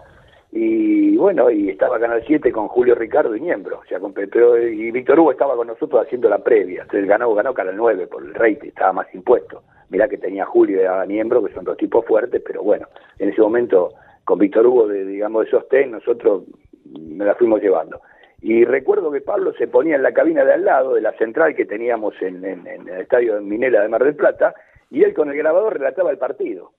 y 0.58 1.18
bueno, 1.18 1.50
y 1.50 1.68
estaba 1.68 2.00
Canal 2.00 2.24
7 2.26 2.50
con 2.50 2.68
Julio 2.68 2.94
Ricardo 2.94 3.36
y 3.36 3.40
Miembro, 3.40 3.80
o 3.80 3.84
sea, 3.84 4.00
con 4.00 4.14
y 4.16 4.90
Víctor 4.90 5.20
Hugo 5.20 5.32
estaba 5.32 5.54
con 5.54 5.66
nosotros 5.66 6.06
haciendo 6.06 6.30
la 6.30 6.38
previa, 6.38 6.82
entonces 6.82 7.06
ganó, 7.06 7.34
ganó 7.34 7.52
Canal 7.52 7.76
9 7.76 8.06
por 8.06 8.24
el 8.24 8.32
rating, 8.32 8.68
estaba 8.68 8.94
más 8.94 9.14
impuesto. 9.14 9.62
Mirá 9.90 10.08
que 10.08 10.16
tenía 10.16 10.46
Julio 10.46 10.80
y 10.80 11.08
Niembro, 11.08 11.44
que 11.44 11.52
son 11.52 11.64
dos 11.64 11.76
tipos 11.76 12.06
fuertes, 12.06 12.42
pero 12.44 12.62
bueno, 12.62 12.86
en 13.18 13.28
ese 13.28 13.42
momento 13.42 13.92
con 14.24 14.38
Víctor 14.38 14.66
Hugo, 14.66 14.88
de, 14.88 15.04
digamos, 15.04 15.44
de 15.44 15.50
sostén, 15.50 15.90
nosotros 15.90 16.44
me 16.86 17.26
la 17.26 17.34
fuimos 17.34 17.60
llevando. 17.60 18.00
Y 18.40 18.64
recuerdo 18.64 19.12
que 19.12 19.20
Pablo 19.20 19.52
se 19.58 19.68
ponía 19.68 19.96
en 19.96 20.02
la 20.02 20.14
cabina 20.14 20.42
de 20.42 20.54
al 20.54 20.64
lado, 20.64 20.94
de 20.94 21.02
la 21.02 21.12
central 21.18 21.54
que 21.54 21.66
teníamos 21.66 22.14
en, 22.22 22.42
en 22.42 22.66
el 22.66 23.02
estadio 23.02 23.34
de 23.34 23.42
Minela 23.42 23.82
de 23.82 23.88
Mar 23.88 24.02
del 24.02 24.16
Plata, 24.16 24.54
y 24.90 25.04
él 25.04 25.12
con 25.12 25.28
el 25.28 25.36
grabador 25.36 25.74
relataba 25.74 26.10
el 26.10 26.18
partido 26.18 26.72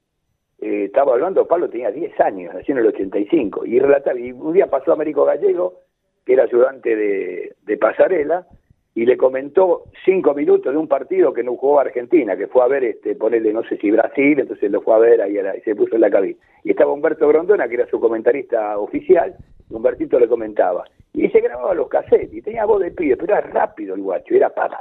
eh, 0.60 0.86
estaba 0.86 1.13
hablando, 1.13 1.48
Pablo 1.48 1.70
tenía 1.70 1.91
10 1.91 2.20
años, 2.20 2.54
nació 2.54 2.74
en 2.74 2.80
el 2.80 2.88
85, 2.88 3.65
y 3.65 3.80
relataba, 3.80 4.20
y 4.20 4.32
un 4.32 4.54
día 4.54 4.67
pasó 4.67 4.91
a 4.91 4.96
Américo 4.96 5.26
Gallego, 5.26 5.82
que 6.26 6.34
era 6.34 6.43
ayudante 6.43 6.96
de, 6.96 7.78
Pasarela, 7.78 8.48
y 8.96 9.06
le 9.06 9.15
comentó 9.15 9.84
cinco 10.04 10.34
minutos 10.34 10.74
de 10.74 10.78
un 10.78 10.88
partido 10.88 11.32
que 11.32 11.43
no 11.43 11.56
jugó 11.56 11.80
Argentina, 11.80 12.36
que 12.36 12.48
fue 12.48 12.63
a 12.63 12.67
ver, 12.67 12.84
este, 12.84 13.15
ponerle, 13.15 13.54
no 13.54 13.63
sé 13.63 13.78
si 13.78 13.91
Brasil, 13.91 14.39
entonces 14.39 14.72
lo 14.72 14.82
fue 14.82 14.96
a 14.96 14.98
ver 14.98 15.22
ahí 15.22 15.38
y 15.38 15.62
se 15.62 15.76
puso 15.76 15.96
en 15.96 16.02
la 16.02 16.10
cabina. 16.10 16.38
Y 16.63 16.72
estaba 16.72 16.91
Humberto 16.91 17.28
Grondona, 17.28 17.67
que 17.67 17.76
era 17.76 17.88
su 17.88 18.00
comentarista 18.00 18.78
oficial, 18.80 19.36
Humbertito 19.69 20.19
le 20.19 20.27
comentaba. 20.27 20.86
Y 21.13 21.30
se 21.30 21.41
grababa 21.41 21.73
los 21.73 21.88
cassettes, 21.88 22.34
y 22.34 22.41
tenía 22.41 22.65
voz 22.65 22.82
de 22.82 22.91
pibe, 22.91 23.17
pero 23.17 23.34
era 23.34 23.41
rápido 23.41 23.95
el 23.95 24.01
guacho, 24.01 24.36
era 24.36 24.49
para 24.49 24.77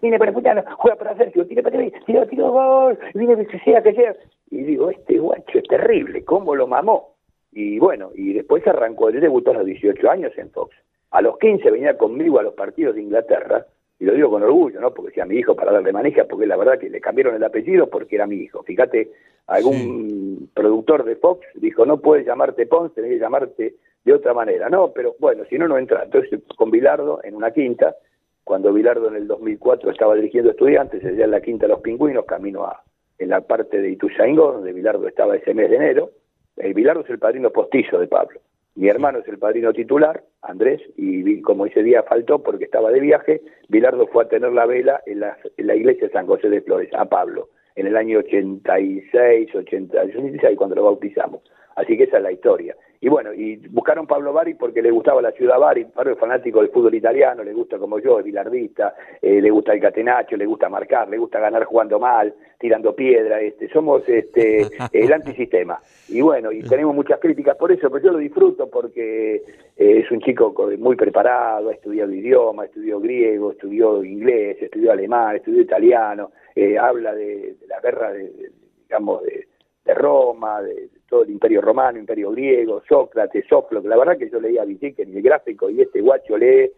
viene 0.00 0.18
para 0.18 0.32
Putano, 0.32 0.62
juega 0.78 0.96
para 0.96 1.16
Sergio, 1.16 1.44
tira 1.46 1.62
para 1.62 1.80
ahí, 1.80 1.92
tira, 2.06 2.24
tira, 2.26 2.44
gol, 2.48 2.96
viene 3.14 3.44
que 3.46 3.58
sea, 3.60 3.82
que 3.82 3.92
sea. 3.92 4.14
Y 4.50 4.62
digo, 4.62 4.90
este 4.90 5.18
guacho 5.18 5.58
es 5.58 5.64
terrible, 5.64 6.24
¿cómo 6.24 6.54
lo 6.54 6.68
mamó? 6.68 7.16
Y 7.50 7.80
bueno, 7.80 8.10
y 8.14 8.32
después 8.32 8.66
arrancó, 8.66 9.08
él 9.08 9.20
debutó 9.20 9.50
a 9.50 9.54
los 9.54 9.66
18 9.66 10.08
años 10.08 10.32
en 10.36 10.50
Fox. 10.50 10.76
A 11.10 11.20
los 11.20 11.36
15 11.38 11.70
venía 11.70 11.98
conmigo 11.98 12.38
a 12.38 12.44
los 12.44 12.54
partidos 12.54 12.94
de 12.94 13.02
Inglaterra, 13.02 13.66
y 13.98 14.04
lo 14.04 14.14
digo 14.14 14.30
con 14.30 14.42
orgullo, 14.42 14.80
¿no? 14.80 14.92
Porque 14.92 15.14
sea 15.14 15.26
mi 15.26 15.36
hijo 15.36 15.54
para 15.54 15.72
darle 15.72 15.92
maneja, 15.92 16.24
porque 16.24 16.46
la 16.46 16.56
verdad 16.56 16.78
que 16.78 16.90
le 16.90 17.00
cambiaron 17.00 17.34
el 17.34 17.44
apellido 17.44 17.88
porque 17.88 18.16
era 18.16 18.26
mi 18.26 18.36
hijo. 18.36 18.62
Fíjate, 18.62 19.10
algún 19.46 20.50
productor 20.54 21.04
de 21.04 21.16
Fox 21.16 21.46
dijo, 21.54 21.86
no 21.86 22.00
puedes 22.00 22.26
llamarte 22.26 22.66
Pons, 22.66 22.94
tenés 22.94 23.10
que 23.10 23.18
llamarte 23.18 23.74
de 24.04 24.12
otra 24.12 24.34
manera. 24.34 24.68
No, 24.68 24.92
pero 24.92 25.14
bueno, 25.18 25.44
si 25.48 25.58
no, 25.58 25.68
no 25.68 25.78
entra. 25.78 26.04
Entonces, 26.04 26.40
con 26.56 26.70
Bilardo 26.70 27.20
en 27.22 27.34
una 27.34 27.50
quinta, 27.52 27.96
cuando 28.44 28.72
Bilardo 28.72 29.08
en 29.08 29.16
el 29.16 29.26
2004 29.26 29.90
estaba 29.90 30.14
dirigiendo 30.14 30.50
estudiantes, 30.50 31.04
allá 31.04 31.24
en 31.24 31.30
la 31.30 31.40
quinta 31.40 31.66
de 31.66 31.72
los 31.72 31.80
pingüinos, 31.80 32.24
camino 32.24 32.64
a 32.64 32.82
en 33.18 33.28
la 33.28 33.40
parte 33.40 33.80
de 33.80 33.90
Ituzaingó, 33.90 34.52
donde 34.52 34.72
Bilardo 34.72 35.06
estaba 35.06 35.36
ese 35.36 35.54
mes 35.54 35.70
de 35.70 35.76
enero. 35.76 36.10
Eh, 36.56 36.72
Bilardo 36.74 37.02
es 37.02 37.10
el 37.10 37.20
padrino 37.20 37.50
postizo 37.50 37.98
de 37.98 38.08
Pablo. 38.08 38.40
Mi 38.74 38.88
hermano 38.88 39.18
es 39.18 39.28
el 39.28 39.38
padrino 39.38 39.72
titular, 39.72 40.24
Andrés, 40.40 40.80
y 40.96 41.40
como 41.42 41.66
ese 41.66 41.82
día 41.82 42.02
faltó 42.02 42.42
porque 42.42 42.64
estaba 42.64 42.90
de 42.90 43.00
viaje, 43.00 43.42
Bilardo 43.68 44.06
fue 44.06 44.24
a 44.24 44.28
tener 44.28 44.52
la 44.52 44.66
vela 44.66 45.02
en 45.06 45.20
la, 45.20 45.36
en 45.56 45.66
la 45.66 45.76
iglesia 45.76 46.08
de 46.08 46.12
San 46.12 46.26
José 46.26 46.48
de 46.48 46.62
Flores, 46.62 46.90
a 46.94 47.04
Pablo, 47.04 47.50
en 47.76 47.86
el 47.86 47.96
año 47.96 48.18
86, 48.20 49.54
86, 49.54 50.56
cuando 50.56 50.74
lo 50.74 50.84
bautizamos. 50.84 51.42
Así 51.76 51.96
que 51.96 52.04
esa 52.04 52.18
es 52.18 52.22
la 52.22 52.32
historia. 52.32 52.76
Y 53.04 53.08
bueno, 53.08 53.32
y 53.34 53.56
buscaron 53.68 54.06
Pablo 54.06 54.32
Bari 54.32 54.54
porque 54.54 54.80
le 54.80 54.92
gustaba 54.92 55.20
la 55.20 55.32
ciudad 55.32 55.58
Bari, 55.58 55.86
Pablo 55.86 56.12
es 56.12 56.18
fanático 56.20 56.60
del 56.60 56.70
fútbol 56.70 56.94
italiano, 56.94 57.42
le 57.42 57.52
gusta 57.52 57.76
como 57.76 57.98
yo, 57.98 58.20
es 58.20 58.24
bilardista, 58.24 58.94
eh, 59.20 59.40
le 59.40 59.50
gusta 59.50 59.72
el 59.72 59.80
catenacho, 59.80 60.36
le 60.36 60.46
gusta 60.46 60.68
marcar, 60.68 61.08
le 61.08 61.18
gusta 61.18 61.40
ganar 61.40 61.64
jugando 61.64 61.98
mal, 61.98 62.32
tirando 62.60 62.94
piedra, 62.94 63.40
este, 63.40 63.68
somos 63.70 64.08
este 64.08 64.68
el 64.92 65.12
antisistema. 65.12 65.80
Y 66.10 66.20
bueno, 66.20 66.52
y 66.52 66.62
tenemos 66.62 66.94
muchas 66.94 67.18
críticas 67.18 67.56
por 67.56 67.72
eso, 67.72 67.90
pero 67.90 68.04
yo 68.04 68.12
lo 68.12 68.18
disfruto 68.18 68.70
porque 68.70 69.34
eh, 69.34 69.42
es 69.76 70.08
un 70.12 70.20
chico 70.20 70.54
muy 70.78 70.94
preparado, 70.94 71.70
ha 71.70 71.72
estudiado 71.72 72.12
idioma, 72.12 72.66
estudió 72.66 73.00
griego, 73.00 73.50
estudió 73.50 74.04
inglés, 74.04 74.58
estudió 74.60 74.92
alemán, 74.92 75.34
estudió 75.34 75.60
italiano, 75.60 76.30
eh, 76.54 76.78
habla 76.78 77.12
de, 77.16 77.56
la 77.66 77.80
guerra 77.80 78.12
de, 78.12 78.52
digamos 78.84 79.24
de, 79.24 79.48
de 79.84 79.94
Roma, 79.94 80.62
de 80.62 80.88
todo 81.12 81.24
el 81.24 81.30
imperio 81.30 81.60
romano, 81.60 81.98
imperio 81.98 82.30
griego, 82.30 82.82
Sócrates, 82.88 83.44
Sófocles, 83.46 83.84
la 83.84 83.98
verdad 83.98 84.16
que 84.16 84.30
yo 84.30 84.40
leía 84.40 84.62
a 84.62 84.64
en 84.64 85.14
el 85.14 85.20
gráfico 85.20 85.68
y 85.68 85.82
este 85.82 86.00
guacho 86.00 86.38
lee 86.38 86.70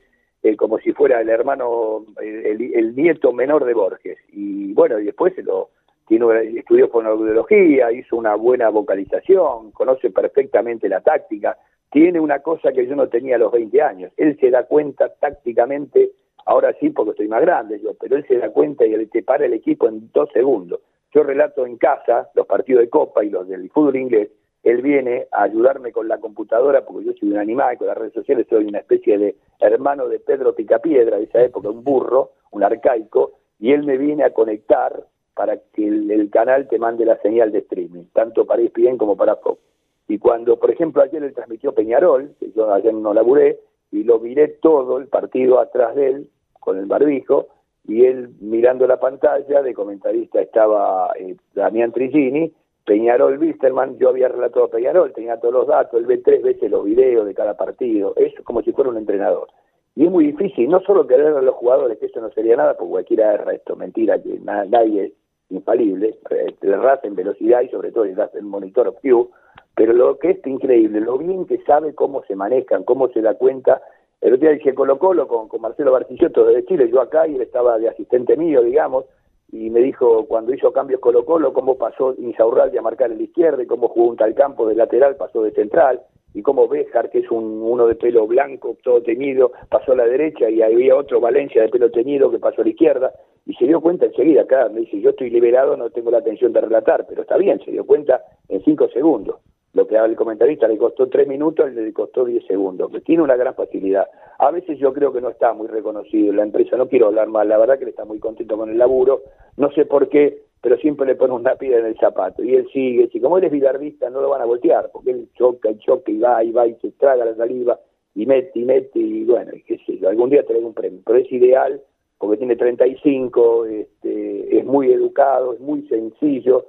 eh, 0.42 0.56
como 0.56 0.80
si 0.80 0.92
fuera 0.92 1.20
el 1.20 1.28
hermano, 1.28 2.04
el, 2.20 2.96
nieto 2.96 3.32
menor 3.32 3.64
de 3.64 3.74
Borges. 3.74 4.18
Y 4.32 4.72
bueno, 4.72 4.98
y 4.98 5.04
después 5.04 5.36
se 5.36 5.44
lo 5.44 5.70
tiene, 6.08 6.58
estudió 6.58 6.88
fonoaudiología, 6.88 7.92
hizo 7.92 8.16
una 8.16 8.34
buena 8.34 8.70
vocalización, 8.70 9.70
conoce 9.70 10.10
perfectamente 10.10 10.88
la 10.88 11.00
táctica, 11.00 11.56
tiene 11.92 12.18
una 12.18 12.40
cosa 12.40 12.72
que 12.72 12.88
yo 12.88 12.96
no 12.96 13.06
tenía 13.06 13.36
a 13.36 13.38
los 13.38 13.52
20 13.52 13.82
años, 13.82 14.12
él 14.16 14.36
se 14.40 14.50
da 14.50 14.64
cuenta 14.64 15.14
tácticamente, 15.14 16.10
ahora 16.44 16.74
sí 16.80 16.90
porque 16.90 17.12
estoy 17.12 17.28
más 17.28 17.42
grande 17.42 17.80
yo, 17.80 17.94
pero 18.00 18.16
él 18.16 18.26
se 18.26 18.38
da 18.38 18.50
cuenta 18.50 18.84
y 18.84 19.06
te 19.06 19.22
para 19.22 19.46
el 19.46 19.52
equipo 19.52 19.86
en 19.86 20.10
dos 20.12 20.28
segundos 20.32 20.80
yo 21.14 21.22
relato 21.22 21.64
en 21.64 21.76
casa 21.76 22.28
los 22.34 22.46
partidos 22.46 22.82
de 22.82 22.90
Copa 22.90 23.24
y 23.24 23.30
los 23.30 23.46
del 23.46 23.70
fútbol 23.70 23.96
inglés, 23.96 24.30
él 24.64 24.82
viene 24.82 25.26
a 25.30 25.44
ayudarme 25.44 25.92
con 25.92 26.08
la 26.08 26.18
computadora, 26.18 26.84
porque 26.84 27.04
yo 27.04 27.12
soy 27.12 27.30
un 27.30 27.38
animal, 27.38 27.76
con 27.78 27.86
las 27.86 27.96
redes 27.96 28.14
sociales 28.14 28.46
soy 28.48 28.64
una 28.64 28.78
especie 28.78 29.18
de 29.18 29.36
hermano 29.60 30.08
de 30.08 30.18
Pedro 30.18 30.54
Picapiedra 30.54 31.18
de 31.18 31.24
esa 31.24 31.42
época, 31.42 31.68
un 31.68 31.84
burro, 31.84 32.32
un 32.50 32.64
arcaico, 32.64 33.32
y 33.60 33.72
él 33.72 33.84
me 33.84 33.98
viene 33.98 34.24
a 34.24 34.32
conectar 34.32 35.04
para 35.34 35.58
que 35.72 35.86
el, 35.86 36.30
canal 36.30 36.68
te 36.68 36.78
mande 36.78 37.04
la 37.04 37.18
señal 37.18 37.52
de 37.52 37.58
streaming, 37.58 38.04
tanto 38.12 38.46
para 38.46 38.62
ESPN 38.62 38.96
como 38.96 39.16
para 39.16 39.36
Fox. 39.36 39.60
Y 40.08 40.18
cuando, 40.18 40.58
por 40.58 40.70
ejemplo, 40.70 41.02
ayer 41.02 41.22
él 41.22 41.34
transmitió 41.34 41.72
Peñarol, 41.72 42.34
que 42.40 42.50
yo 42.52 42.72
ayer 42.72 42.94
no 42.94 43.12
laburé, 43.12 43.60
y 43.90 44.02
lo 44.02 44.18
miré 44.18 44.48
todo 44.48 44.98
el 44.98 45.08
partido 45.08 45.60
atrás 45.60 45.94
de 45.94 46.08
él, 46.08 46.30
con 46.58 46.78
el 46.78 46.86
barbijo, 46.86 47.48
y 47.86 48.04
él 48.04 48.30
mirando 48.40 48.86
la 48.86 48.98
pantalla, 48.98 49.62
de 49.62 49.74
comentarista 49.74 50.40
estaba 50.40 51.12
eh, 51.18 51.36
Damián 51.54 51.92
Trigini, 51.92 52.52
Peñarol 52.84 53.38
Wisterman, 53.38 53.98
yo 53.98 54.10
había 54.10 54.28
relatado 54.28 54.66
a 54.66 54.70
Peñarol, 54.70 55.12
tenía 55.12 55.38
todos 55.38 55.54
los 55.54 55.66
datos, 55.66 56.00
él 56.00 56.06
ve 56.06 56.18
tres 56.18 56.42
veces 56.42 56.70
los 56.70 56.84
videos 56.84 57.26
de 57.26 57.34
cada 57.34 57.56
partido, 57.56 58.14
es 58.16 58.34
como 58.44 58.62
si 58.62 58.72
fuera 58.72 58.90
un 58.90 58.98
entrenador. 58.98 59.48
Y 59.96 60.06
es 60.06 60.10
muy 60.10 60.26
difícil, 60.26 60.68
no 60.68 60.80
solo 60.80 61.06
querer 61.06 61.28
a 61.28 61.42
los 61.42 61.54
jugadores, 61.54 61.98
que 61.98 62.06
eso 62.06 62.20
no 62.20 62.30
sería 62.30 62.56
nada, 62.56 62.76
porque 62.76 62.90
cualquiera 62.90 63.34
erra 63.34 63.54
esto, 63.54 63.76
mentira, 63.76 64.20
que 64.20 64.38
nadie 64.40 65.04
es 65.04 65.12
infalible, 65.50 66.18
le 66.60 66.76
raza 66.76 67.06
en 67.06 67.14
velocidad 67.14 67.60
y 67.62 67.68
sobre 67.68 67.92
todo 67.92 68.04
le 68.04 68.14
en 68.34 68.48
monitor 68.48 68.88
of 68.88 69.00
view, 69.02 69.30
pero 69.76 69.92
lo 69.92 70.18
que 70.18 70.30
es 70.30 70.46
increíble, 70.46 71.00
lo 71.00 71.18
bien 71.18 71.46
que 71.46 71.58
sabe 71.64 71.94
cómo 71.94 72.22
se 72.24 72.34
manejan, 72.34 72.84
cómo 72.84 73.08
se 73.08 73.22
da 73.22 73.34
cuenta 73.34 73.82
el 74.20 74.32
otro 74.32 74.48
día 74.48 74.56
dije 74.56 74.74
Colo 74.74 74.98
Colo 74.98 75.28
con, 75.28 75.48
Marcelo 75.60 75.92
Barcilloto 75.92 76.46
de 76.46 76.64
Chile, 76.64 76.88
yo 76.90 77.00
acá 77.00 77.26
y 77.26 77.34
él 77.34 77.42
estaba 77.42 77.78
de 77.78 77.88
asistente 77.88 78.36
mío, 78.36 78.62
digamos, 78.62 79.04
y 79.52 79.70
me 79.70 79.80
dijo 79.80 80.26
cuando 80.26 80.54
hizo 80.54 80.72
cambios 80.72 81.00
Colo 81.00 81.24
Colo, 81.24 81.52
cómo 81.52 81.76
pasó 81.76 82.14
Insaurralde 82.16 82.78
a 82.78 82.82
marcar 82.82 83.12
en 83.12 83.18
la 83.18 83.24
izquierda 83.24 83.62
y 83.62 83.66
cómo 83.66 83.88
jugó 83.88 84.08
un 84.08 84.16
tal 84.16 84.34
campo 84.34 84.66
de 84.66 84.74
lateral, 84.74 85.16
pasó 85.16 85.42
de 85.42 85.52
central, 85.52 86.00
y 86.32 86.42
cómo 86.42 86.66
Béjar, 86.66 87.10
que 87.10 87.18
es 87.18 87.30
un, 87.30 87.62
uno 87.62 87.86
de 87.86 87.94
pelo 87.94 88.26
blanco, 88.26 88.76
todo 88.82 89.02
tenido, 89.02 89.52
pasó 89.68 89.92
a 89.92 89.96
la 89.96 90.06
derecha 90.06 90.50
y 90.50 90.62
había 90.62 90.96
otro 90.96 91.20
Valencia 91.20 91.62
de 91.62 91.68
pelo 91.68 91.90
teñido 91.90 92.30
que 92.30 92.38
pasó 92.38 92.62
a 92.62 92.64
la 92.64 92.70
izquierda, 92.70 93.12
y 93.46 93.54
se 93.54 93.66
dio 93.66 93.80
cuenta 93.80 94.06
enseguida, 94.06 94.42
acá 94.42 94.68
me 94.70 94.80
dice, 94.80 95.00
yo 95.00 95.10
estoy 95.10 95.30
liberado, 95.30 95.76
no 95.76 95.90
tengo 95.90 96.10
la 96.10 96.18
atención 96.18 96.52
de 96.52 96.62
relatar, 96.62 97.06
pero 97.06 97.22
está 97.22 97.36
bien, 97.36 97.60
se 97.64 97.70
dio 97.70 97.84
cuenta 97.84 98.22
en 98.48 98.64
cinco 98.64 98.88
segundos 98.88 99.36
lo 99.74 99.86
que 99.86 99.96
el 99.96 100.16
comentarista 100.16 100.68
le 100.68 100.78
costó 100.78 101.08
tres 101.08 101.26
minutos, 101.26 101.72
le 101.72 101.92
costó 101.92 102.24
diez 102.24 102.46
segundos, 102.46 102.90
que 102.90 103.00
tiene 103.00 103.22
una 103.22 103.36
gran 103.36 103.54
facilidad. 103.54 104.06
A 104.38 104.50
veces 104.50 104.78
yo 104.78 104.92
creo 104.92 105.12
que 105.12 105.20
no 105.20 105.28
está 105.28 105.52
muy 105.52 105.66
reconocido 105.66 106.32
la 106.32 106.44
empresa, 106.44 106.76
no 106.76 106.88
quiero 106.88 107.08
hablar 107.08 107.28
mal, 107.28 107.48
la 107.48 107.58
verdad 107.58 107.76
que 107.76 107.84
él 107.84 107.90
está 107.90 108.04
muy 108.04 108.20
contento 108.20 108.56
con 108.56 108.70
el 108.70 108.78
laburo, 108.78 109.22
no 109.56 109.70
sé 109.72 109.84
por 109.84 110.08
qué, 110.08 110.44
pero 110.60 110.76
siempre 110.78 111.06
le 111.06 111.16
pone 111.16 111.34
una 111.34 111.56
piedra 111.56 111.80
en 111.80 111.86
el 111.86 111.98
zapato, 111.98 112.42
y 112.42 112.54
él 112.54 112.68
sigue, 112.72 113.08
si 113.08 113.20
como 113.20 113.38
él 113.38 113.44
es 113.44 113.52
bilardista 113.52 114.08
no 114.10 114.20
lo 114.20 114.30
van 114.30 114.42
a 114.42 114.46
voltear, 114.46 114.90
porque 114.92 115.10
él 115.10 115.28
choca 115.34 115.70
y 115.70 115.78
choca 115.78 116.10
y 116.10 116.18
va 116.18 116.42
y 116.44 116.52
va 116.52 116.66
y 116.66 116.74
se 116.76 116.92
traga 116.92 117.24
la 117.24 117.34
saliva, 117.34 117.78
y 118.14 118.26
mete 118.26 118.60
y 118.60 118.64
mete, 118.64 118.98
y 119.00 119.24
bueno, 119.24 119.50
y 119.54 120.06
algún 120.06 120.30
día 120.30 120.46
trae 120.46 120.60
un 120.60 120.72
premio, 120.72 121.00
pero 121.04 121.18
es 121.18 121.30
ideal, 121.32 121.82
porque 122.18 122.36
tiene 122.38 122.54
35, 122.54 123.66
este, 123.66 124.58
es 124.58 124.64
muy 124.64 124.92
educado, 124.92 125.52
es 125.52 125.60
muy 125.60 125.82
sencillo, 125.88 126.66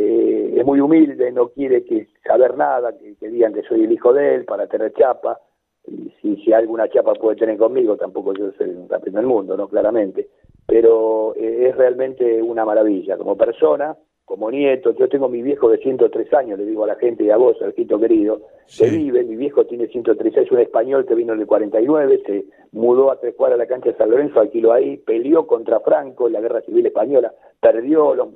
eh, 0.00 0.54
es 0.56 0.64
muy 0.64 0.80
humilde, 0.80 1.32
no 1.32 1.48
quiere 1.48 1.84
que 1.84 2.06
saber 2.24 2.56
nada, 2.56 2.96
que, 2.96 3.28
digan 3.28 3.52
que 3.52 3.62
soy 3.62 3.82
el 3.82 3.90
hijo 3.90 4.12
de 4.12 4.36
él 4.36 4.44
para 4.44 4.68
tener 4.68 4.92
chapa, 4.92 5.40
y 5.88 6.12
si, 6.22 6.36
si 6.36 6.52
alguna 6.52 6.88
chapa 6.88 7.14
puede 7.14 7.36
tener 7.36 7.58
conmigo, 7.58 7.96
tampoco 7.96 8.32
yo 8.32 8.52
soy 8.52 8.76
campeón 8.88 9.16
del 9.16 9.26
mundo, 9.26 9.56
¿no? 9.56 9.66
Claramente, 9.66 10.28
pero 10.66 11.34
eh, 11.34 11.68
es 11.68 11.76
realmente 11.76 12.40
una 12.40 12.64
maravilla 12.64 13.16
como 13.16 13.36
persona, 13.36 13.96
como 14.28 14.50
nieto, 14.50 14.92
yo 14.92 15.08
tengo 15.08 15.30
mi 15.30 15.40
viejo 15.40 15.70
de 15.70 15.78
103 15.78 16.34
años, 16.34 16.58
le 16.58 16.66
digo 16.66 16.84
a 16.84 16.88
la 16.88 16.96
gente 16.96 17.24
y 17.24 17.30
a 17.30 17.38
vos, 17.38 17.56
Alquito 17.62 17.98
querido, 17.98 18.42
que 18.76 18.90
vive, 18.90 19.24
mi 19.24 19.36
viejo 19.36 19.64
tiene 19.64 19.88
103, 19.88 20.36
es 20.36 20.52
un 20.52 20.58
español 20.58 21.06
que 21.06 21.14
vino 21.14 21.32
en 21.32 21.40
el 21.40 21.46
49, 21.46 22.22
se 22.26 22.44
mudó 22.72 23.10
a 23.10 23.18
tres 23.18 23.34
cuadras 23.34 23.58
a 23.58 23.62
la 23.62 23.66
cancha 23.66 23.88
de 23.88 23.96
San 23.96 24.10
Lorenzo, 24.10 24.38
alquiló 24.38 24.74
ahí, 24.74 24.98
peleó 24.98 25.46
contra 25.46 25.80
Franco 25.80 26.26
en 26.26 26.34
la 26.34 26.42
guerra 26.42 26.60
civil 26.60 26.84
española, 26.84 27.32
perdió, 27.58 28.14
lo, 28.14 28.32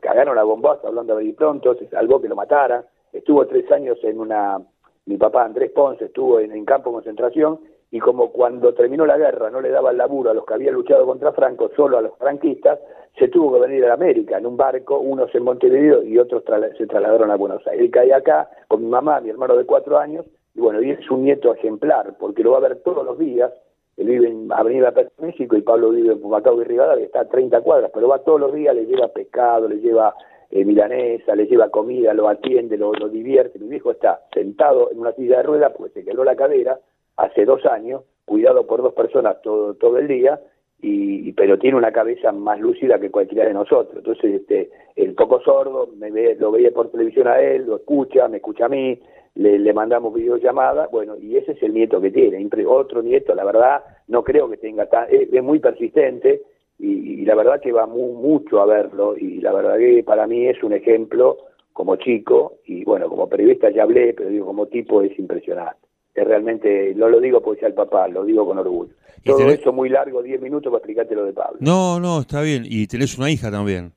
cagaron 0.00 0.38
a 0.38 0.44
bombazo 0.44 0.86
hablando 0.86 1.16
de 1.16 1.32
pronto, 1.32 1.74
se 1.74 1.88
salvó 1.88 2.20
que 2.22 2.28
lo 2.28 2.36
matara, 2.36 2.86
estuvo 3.12 3.44
tres 3.48 3.68
años 3.72 3.98
en 4.04 4.20
una, 4.20 4.58
mi 5.06 5.16
papá 5.16 5.44
Andrés 5.44 5.72
Ponce 5.72 6.04
estuvo 6.04 6.38
en, 6.38 6.52
en 6.52 6.64
campo 6.64 6.90
de 6.90 6.94
concentración, 6.94 7.58
y 7.90 8.00
como 8.00 8.30
cuando 8.32 8.74
terminó 8.74 9.06
la 9.06 9.16
guerra 9.16 9.50
no 9.50 9.60
le 9.60 9.70
daba 9.70 9.90
el 9.90 9.98
laburo 9.98 10.30
a 10.30 10.34
los 10.34 10.44
que 10.44 10.54
habían 10.54 10.74
luchado 10.74 11.06
contra 11.06 11.32
Franco, 11.32 11.70
solo 11.74 11.98
a 11.98 12.02
los 12.02 12.16
franquistas, 12.18 12.78
se 13.18 13.28
tuvo 13.28 13.54
que 13.54 13.66
venir 13.66 13.84
a 13.86 13.94
América 13.94 14.38
en 14.38 14.46
un 14.46 14.56
barco, 14.56 14.98
unos 14.98 15.34
en 15.34 15.42
Montevideo 15.42 16.02
y 16.02 16.18
otros 16.18 16.44
se 16.76 16.86
trasladaron 16.86 17.30
a 17.30 17.36
Buenos 17.36 17.66
Aires. 17.66 17.86
Él 17.86 17.90
cae 17.90 18.12
acá 18.12 18.48
con 18.68 18.82
mi 18.82 18.88
mamá, 18.88 19.20
mi 19.20 19.30
hermano 19.30 19.56
de 19.56 19.64
cuatro 19.64 19.98
años, 19.98 20.26
y 20.54 20.60
bueno, 20.60 20.82
y 20.82 20.90
es 20.90 21.10
un 21.10 21.24
nieto 21.24 21.54
ejemplar, 21.54 22.16
porque 22.18 22.42
lo 22.42 22.52
va 22.52 22.58
a 22.58 22.68
ver 22.68 22.76
todos 22.82 23.04
los 23.04 23.18
días, 23.18 23.52
él 23.96 24.06
vive 24.06 24.28
en 24.28 24.52
Avenida 24.52 24.94
México 25.18 25.56
y 25.56 25.62
Pablo 25.62 25.90
vive 25.90 26.12
en 26.12 26.20
Pumacao 26.20 26.60
y 26.60 26.64
Rivadavia, 26.64 27.06
está 27.06 27.20
a 27.20 27.28
30 27.28 27.60
cuadras, 27.62 27.90
pero 27.92 28.06
va 28.06 28.20
todos 28.20 28.38
los 28.38 28.52
días, 28.52 28.74
le 28.74 28.86
lleva 28.86 29.08
pescado, 29.08 29.68
le 29.68 29.80
lleva 29.80 30.14
eh, 30.50 30.64
milanesa, 30.64 31.34
le 31.34 31.46
lleva 31.46 31.68
comida, 31.68 32.14
lo 32.14 32.28
atiende, 32.28 32.76
lo, 32.76 32.92
lo 32.92 33.08
divierte. 33.08 33.58
Mi 33.58 33.68
viejo 33.68 33.90
está 33.90 34.20
sentado 34.32 34.92
en 34.92 35.00
una 35.00 35.12
silla 35.12 35.38
de 35.38 35.42
ruedas 35.42 35.72
porque 35.76 35.94
se 35.94 36.04
quebró 36.04 36.22
la 36.22 36.36
cadera 36.36 36.78
hace 37.18 37.44
dos 37.44 37.66
años, 37.66 38.02
cuidado 38.24 38.66
por 38.66 38.82
dos 38.82 38.94
personas 38.94 39.42
todo, 39.42 39.74
todo 39.74 39.98
el 39.98 40.08
día, 40.08 40.40
y, 40.80 41.32
pero 41.32 41.58
tiene 41.58 41.76
una 41.76 41.90
cabeza 41.90 42.30
más 42.30 42.60
lúcida 42.60 43.00
que 43.00 43.10
cualquiera 43.10 43.46
de 43.46 43.54
nosotros. 43.54 43.96
Entonces, 43.96 44.42
este, 44.42 44.70
el 44.96 45.14
poco 45.14 45.40
sordo, 45.40 45.88
me 45.96 46.10
ve, 46.10 46.36
lo 46.38 46.52
veía 46.52 46.70
por 46.70 46.90
televisión 46.90 47.26
a 47.26 47.40
él, 47.40 47.66
lo 47.66 47.76
escucha, 47.76 48.28
me 48.28 48.36
escucha 48.36 48.66
a 48.66 48.68
mí, 48.68 49.00
le, 49.34 49.72
mandamos 49.72 50.14
videollamadas, 50.14 50.90
bueno, 50.90 51.16
y 51.16 51.36
ese 51.36 51.52
es 51.52 51.62
el 51.62 51.74
nieto 51.74 52.00
que 52.00 52.10
tiene. 52.10 52.48
Otro 52.66 53.02
nieto, 53.02 53.34
la 53.34 53.44
verdad, 53.44 53.82
no 54.06 54.22
creo 54.22 54.48
que 54.48 54.56
tenga 54.56 54.86
tan, 54.86 55.06
es, 55.10 55.42
muy 55.42 55.58
persistente 55.58 56.42
y, 56.78 57.24
la 57.24 57.34
verdad 57.34 57.60
que 57.60 57.72
va 57.72 57.86
mucho 57.86 58.60
a 58.60 58.66
verlo 58.66 59.14
y 59.16 59.40
la 59.40 59.52
verdad 59.52 59.76
que 59.76 60.02
para 60.02 60.26
mí 60.26 60.46
es 60.46 60.62
un 60.62 60.72
ejemplo 60.72 61.36
como 61.74 61.96
chico 61.96 62.54
y 62.64 62.84
bueno, 62.84 63.08
como 63.08 63.28
periodista 63.28 63.70
ya 63.70 63.82
hablé, 63.82 64.14
pero 64.14 64.30
digo, 64.30 64.46
como 64.46 64.66
tipo 64.66 65.02
es 65.02 65.16
impresionante. 65.18 65.87
Realmente, 66.24 66.94
no 66.94 67.08
lo 67.08 67.20
digo 67.20 67.40
porque 67.40 67.60
sea 67.60 67.68
el 67.68 67.74
papá, 67.74 68.08
lo 68.08 68.24
digo 68.24 68.46
con 68.46 68.58
orgullo. 68.58 68.92
Todo 69.24 69.48
eso 69.48 69.72
muy 69.72 69.88
largo, 69.88 70.22
10 70.22 70.40
minutos 70.40 70.70
para 70.70 70.78
explicarte 70.78 71.14
lo 71.14 71.24
de 71.24 71.32
Pablo. 71.32 71.58
No, 71.60 72.00
no, 72.00 72.20
está 72.20 72.40
bien. 72.40 72.62
Y 72.64 72.86
tenés 72.86 73.18
una 73.18 73.30
hija 73.30 73.50
también. 73.50 73.92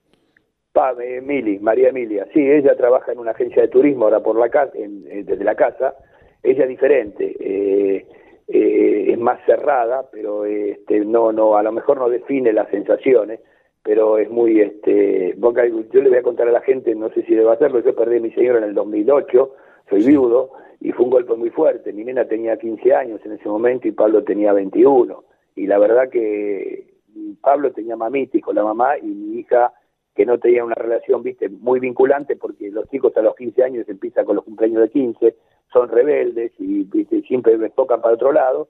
Pa, 0.74 0.93
eh, 1.01 1.22
Mili, 1.22 1.59
María 1.59 1.89
Emilia. 1.89 2.28
Sí, 2.34 2.39
ella 2.39 2.76
trabaja 2.76 3.11
en 3.11 3.19
una 3.19 3.32
agencia 3.32 3.61
de 3.61 3.67
turismo 3.67 4.05
ahora 4.05 4.22
por 4.22 4.38
la 4.38 4.49
casa, 4.49 4.72
eh, 4.76 5.24
desde 5.26 5.43
la 5.43 5.55
casa. 5.55 5.95
Ella 6.43 6.63
es 6.63 6.69
diferente, 6.69 7.36
eh, 7.39 8.05
es 8.47 9.19
más 9.19 9.39
cerrada, 9.45 10.09
pero 10.11 10.45
este, 10.45 11.01
no, 11.01 11.32
no, 11.32 11.55
a 11.55 11.63
lo 11.63 11.72
mejor 11.72 11.97
no 11.97 12.09
define 12.09 12.51
las 12.51 12.69
sensaciones. 12.69 13.39
pero 13.84 14.17
es 14.19 14.30
muy, 14.30 14.59
este, 14.61 15.36
yo 15.36 16.01
le 16.01 16.09
voy 16.09 16.17
a 16.17 16.24
contar 16.24 16.47
a 16.47 16.51
la 16.51 16.61
gente, 16.61 16.93
no 16.93 17.09
sé 17.09 17.24
si 17.24 17.34
debo 17.34 17.49
hacerlo, 17.51 17.80
yo 17.80 17.95
perdí 17.95 18.17
a 18.17 18.22
mi 18.22 18.32
señora 18.32 18.59
en 18.59 18.65
el 18.65 18.74
2008, 18.76 19.55
soy 19.91 20.03
viudo, 20.03 20.49
y 20.81 20.91
fue 20.91 21.05
un 21.05 21.11
golpe 21.11 21.35
muy 21.35 21.51
fuerte. 21.51 21.93
Mi 21.93 22.03
nena 22.03 22.25
tenía 22.25 22.57
15 22.57 22.95
años 22.95 23.21
en 23.23 23.33
ese 23.33 23.47
momento 23.47 23.87
y 23.87 23.91
Pablo 23.91 24.23
tenía 24.23 24.51
21. 24.51 25.23
Y 25.55 25.67
la 25.67 25.77
verdad 25.77 26.09
que 26.09 26.95
Pablo 27.39 27.71
tenía 27.71 27.95
mamitis 27.95 28.43
con 28.43 28.55
la 28.55 28.63
mamá 28.63 28.97
y 28.97 29.05
mi 29.05 29.39
hija 29.39 29.71
que 30.15 30.25
no 30.25 30.39
tenía 30.39 30.65
una 30.65 30.75
relación, 30.75 31.21
viste, 31.21 31.49
muy 31.49 31.79
vinculante 31.79 32.35
porque 32.35 32.71
los 32.71 32.89
chicos 32.89 33.15
a 33.15 33.21
los 33.21 33.35
15 33.35 33.63
años 33.63 33.87
empiezan 33.87 34.25
con 34.25 34.35
los 34.35 34.43
cumpleaños 34.43 34.81
de 34.81 34.89
15, 34.89 35.35
son 35.71 35.87
rebeldes 35.87 36.51
y 36.57 36.83
¿viste? 36.83 37.21
siempre 37.21 37.57
me 37.57 37.69
tocan 37.69 38.01
para 38.01 38.15
otro 38.15 38.31
lado. 38.31 38.67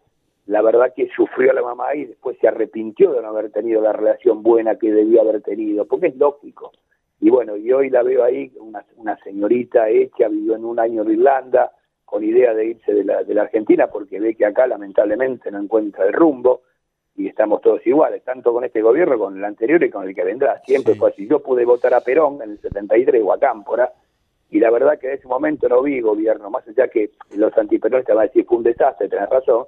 La 0.48 0.62
verdad 0.62 0.94
que 0.94 1.08
sufrió 1.16 1.52
a 1.52 1.56
la 1.56 1.64
mamá 1.64 1.96
y 1.96 2.06
después 2.06 2.38
se 2.40 2.48
arrepintió 2.48 3.14
de 3.14 3.22
no 3.22 3.30
haber 3.30 3.52
tenido 3.52 3.82
la 3.82 3.94
relación 3.94 4.44
buena 4.44 4.76
que 4.76 4.92
debía 4.92 5.22
haber 5.22 5.42
tenido, 5.42 5.86
porque 5.86 6.08
es 6.08 6.18
lógico. 6.18 6.72
Y 7.22 7.30
bueno, 7.30 7.56
y 7.56 7.72
hoy 7.72 7.92
la 7.92 8.02
veo 8.02 8.24
ahí, 8.24 8.52
una, 8.60 8.84
una 8.98 9.16
señorita 9.18 9.88
hecha, 9.90 10.28
vivió 10.28 10.56
en 10.56 10.66
un 10.66 10.80
año 10.80 11.04
en 11.04 11.12
Irlanda, 11.12 11.72
con 12.04 12.24
idea 12.24 12.54
de 12.56 12.66
irse 12.66 12.94
de 12.94 13.04
la, 13.04 13.24
de 13.24 13.36
la 13.36 13.44
Argentina, 13.44 13.88
porque 13.88 14.20
ve 14.20 14.36
que 14.36 14.46
acá 14.46 14.66
lamentablemente 14.66 15.52
no 15.52 15.60
encuentra 15.60 16.06
el 16.08 16.14
rumbo 16.14 16.64
y 17.16 17.28
estamos 17.28 17.62
todos 17.62 17.86
iguales, 17.86 18.24
tanto 18.24 18.52
con 18.52 18.66
este 18.66 18.82
gobierno, 18.82 19.20
con 19.20 19.38
el 19.38 19.44
anterior 19.46 19.84
y 19.84 19.92
con 19.92 20.08
el 20.08 20.16
que 20.16 20.24
vendrá. 20.24 20.62
Siempre 20.66 20.96
fue 20.96 21.12
así. 21.12 21.28
Yo 21.28 21.44
pude 21.44 21.64
votar 21.64 21.94
a 21.94 22.02
Perón 22.02 22.42
en 22.42 22.52
el 22.52 22.60
73 22.60 23.22
o 23.24 23.34
a 23.34 23.40
Cámpora, 23.40 23.94
y 24.50 24.60
la 24.60 24.72
verdad 24.72 24.98
que 25.00 25.08
en 25.08 25.14
ese 25.14 25.28
momento 25.28 25.70
no 25.70 25.84
vi 25.84 26.02
gobierno, 26.02 26.50
más 26.50 26.68
allá 26.68 26.88
que 26.88 27.12
los 27.36 27.56
antiperonistas 27.56 28.16
van 28.16 28.24
a 28.24 28.28
decir 28.28 28.46
fue 28.46 28.58
un 28.58 28.64
desastre, 28.64 29.08
tenés 29.08 29.30
razón, 29.30 29.66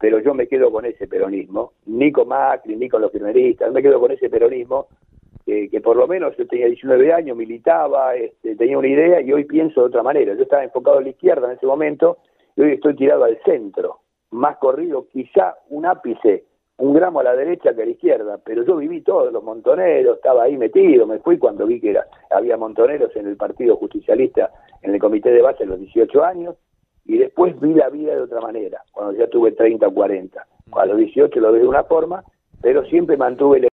pero 0.00 0.18
yo 0.20 0.32
me 0.32 0.48
quedo 0.48 0.72
con 0.72 0.86
ese 0.86 1.06
peronismo, 1.06 1.74
ni 1.84 2.10
con 2.10 2.28
Macri, 2.28 2.74
ni 2.74 2.88
con 2.88 3.02
los 3.02 3.10
primeristas, 3.10 3.70
me 3.70 3.82
quedo 3.82 4.00
con 4.00 4.12
ese 4.12 4.30
peronismo 4.30 4.88
que 5.46 5.80
por 5.80 5.96
lo 5.96 6.08
menos 6.08 6.36
yo 6.36 6.46
tenía 6.46 6.66
19 6.66 7.12
años, 7.12 7.36
militaba, 7.36 8.16
este, 8.16 8.56
tenía 8.56 8.76
una 8.76 8.88
idea 8.88 9.20
y 9.20 9.32
hoy 9.32 9.44
pienso 9.44 9.80
de 9.80 9.86
otra 9.86 10.02
manera. 10.02 10.34
Yo 10.34 10.42
estaba 10.42 10.64
enfocado 10.64 10.98
a 10.98 11.02
la 11.02 11.10
izquierda 11.10 11.46
en 11.46 11.56
ese 11.56 11.66
momento 11.66 12.18
y 12.56 12.62
hoy 12.62 12.72
estoy 12.72 12.96
tirado 12.96 13.24
al 13.24 13.38
centro, 13.44 14.00
más 14.32 14.56
corrido, 14.56 15.06
quizá 15.12 15.54
un 15.68 15.86
ápice 15.86 16.44
un 16.78 16.92
gramo 16.92 17.20
a 17.20 17.24
la 17.24 17.34
derecha 17.34 17.74
que 17.74 17.82
a 17.82 17.84
la 17.86 17.90
izquierda, 17.90 18.38
pero 18.44 18.62
yo 18.64 18.76
viví 18.76 19.00
todos 19.00 19.32
los 19.32 19.42
montoneros, 19.42 20.16
estaba 20.16 20.44
ahí 20.44 20.56
metido, 20.58 21.06
me 21.06 21.18
fui 21.20 21.38
cuando 21.38 21.66
vi 21.66 21.80
que 21.80 21.90
era, 21.90 22.06
había 22.30 22.56
montoneros 22.56 23.14
en 23.16 23.26
el 23.26 23.36
Partido 23.36 23.76
Justicialista, 23.76 24.50
en 24.82 24.94
el 24.94 25.00
comité 25.00 25.30
de 25.30 25.40
base 25.40 25.64
a 25.64 25.66
los 25.66 25.78
18 25.78 26.24
años, 26.24 26.56
y 27.06 27.18
después 27.18 27.58
vi 27.60 27.72
la 27.72 27.88
vida 27.88 28.14
de 28.14 28.22
otra 28.22 28.40
manera, 28.40 28.82
cuando 28.92 29.18
ya 29.18 29.26
tuve 29.28 29.52
30 29.52 29.86
o 29.86 29.94
40. 29.94 30.46
A 30.72 30.86
los 30.86 30.98
18 30.98 31.40
lo 31.40 31.52
vi 31.52 31.60
de 31.60 31.66
una 31.66 31.84
forma, 31.84 32.24
pero 32.60 32.84
siempre 32.84 33.16
mantuve 33.16 33.58
idea. 33.58 33.70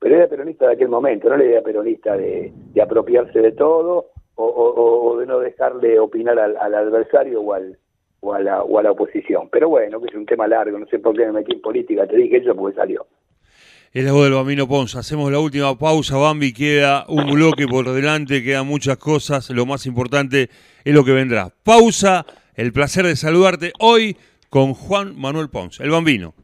Pero 0.00 0.16
era 0.16 0.28
peronista 0.28 0.66
de 0.66 0.72
aquel 0.72 0.88
momento, 0.88 1.28
no 1.28 1.36
la 1.36 1.44
idea 1.44 1.62
peronista 1.62 2.16
de, 2.16 2.52
apropiarse 2.82 3.38
de 3.38 3.52
todo 3.52 4.06
o, 4.34 5.16
de 5.20 5.26
no 5.26 5.38
dejarle 5.38 6.00
opinar 6.00 6.38
al, 6.38 6.56
al 6.56 6.74
adversario 6.74 7.42
o 7.42 7.52
al, 7.52 7.78
o 8.20 8.34
a, 8.34 8.40
la, 8.40 8.62
o 8.62 8.78
a 8.78 8.82
la 8.82 8.92
oposición. 8.92 9.48
Pero 9.50 9.68
bueno, 9.68 10.00
que 10.00 10.08
es 10.08 10.14
un 10.14 10.26
tema 10.26 10.48
largo, 10.48 10.78
no 10.78 10.86
sé 10.86 10.98
por 10.98 11.14
qué 11.14 11.26
me 11.26 11.32
metí 11.32 11.52
en 11.52 11.60
política, 11.60 12.06
te 12.06 12.16
dije 12.16 12.38
eso 12.38 12.54
porque 12.54 12.76
salió. 12.76 13.06
Es 13.92 14.04
la 14.04 14.12
voz 14.12 14.22
del 14.22 14.34
Bambino 14.34 14.68
Ponza. 14.68 15.00
Hacemos 15.00 15.32
la 15.32 15.40
última 15.40 15.76
pausa, 15.76 16.16
Bambi. 16.16 16.52
Queda 16.52 17.04
un 17.08 17.32
bloque 17.32 17.66
por 17.66 17.90
delante, 17.90 18.44
quedan 18.44 18.68
muchas 18.68 18.98
cosas. 18.98 19.50
Lo 19.50 19.66
más 19.66 19.84
importante 19.84 20.48
es 20.84 20.94
lo 20.94 21.04
que 21.04 21.12
vendrá. 21.12 21.50
Pausa, 21.64 22.24
el 22.54 22.72
placer 22.72 23.04
de 23.04 23.16
saludarte 23.16 23.72
hoy 23.80 24.16
con 24.48 24.74
Juan 24.74 25.20
Manuel 25.20 25.48
Ponce, 25.50 25.82
el 25.82 25.90
Bambino. 25.90 26.34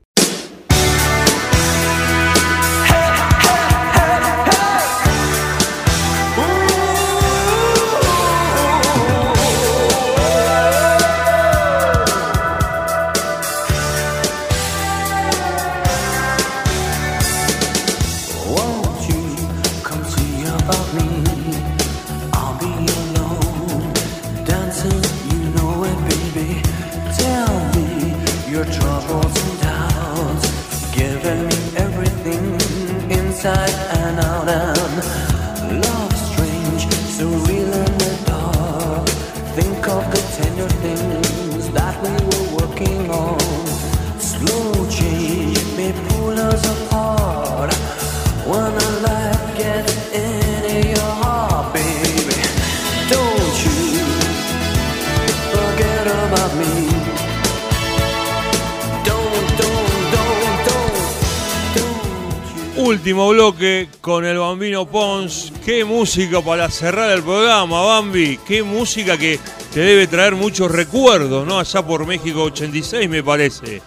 Último 63.06 63.28
bloque 63.28 63.86
con 64.00 64.24
el 64.24 64.36
Bambino 64.36 64.84
Pons. 64.84 65.52
Qué 65.64 65.84
música 65.84 66.40
para 66.40 66.68
cerrar 66.68 67.12
el 67.12 67.22
programa, 67.22 67.80
Bambi. 67.84 68.36
Qué 68.44 68.64
música 68.64 69.16
que 69.16 69.38
te 69.72 69.78
debe 69.78 70.08
traer 70.08 70.34
muchos 70.34 70.74
recuerdos, 70.74 71.46
¿no? 71.46 71.60
Allá 71.60 71.86
por 71.86 72.04
México 72.04 72.42
86, 72.42 73.08
me 73.08 73.22
parece. 73.22 73.80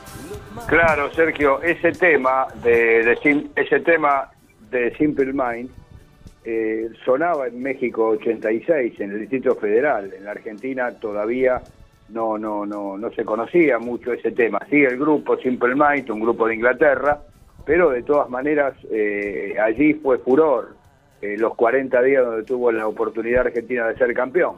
Claro, 0.68 1.12
Sergio, 1.14 1.62
ese 1.62 1.92
tema 1.92 2.48
de, 2.64 3.12
ese 3.58 3.80
tema 3.82 4.30
de 4.72 4.96
Simple 4.96 5.34
Mind 5.34 5.70
eh, 6.46 6.88
sonaba 7.04 7.48
en 7.48 7.62
México 7.62 8.12
86, 8.12 9.02
en 9.02 9.12
el 9.12 9.20
Distrito 9.20 9.54
Federal. 9.56 10.14
En 10.18 10.24
la 10.24 10.32
Argentina 10.32 10.98
todavía 10.98 11.62
no, 12.08 12.38
no, 12.38 12.66
no, 12.66 12.98
no 12.98 13.12
se 13.12 13.26
conocía 13.26 13.80
mucho 13.80 14.14
ese 14.14 14.32
tema. 14.32 14.60
Sí, 14.70 14.78
el 14.78 14.98
grupo 14.98 15.36
Simple 15.36 15.76
Mind, 15.76 16.10
un 16.10 16.22
grupo 16.22 16.48
de 16.48 16.56
Inglaterra, 16.56 17.20
pero 17.70 17.92
de 17.92 18.02
todas 18.02 18.28
maneras 18.32 18.74
eh, 18.92 19.54
allí 19.64 19.94
fue 19.94 20.18
furor 20.18 20.76
eh, 21.22 21.36
los 21.38 21.54
40 21.54 22.02
días 22.02 22.26
donde 22.26 22.44
tuvo 22.44 22.72
la 22.72 22.88
oportunidad 22.88 23.46
Argentina 23.46 23.88
de 23.88 23.96
ser 23.96 24.12
campeón. 24.16 24.56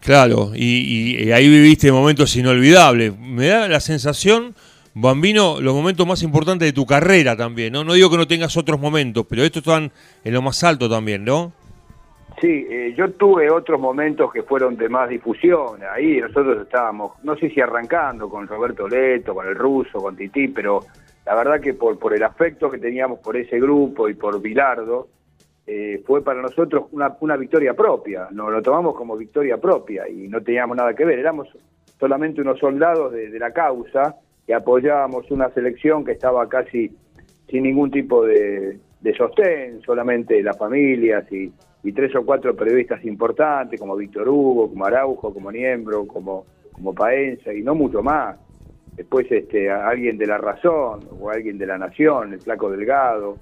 Claro, 0.00 0.50
y, 0.56 1.30
ahí 1.30 1.48
viviste 1.48 1.92
momentos 1.92 2.34
inolvidables. 2.34 3.16
Me 3.16 3.46
da 3.46 3.68
la 3.68 3.78
sensación, 3.78 4.56
Bambino, 4.92 5.60
los 5.60 5.72
momentos 5.72 6.04
más 6.04 6.24
importantes 6.24 6.66
de 6.66 6.72
tu 6.72 6.84
carrera 6.84 7.36
también, 7.36 7.72
¿no? 7.72 7.84
No 7.84 7.92
digo 7.92 8.10
que 8.10 8.16
no 8.16 8.26
tengas 8.26 8.56
otros 8.56 8.80
momentos, 8.80 9.24
pero 9.30 9.44
estos 9.44 9.62
están 9.62 9.92
en 10.24 10.34
lo 10.34 10.42
más 10.42 10.64
alto 10.64 10.90
también, 10.90 11.24
¿no? 11.24 11.52
Sí, 12.40 12.66
eh, 12.68 12.92
yo 12.98 13.08
tuve 13.12 13.48
otros 13.52 13.80
momentos 13.80 14.32
que 14.32 14.42
fueron 14.42 14.76
de 14.76 14.88
más 14.88 15.08
difusión. 15.08 15.78
Ahí 15.94 16.20
nosotros 16.20 16.62
estábamos, 16.62 17.12
no 17.22 17.36
sé 17.36 17.50
si 17.50 17.60
arrancando 17.60 18.28
con 18.28 18.48
Roberto 18.48 18.88
Leto, 18.88 19.32
con 19.32 19.46
el 19.46 19.54
ruso, 19.54 20.00
con 20.00 20.16
Tití, 20.16 20.48
pero 20.48 20.80
la 21.26 21.34
verdad 21.34 21.60
que 21.60 21.74
por, 21.74 21.98
por 21.98 22.14
el 22.14 22.22
afecto 22.22 22.70
que 22.70 22.78
teníamos 22.78 23.18
por 23.18 23.36
ese 23.36 23.58
grupo 23.58 24.08
y 24.08 24.14
por 24.14 24.40
Bilardo, 24.40 25.08
eh, 25.66 26.00
fue 26.06 26.22
para 26.22 26.40
nosotros 26.40 26.84
una, 26.92 27.16
una 27.20 27.36
victoria 27.36 27.74
propia, 27.74 28.28
nos 28.30 28.52
lo 28.52 28.62
tomamos 28.62 28.94
como 28.94 29.16
victoria 29.16 29.58
propia 29.58 30.08
y 30.08 30.28
no 30.28 30.40
teníamos 30.40 30.76
nada 30.76 30.94
que 30.94 31.04
ver, 31.04 31.18
éramos 31.18 31.48
solamente 31.98 32.40
unos 32.40 32.60
soldados 32.60 33.12
de, 33.12 33.36
la 33.36 33.50
causa 33.52 34.14
que 34.46 34.54
apoyábamos 34.54 35.28
una 35.32 35.50
selección 35.50 36.04
que 36.04 36.12
estaba 36.12 36.48
casi 36.48 36.94
sin 37.50 37.64
ningún 37.64 37.90
tipo 37.90 38.24
de, 38.24 38.78
sostén, 39.16 39.80
solamente 39.82 40.40
las 40.42 40.56
familias 40.56 41.30
y, 41.32 41.52
y, 41.82 41.92
tres 41.92 42.14
o 42.14 42.24
cuatro 42.24 42.54
periodistas 42.54 43.04
importantes 43.04 43.80
como 43.80 43.96
Víctor 43.96 44.28
Hugo, 44.28 44.68
como 44.68 44.84
Araujo, 44.84 45.34
como 45.34 45.50
Niembro, 45.50 46.06
como, 46.06 46.44
como 46.72 46.94
Paenza 46.94 47.52
y 47.52 47.62
no 47.62 47.74
mucho 47.74 48.02
más 48.02 48.36
después 48.96 49.30
este, 49.30 49.70
alguien 49.70 50.18
de 50.18 50.26
La 50.26 50.38
Razón, 50.38 51.00
o 51.20 51.30
alguien 51.30 51.58
de 51.58 51.66
La 51.66 51.78
Nación, 51.78 52.32
el 52.32 52.40
Flaco 52.40 52.70
Delgado, 52.70 53.38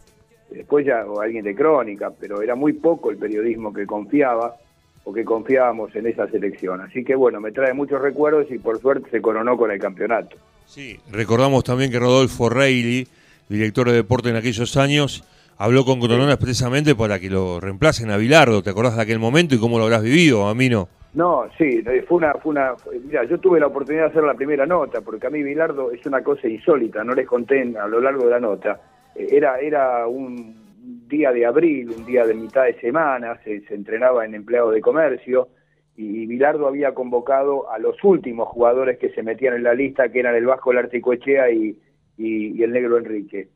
después 0.50 0.84
ya, 0.84 1.04
o 1.06 1.20
alguien 1.20 1.44
de 1.44 1.54
Crónica, 1.54 2.10
pero 2.18 2.42
era 2.42 2.54
muy 2.54 2.74
poco 2.74 3.10
el 3.10 3.16
periodismo 3.16 3.72
que 3.72 3.86
confiaba 3.86 4.56
o 5.04 5.12
que 5.12 5.24
confiábamos 5.24 5.94
en 5.94 6.06
esa 6.06 6.28
selección. 6.28 6.80
Así 6.80 7.04
que 7.04 7.14
bueno, 7.14 7.40
me 7.40 7.52
trae 7.52 7.74
muchos 7.74 8.00
recuerdos 8.00 8.46
y 8.50 8.58
por 8.58 8.80
suerte 8.80 9.10
se 9.10 9.20
coronó 9.20 9.56
con 9.56 9.70
el 9.70 9.78
campeonato. 9.78 10.36
Sí, 10.66 10.98
recordamos 11.10 11.62
también 11.62 11.90
que 11.90 11.98
Rodolfo 11.98 12.48
Reilly, 12.48 13.06
director 13.48 13.88
de 13.90 13.96
deporte 13.96 14.30
en 14.30 14.36
aquellos 14.36 14.76
años, 14.76 15.24
habló 15.58 15.84
con 15.84 16.00
Corona 16.00 16.32
expresamente 16.32 16.94
para 16.94 17.20
que 17.20 17.28
lo 17.28 17.60
reemplacen 17.60 18.10
a 18.10 18.16
Bilardo. 18.16 18.62
¿Te 18.62 18.70
acordás 18.70 18.96
de 18.96 19.02
aquel 19.02 19.18
momento 19.18 19.54
y 19.54 19.58
cómo 19.58 19.78
lo 19.78 19.84
habrás 19.84 20.02
vivido, 20.02 20.48
Amino? 20.48 20.88
No, 21.14 21.48
sí, 21.56 21.80
fue 22.08 22.16
una, 22.18 22.34
fue 22.34 22.50
una, 22.50 22.74
mira, 23.04 23.22
yo 23.24 23.38
tuve 23.38 23.60
la 23.60 23.68
oportunidad 23.68 24.06
de 24.06 24.10
hacer 24.10 24.24
la 24.24 24.34
primera 24.34 24.66
nota, 24.66 25.00
porque 25.00 25.28
a 25.28 25.30
mí 25.30 25.44
Bilardo 25.44 25.92
es 25.92 26.04
una 26.06 26.24
cosa 26.24 26.48
insólita, 26.48 27.04
no 27.04 27.14
les 27.14 27.26
conté 27.26 27.62
a 27.78 27.86
lo 27.86 28.00
largo 28.00 28.24
de 28.24 28.30
la 28.30 28.40
nota. 28.40 28.80
era, 29.14 29.58
era 29.60 30.08
un 30.08 30.64
día 31.06 31.30
de 31.30 31.46
abril, 31.46 31.90
un 31.96 32.04
día 32.04 32.26
de 32.26 32.34
mitad 32.34 32.64
de 32.64 32.80
semana, 32.80 33.38
se, 33.44 33.62
entrenaba 33.70 34.24
en 34.24 34.34
empleado 34.34 34.72
de 34.72 34.80
comercio 34.80 35.48
y 35.96 36.26
Bilardo 36.26 36.66
había 36.66 36.92
convocado 36.94 37.70
a 37.70 37.78
los 37.78 38.02
últimos 38.02 38.48
jugadores 38.48 38.98
que 38.98 39.10
se 39.10 39.22
metían 39.22 39.54
en 39.54 39.62
la 39.62 39.74
lista, 39.74 40.08
que 40.08 40.18
eran 40.18 40.34
el 40.34 40.46
Vasco 40.46 40.72
Larticoechea 40.72 41.48
y, 41.52 41.78
y, 42.18 42.58
y 42.58 42.62
el 42.64 42.72
Negro 42.72 42.98
Enrique. 42.98 43.48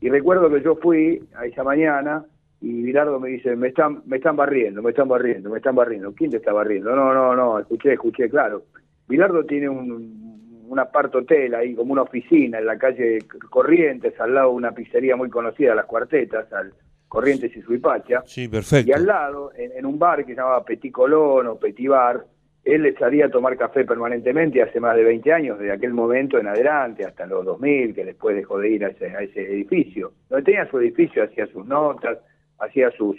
Y 0.00 0.08
recuerdo 0.08 0.48
que 0.48 0.62
yo 0.62 0.76
fui 0.76 1.20
a 1.34 1.44
esa 1.44 1.64
mañana 1.64 2.24
y 2.60 2.82
Bilardo 2.82 3.18
me 3.18 3.30
dice, 3.30 3.56
me 3.56 3.68
están, 3.68 4.02
me 4.06 4.18
están 4.18 4.36
barriendo, 4.36 4.82
me 4.82 4.90
están 4.90 5.08
barriendo, 5.08 5.48
me 5.50 5.58
están 5.58 5.74
barriendo. 5.74 6.12
¿Quién 6.12 6.30
te 6.30 6.36
está 6.36 6.52
barriendo? 6.52 6.94
No, 6.94 7.14
no, 7.14 7.34
no, 7.34 7.58
escuché, 7.58 7.94
escuché, 7.94 8.28
claro. 8.28 8.64
Bilardo 9.08 9.44
tiene 9.44 9.68
un, 9.68 10.30
un 10.70 10.78
aparto 10.78 11.18
hotel 11.18 11.54
ahí, 11.56 11.74
como 11.74 11.92
una 11.92 12.02
oficina 12.02 12.58
en 12.58 12.66
la 12.66 12.78
calle 12.78 13.18
Corrientes, 13.50 14.18
al 14.20 14.34
lado 14.34 14.50
de 14.50 14.56
una 14.56 14.70
pizzería 14.70 15.16
muy 15.16 15.28
conocida, 15.28 15.74
Las 15.74 15.86
Cuartetas, 15.86 16.52
al 16.52 16.72
Corrientes 17.08 17.56
y 17.56 17.60
Suipacha. 17.60 18.22
Sí, 18.24 18.46
perfecto. 18.46 18.88
Y 18.88 18.92
al 18.92 19.04
lado, 19.04 19.50
en, 19.56 19.84
un 19.84 19.98
bar 19.98 20.24
que 20.24 20.32
se 20.32 20.36
llamaba 20.36 20.64
Petit 20.64 20.92
Colón 20.92 21.48
o 21.48 21.58
Petit 21.58 21.88
Bar, 21.88 22.24
él 22.62 22.82
le 22.82 22.94
salía 22.94 23.26
a 23.26 23.30
tomar 23.30 23.56
café 23.56 23.84
permanentemente 23.84 24.62
hace 24.62 24.78
más 24.78 24.94
de 24.94 25.02
20 25.02 25.32
años, 25.32 25.58
desde 25.58 25.72
aquel 25.72 25.92
momento 25.92 26.38
en 26.38 26.46
adelante, 26.46 27.04
hasta 27.04 27.26
los 27.26 27.44
2000, 27.44 27.92
que 27.92 28.04
después 28.04 28.36
dejó 28.36 28.60
de 28.60 28.70
ir 28.70 28.84
a 28.84 28.90
ese, 28.90 29.06
a 29.06 29.22
ese 29.22 29.40
edificio. 29.40 30.12
Donde 30.28 30.44
tenía 30.44 30.70
su 30.70 30.78
edificio, 30.78 31.24
hacía 31.24 31.48
sus 31.48 31.66
notas, 31.66 32.18
hacía 32.60 32.90
sus 32.92 33.16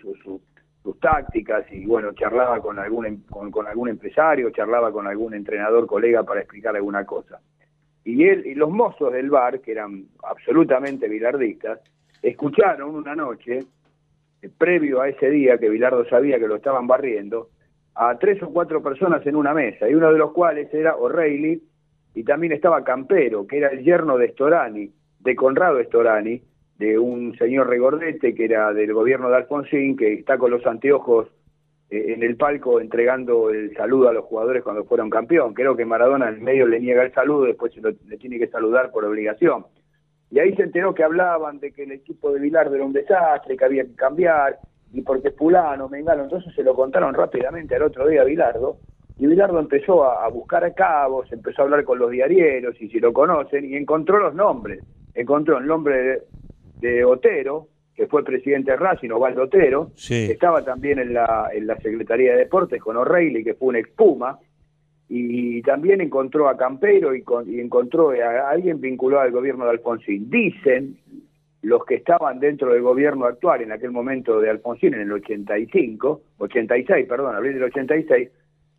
tácticas 1.00 1.66
y 1.72 1.86
bueno, 1.86 2.14
charlaba 2.14 2.60
con 2.62 2.80
algún, 2.80 3.06
em, 3.06 3.22
con, 3.30 3.68
algún 3.68 3.90
empresario, 3.90 4.50
charlaba 4.52 4.92
con 4.92 5.08
algún 5.08 5.34
entrenador, 5.34 5.86
colega 5.88 6.24
para 6.24 6.42
explicar 6.42 6.76
alguna 6.76 7.06
cosa. 7.06 7.40
Y 8.04 8.24
él 8.26 8.46
y 8.46 8.56
los 8.56 8.72
mozos 8.72 9.14
del 9.14 9.30
bar, 9.30 9.62
que 9.62 9.74
eran 9.74 10.06
absolutamente 10.24 11.08
bilardistas, 11.08 11.80
escucharon 12.22 12.96
una 12.96 13.16
noche 13.16 13.66
previo 14.58 15.02
a 15.02 15.10
ese 15.10 15.30
día 15.30 15.58
que 15.58 15.70
Bilardo 15.70 16.06
sabía 16.06 16.40
que 16.40 16.48
lo 16.48 16.56
estaban 16.56 16.88
barriendo, 16.88 17.50
a 17.94 18.18
tres 18.18 18.42
o 18.42 18.50
cuatro 18.52 18.82
personas 18.82 19.26
en 19.28 19.36
una 19.36 19.54
mesa, 19.54 19.90
y 19.90 19.94
uno 19.94 20.12
de 20.12 20.18
los 20.18 20.32
cuales 20.32 20.74
era 20.74 20.96
O'Reilly, 20.96 21.62
y 22.16 22.24
también 22.24 22.54
estaba 22.54 22.84
Campero, 22.84 23.46
que 23.46 23.58
era 23.58 23.70
el 23.70 23.84
yerno 23.84 24.18
de 24.18 24.32
Storani, 24.32 24.92
de 25.20 25.36
Conrado 25.36 25.82
Storani, 25.84 26.42
de 26.82 26.98
un 26.98 27.38
señor 27.38 27.70
regordete 27.70 28.34
que 28.34 28.46
era 28.46 28.74
del 28.74 28.92
gobierno 28.92 29.30
de 29.30 29.36
Alfonsín, 29.36 29.96
que 29.96 30.14
está 30.14 30.40
con 30.40 30.50
los 30.50 30.66
anteojos 30.66 31.28
eh, 31.92 32.14
en 32.14 32.24
el 32.24 32.38
palco 32.38 32.82
entregando 32.82 33.52
el 33.52 33.72
saludo 33.76 34.10
a 34.10 34.14
los 34.14 34.26
jugadores 34.26 34.64
cuando 34.64 34.84
fueron 34.86 35.12
campeón. 35.12 35.54
Creo 35.54 35.76
que 35.76 35.86
Maradona 35.86 36.30
en 36.30 36.44
medio 36.44 36.66
le 36.66 36.80
niega 36.80 37.04
el 37.04 37.14
saludo, 37.14 37.44
después 37.44 37.72
se 37.72 37.82
le 37.82 38.18
tiene 38.18 38.40
que 38.40 38.48
saludar 38.48 38.90
por 38.90 39.06
obligación. 39.06 39.66
Y 40.32 40.40
ahí 40.40 40.56
se 40.56 40.64
enteró 40.64 40.96
que 40.96 41.04
hablaban 41.04 41.60
de 41.60 41.72
que 41.72 41.84
el 41.84 41.92
equipo 41.92 42.32
de 42.32 42.40
Bilardo 42.40 42.74
era 42.74 42.86
un 42.86 42.94
desastre, 42.94 43.56
que 43.56 43.66
había 43.66 43.84
que 43.84 43.94
cambiar, 43.94 44.58
y 44.92 45.02
porque 45.02 45.30
fulano, 45.30 45.88
mengano, 45.88 46.24
entonces 46.24 46.52
se 46.56 46.64
lo 46.64 46.74
contaron 46.74 47.14
rápidamente 47.14 47.76
al 47.76 47.84
otro 47.84 48.08
día 48.08 48.22
a 48.22 48.26
Bilardo, 48.26 48.78
y 49.20 49.28
Bilardo 49.28 49.60
empezó 49.60 50.04
a, 50.04 50.28
buscar 50.30 50.64
a 50.64 50.74
cabos, 50.74 51.32
empezó 51.32 51.62
a 51.62 51.66
hablar 51.66 51.84
con 51.84 52.00
los 52.00 52.10
diarieros, 52.10 52.82
y 52.82 52.90
si 52.90 53.00
lo 53.00 53.14
conocen, 53.14 53.66
y 53.66 53.76
encontró 53.76 54.18
los 54.18 54.34
nombres. 54.34 54.84
Encontró 55.14 55.60
el 55.60 55.68
nombre 55.68 56.24
de, 56.82 57.06
Otero, 57.06 57.68
que 57.96 58.08
fue 58.08 58.24
presidente 58.24 58.72
de 58.72 58.78
Racing, 58.78 59.12
Ovaldo 59.12 59.44
Otero, 59.44 59.92
que 60.08 60.32
estaba 60.32 60.64
también 60.64 61.00
en 61.00 61.14
la, 61.14 61.50
en 61.54 61.68
la 61.68 61.78
Secretaría 61.78 62.34
de 62.34 62.40
Deportes 62.40 62.82
con 62.82 62.98
O'Reilly, 62.98 63.44
que 63.44 63.54
fue 63.54 63.70
un 63.70 63.76
expuma, 63.76 64.40
y 65.14 65.62
también 65.64 66.00
encontró 66.00 66.48
a 66.48 66.56
Campero 66.56 67.14
y, 67.14 67.24
encontró 67.60 68.12
a 68.12 68.50
alguien 68.50 68.80
vinculado 68.80 69.24
al 69.24 69.32
gobierno 69.32 69.66
de 69.66 69.72
Alfonsín. 69.72 70.30
Dicen 70.30 70.98
los 71.64 71.86
que 71.86 71.96
estaban 71.96 72.40
dentro 72.40 72.72
del 72.72 72.82
gobierno 72.82 73.26
actual 73.26 73.62
en 73.62 73.74
aquel 73.74 73.92
momento 73.92 74.40
de 74.40 74.50
Alfonsín, 74.50 74.94
en 74.94 75.02
el 75.02 75.12
85, 75.12 76.22
86, 76.38 77.08
perdón, 77.08 77.36
abril 77.36 77.56
del 77.56 77.64
86, 77.64 78.30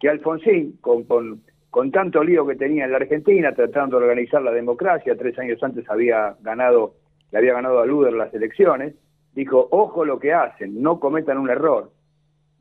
que 0.00 0.08
Alfonsín, 0.08 0.78
con, 0.80 1.04
con, 1.04 1.42
con 1.70 1.90
tanto 1.90 2.24
lío 2.24 2.46
que 2.46 2.56
tenía 2.56 2.86
en 2.86 2.92
la 2.92 2.96
Argentina, 2.96 3.54
tratando 3.54 3.98
de 3.98 4.04
organizar 4.04 4.42
la 4.42 4.52
democracia, 4.52 5.16
tres 5.16 5.38
años 5.38 5.62
antes 5.62 5.88
había 5.88 6.34
ganado, 6.40 6.94
le 7.32 7.38
había 7.38 7.54
ganado 7.54 7.80
a 7.80 7.86
Luder 7.86 8.12
las 8.12 8.32
elecciones, 8.32 8.94
dijo, 9.34 9.66
ojo 9.70 10.04
lo 10.04 10.20
que 10.20 10.32
hacen, 10.32 10.80
no 10.80 11.00
cometan 11.00 11.38
un 11.38 11.50
error 11.50 11.90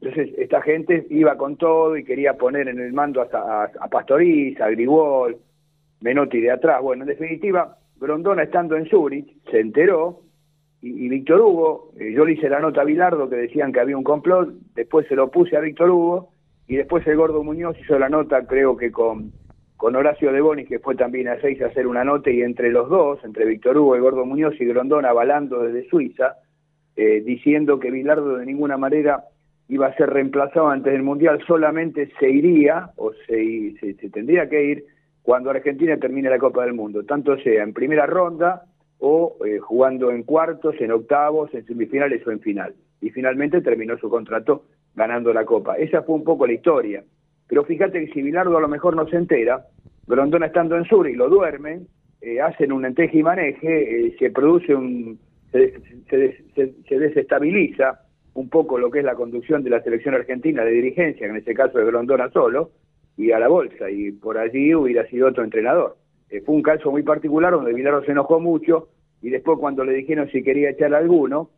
entonces, 0.01 0.33
esta 0.39 0.61
gente 0.63 1.05
iba 1.11 1.37
con 1.37 1.57
todo 1.57 1.95
y 1.95 2.03
quería 2.03 2.33
poner 2.33 2.67
en 2.67 2.79
el 2.79 2.91
mando 2.91 3.21
a, 3.21 3.63
a, 3.65 3.87
Pastoriz, 3.87 4.59
a 4.59 4.69
Grigol, 4.69 5.37
Menotti 6.01 6.41
de 6.41 6.49
atrás. 6.49 6.81
Bueno, 6.81 7.03
en 7.03 7.09
definitiva, 7.09 7.77
Grondona 7.99 8.43
estando 8.43 8.75
en 8.75 8.87
Zurich 8.87 9.31
se 9.51 9.59
enteró 9.59 10.21
y, 10.81 11.07
Víctor 11.07 11.41
Hugo, 11.41 11.91
eh, 11.99 12.11
yo 12.13 12.25
le 12.25 12.33
hice 12.33 12.49
la 12.49 12.59
nota 12.59 12.81
a 12.81 12.85
Bilardo 12.85 13.29
que 13.29 13.35
decían 13.35 13.71
que 13.71 13.79
había 13.79 13.95
un 13.95 14.03
complot, 14.03 14.49
después 14.73 15.07
se 15.07 15.15
lo 15.15 15.29
puse 15.29 15.55
a 15.55 15.59
Víctor 15.59 15.91
Hugo 15.91 16.29
y 16.67 16.77
después 16.77 17.05
el 17.05 17.17
Gordo 17.17 17.43
Muñoz 17.43 17.77
hizo 17.79 17.99
la 17.99 18.09
nota, 18.09 18.47
creo 18.47 18.75
que 18.75 18.91
con, 18.91 19.31
con 19.81 19.95
Horacio 19.95 20.31
de 20.31 20.41
Bonis, 20.41 20.67
que 20.67 20.77
fue 20.77 20.93
también 20.93 21.27
a 21.27 21.41
seis 21.41 21.59
a 21.59 21.65
hacer 21.65 21.87
una 21.87 22.03
nota 22.03 22.29
y 22.29 22.43
entre 22.43 22.69
los 22.69 22.87
dos, 22.87 23.17
entre 23.23 23.45
Víctor 23.45 23.79
Hugo, 23.79 23.95
el 23.95 24.01
Gordo 24.01 24.27
Muñoz 24.27 24.53
y 24.61 24.65
Grondona 24.65 25.09
avalando 25.09 25.63
desde 25.63 25.89
Suiza, 25.89 26.35
eh, 26.95 27.23
diciendo 27.25 27.79
que 27.79 27.89
Bilardo 27.89 28.37
de 28.37 28.45
ninguna 28.45 28.77
manera 28.77 29.23
iba 29.69 29.87
a 29.87 29.95
ser 29.95 30.11
reemplazado 30.11 30.67
antes 30.69 30.93
del 30.93 31.01
Mundial, 31.01 31.43
solamente 31.47 32.11
se 32.19 32.29
iría 32.29 32.91
o 32.95 33.11
se, 33.25 33.73
se, 33.79 34.09
tendría 34.11 34.47
que 34.47 34.63
ir 34.63 34.85
cuando 35.23 35.49
Argentina 35.49 35.97
termine 35.97 36.29
la 36.29 36.37
Copa 36.37 36.63
del 36.63 36.73
Mundo, 36.73 37.03
tanto 37.03 37.35
sea 37.39 37.63
en 37.63 37.73
primera 37.73 38.05
ronda 38.05 38.61
o 38.99 39.35
eh, 39.43 39.57
jugando 39.57 40.11
en 40.11 40.21
cuartos, 40.21 40.75
en 40.79 40.91
octavos, 40.91 41.51
en 41.55 41.65
semifinales 41.65 42.21
o 42.27 42.29
en 42.29 42.39
final. 42.41 42.75
Y 43.01 43.09
finalmente 43.09 43.61
terminó 43.61 43.97
su 43.97 44.11
contrato 44.11 44.65
ganando 44.93 45.33
la 45.33 45.43
Copa. 45.43 45.75
Esa 45.77 46.03
fue 46.03 46.13
un 46.13 46.23
poco 46.23 46.45
la 46.45 46.53
historia. 46.53 47.03
Pero 47.51 47.65
fíjate 47.65 48.05
que 48.05 48.13
si 48.13 48.21
Bilardo 48.21 48.57
a 48.57 48.61
lo 48.61 48.69
mejor 48.69 48.95
no 48.95 49.05
se 49.09 49.17
entera, 49.17 49.65
Grondona 50.07 50.45
estando 50.45 50.77
en 50.77 50.85
Sur 50.85 51.09
y 51.09 51.15
lo 51.15 51.27
duermen, 51.27 51.85
eh, 52.21 52.39
hacen 52.39 52.71
un 52.71 52.85
enteje 52.85 53.17
y 53.17 53.23
maneje, 53.23 54.05
eh, 54.07 54.15
se 54.17 54.31
produce 54.31 54.73
un... 54.73 55.19
se 55.51 56.97
desestabiliza 56.97 57.99
un 58.35 58.47
poco 58.47 58.77
lo 58.77 58.89
que 58.89 58.99
es 58.99 59.05
la 59.05 59.15
conducción 59.15 59.63
de 59.63 59.69
la 59.69 59.83
selección 59.83 60.15
argentina 60.15 60.63
de 60.63 60.71
dirigencia, 60.71 61.27
en 61.27 61.35
este 61.35 61.53
caso 61.53 61.77
es 61.77 61.85
Grondona 61.85 62.29
solo, 62.29 62.71
y 63.17 63.33
a 63.33 63.39
la 63.39 63.49
bolsa, 63.49 63.91
y 63.91 64.13
por 64.13 64.37
allí 64.37 64.73
hubiera 64.73 65.05
sido 65.07 65.27
otro 65.27 65.43
entrenador. 65.43 65.97
Eh, 66.29 66.39
fue 66.45 66.55
un 66.55 66.61
caso 66.61 66.89
muy 66.89 67.03
particular 67.03 67.51
donde 67.51 67.73
Milaro 67.73 68.01
se 68.05 68.13
enojó 68.13 68.39
mucho, 68.39 68.87
y 69.21 69.29
después 69.29 69.59
cuando 69.59 69.83
le 69.83 69.91
dijeron 69.91 70.29
si 70.31 70.41
quería 70.41 70.69
echar 70.69 70.93
a 70.93 70.99
alguno, 70.99 71.49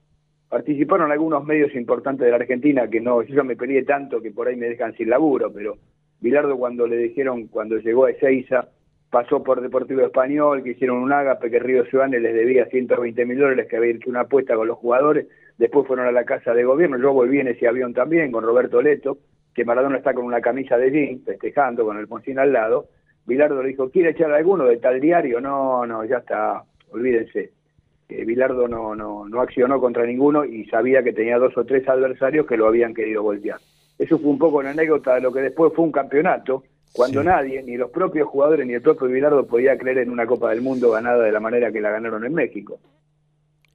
participaron 0.53 1.11
algunos 1.11 1.43
medios 1.45 1.73
importantes 1.73 2.25
de 2.25 2.29
la 2.29 2.35
Argentina, 2.35 2.87
que 2.87 3.01
no, 3.01 3.23
yo 3.23 3.43
me 3.43 3.55
peleé 3.55 3.81
tanto 3.85 4.21
que 4.21 4.29
por 4.29 4.47
ahí 4.47 4.55
me 4.55 4.69
dejan 4.69 4.95
sin 4.95 5.09
laburo, 5.09 5.51
pero 5.51 5.77
Bilardo 6.19 6.55
cuando 6.57 6.85
le 6.85 6.95
dijeron, 6.97 7.47
cuando 7.47 7.79
llegó 7.79 8.05
a 8.05 8.11
Ezeiza, 8.11 8.67
pasó 9.09 9.41
por 9.41 9.61
Deportivo 9.61 10.01
Español, 10.01 10.61
que 10.61 10.73
hicieron 10.73 10.97
un 10.99 11.11
ágape, 11.11 11.49
que 11.49 11.57
Río 11.57 11.85
Ciudadanos 11.85 12.21
les 12.21 12.35
debía 12.35 12.67
120 12.67 13.25
mil 13.25 13.39
dólares, 13.39 13.65
que 13.67 13.77
había 13.77 13.93
hecho 13.93 14.11
una 14.11 14.19
apuesta 14.19 14.55
con 14.55 14.67
los 14.67 14.77
jugadores, 14.77 15.25
después 15.57 15.87
fueron 15.87 16.05
a 16.05 16.11
la 16.11 16.23
casa 16.23 16.53
de 16.53 16.63
gobierno, 16.63 16.99
yo 16.99 17.11
volví 17.13 17.39
en 17.39 17.47
ese 17.47 17.67
avión 17.67 17.91
también 17.95 18.31
con 18.31 18.43
Roberto 18.43 18.79
Leto, 18.79 19.17
que 19.55 19.65
Maradona 19.65 19.97
está 19.97 20.13
con 20.13 20.23
una 20.23 20.39
camisa 20.39 20.77
de 20.77 20.91
jean, 20.91 21.21
festejando 21.25 21.83
con 21.83 21.97
el 21.97 22.07
Poncín 22.07 22.37
al 22.37 22.53
lado, 22.53 22.89
Bilardo 23.25 23.63
le 23.63 23.69
dijo, 23.69 23.89
¿quiere 23.89 24.11
echar 24.11 24.31
alguno 24.31 24.65
de 24.65 24.77
tal 24.77 25.01
diario? 25.01 25.41
No, 25.41 25.87
no, 25.87 26.05
ya 26.05 26.17
está, 26.17 26.63
olvídense. 26.91 27.62
Eh, 28.09 28.25
Bilardo 28.25 28.67
no, 28.67 28.95
no, 28.95 29.27
no 29.27 29.41
accionó 29.41 29.79
contra 29.79 30.05
ninguno 30.05 30.45
y 30.45 30.65
sabía 30.65 31.03
que 31.03 31.13
tenía 31.13 31.37
dos 31.37 31.57
o 31.57 31.65
tres 31.65 31.87
adversarios 31.87 32.45
que 32.45 32.57
lo 32.57 32.67
habían 32.67 32.93
querido 32.93 33.23
voltear. 33.23 33.59
Eso 33.97 34.19
fue 34.19 34.29
un 34.29 34.39
poco 34.39 34.57
una 34.57 34.71
anécdota 34.71 35.15
de 35.15 35.21
lo 35.21 35.31
que 35.31 35.41
después 35.41 35.71
fue 35.75 35.85
un 35.85 35.91
campeonato, 35.91 36.63
cuando 36.93 37.23
nadie, 37.23 37.63
ni 37.63 37.75
los 37.75 37.89
propios 37.89 38.27
jugadores 38.27 38.67
ni 38.67 38.73
el 38.73 38.81
propio 38.81 39.07
Bilardo 39.07 39.47
podía 39.47 39.77
creer 39.77 39.97
en 39.99 40.11
una 40.11 40.27
Copa 40.27 40.51
del 40.51 40.61
Mundo 40.61 40.91
ganada 40.91 41.23
de 41.23 41.31
la 41.31 41.39
manera 41.39 41.71
que 41.71 41.81
la 41.81 41.89
ganaron 41.89 42.23
en 42.23 42.33
México. 42.33 42.79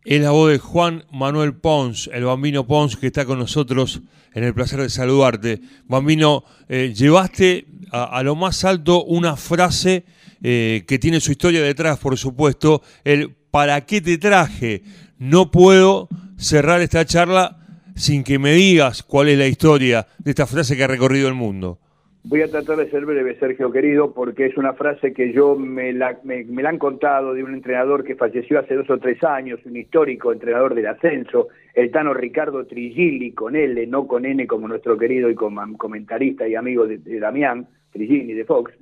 Es 0.04 0.22
la 0.22 0.30
voz 0.30 0.52
de 0.52 0.58
Juan 0.58 1.04
Manuel 1.12 1.54
Pons, 1.54 2.08
el 2.12 2.24
bambino 2.24 2.66
Pons 2.66 2.96
que 2.96 3.08
está 3.08 3.26
con 3.26 3.40
nosotros 3.40 4.02
en 4.32 4.44
el 4.44 4.54
placer 4.54 4.80
de 4.80 4.88
saludarte. 4.88 5.60
Bambino, 5.86 6.44
eh, 6.68 6.94
llevaste 6.94 7.66
a, 7.90 8.22
lo 8.22 8.36
más 8.36 8.64
alto 8.64 9.04
una 9.04 9.36
frase 9.36 10.04
eh, 10.42 10.84
que 10.86 10.98
tiene 10.98 11.20
su 11.20 11.32
historia 11.32 11.60
detrás, 11.60 11.98
por 11.98 12.16
supuesto, 12.16 12.82
el 13.02 13.34
¿para 13.50 13.80
qué 13.82 14.00
te 14.00 14.18
traje? 14.18 14.82
No 15.18 15.50
puedo 15.50 16.08
cerrar 16.36 16.80
esta 16.80 17.04
charla 17.04 17.56
sin 17.94 18.22
que 18.22 18.38
me 18.38 18.52
digas 18.52 19.02
cuál 19.02 19.28
es 19.28 19.38
la 19.38 19.46
historia 19.46 20.06
de 20.18 20.30
esta 20.30 20.46
frase 20.46 20.76
que 20.76 20.84
ha 20.84 20.88
recorrido 20.88 21.28
el 21.28 21.34
mundo. 21.34 21.78
Voy 22.24 22.42
a 22.42 22.50
tratar 22.50 22.76
de 22.76 22.90
ser 22.90 23.06
breve, 23.06 23.38
Sergio 23.38 23.72
querido, 23.72 24.12
porque 24.12 24.46
es 24.46 24.56
una 24.58 24.74
frase 24.74 25.14
que 25.14 25.32
yo 25.32 25.56
me 25.56 25.92
la, 25.92 26.18
me, 26.24 26.44
la 26.44 26.68
han 26.68 26.78
contado 26.78 27.32
de 27.32 27.42
un 27.42 27.54
entrenador 27.54 28.04
que 28.04 28.16
falleció 28.16 28.58
hace 28.58 28.74
dos 28.74 28.90
o 28.90 28.98
tres 28.98 29.22
años, 29.24 29.60
un 29.64 29.76
histórico 29.76 30.32
entrenador 30.32 30.74
del 30.74 30.88
ascenso, 30.88 31.48
el 31.74 31.90
tano 31.90 32.12
Ricardo 32.12 32.66
Trigilli, 32.66 33.32
con 33.32 33.56
L, 33.56 33.86
no 33.86 34.06
con 34.06 34.26
N 34.26 34.46
como 34.46 34.68
nuestro 34.68 34.98
querido 34.98 35.30
y 35.30 35.34
comentarista 35.34 36.46
y 36.46 36.54
amigo 36.54 36.86
de, 36.86 36.98
Damián, 37.18 37.66
Trigilli 37.92 38.34
de 38.34 38.44
Fox, 38.44 38.72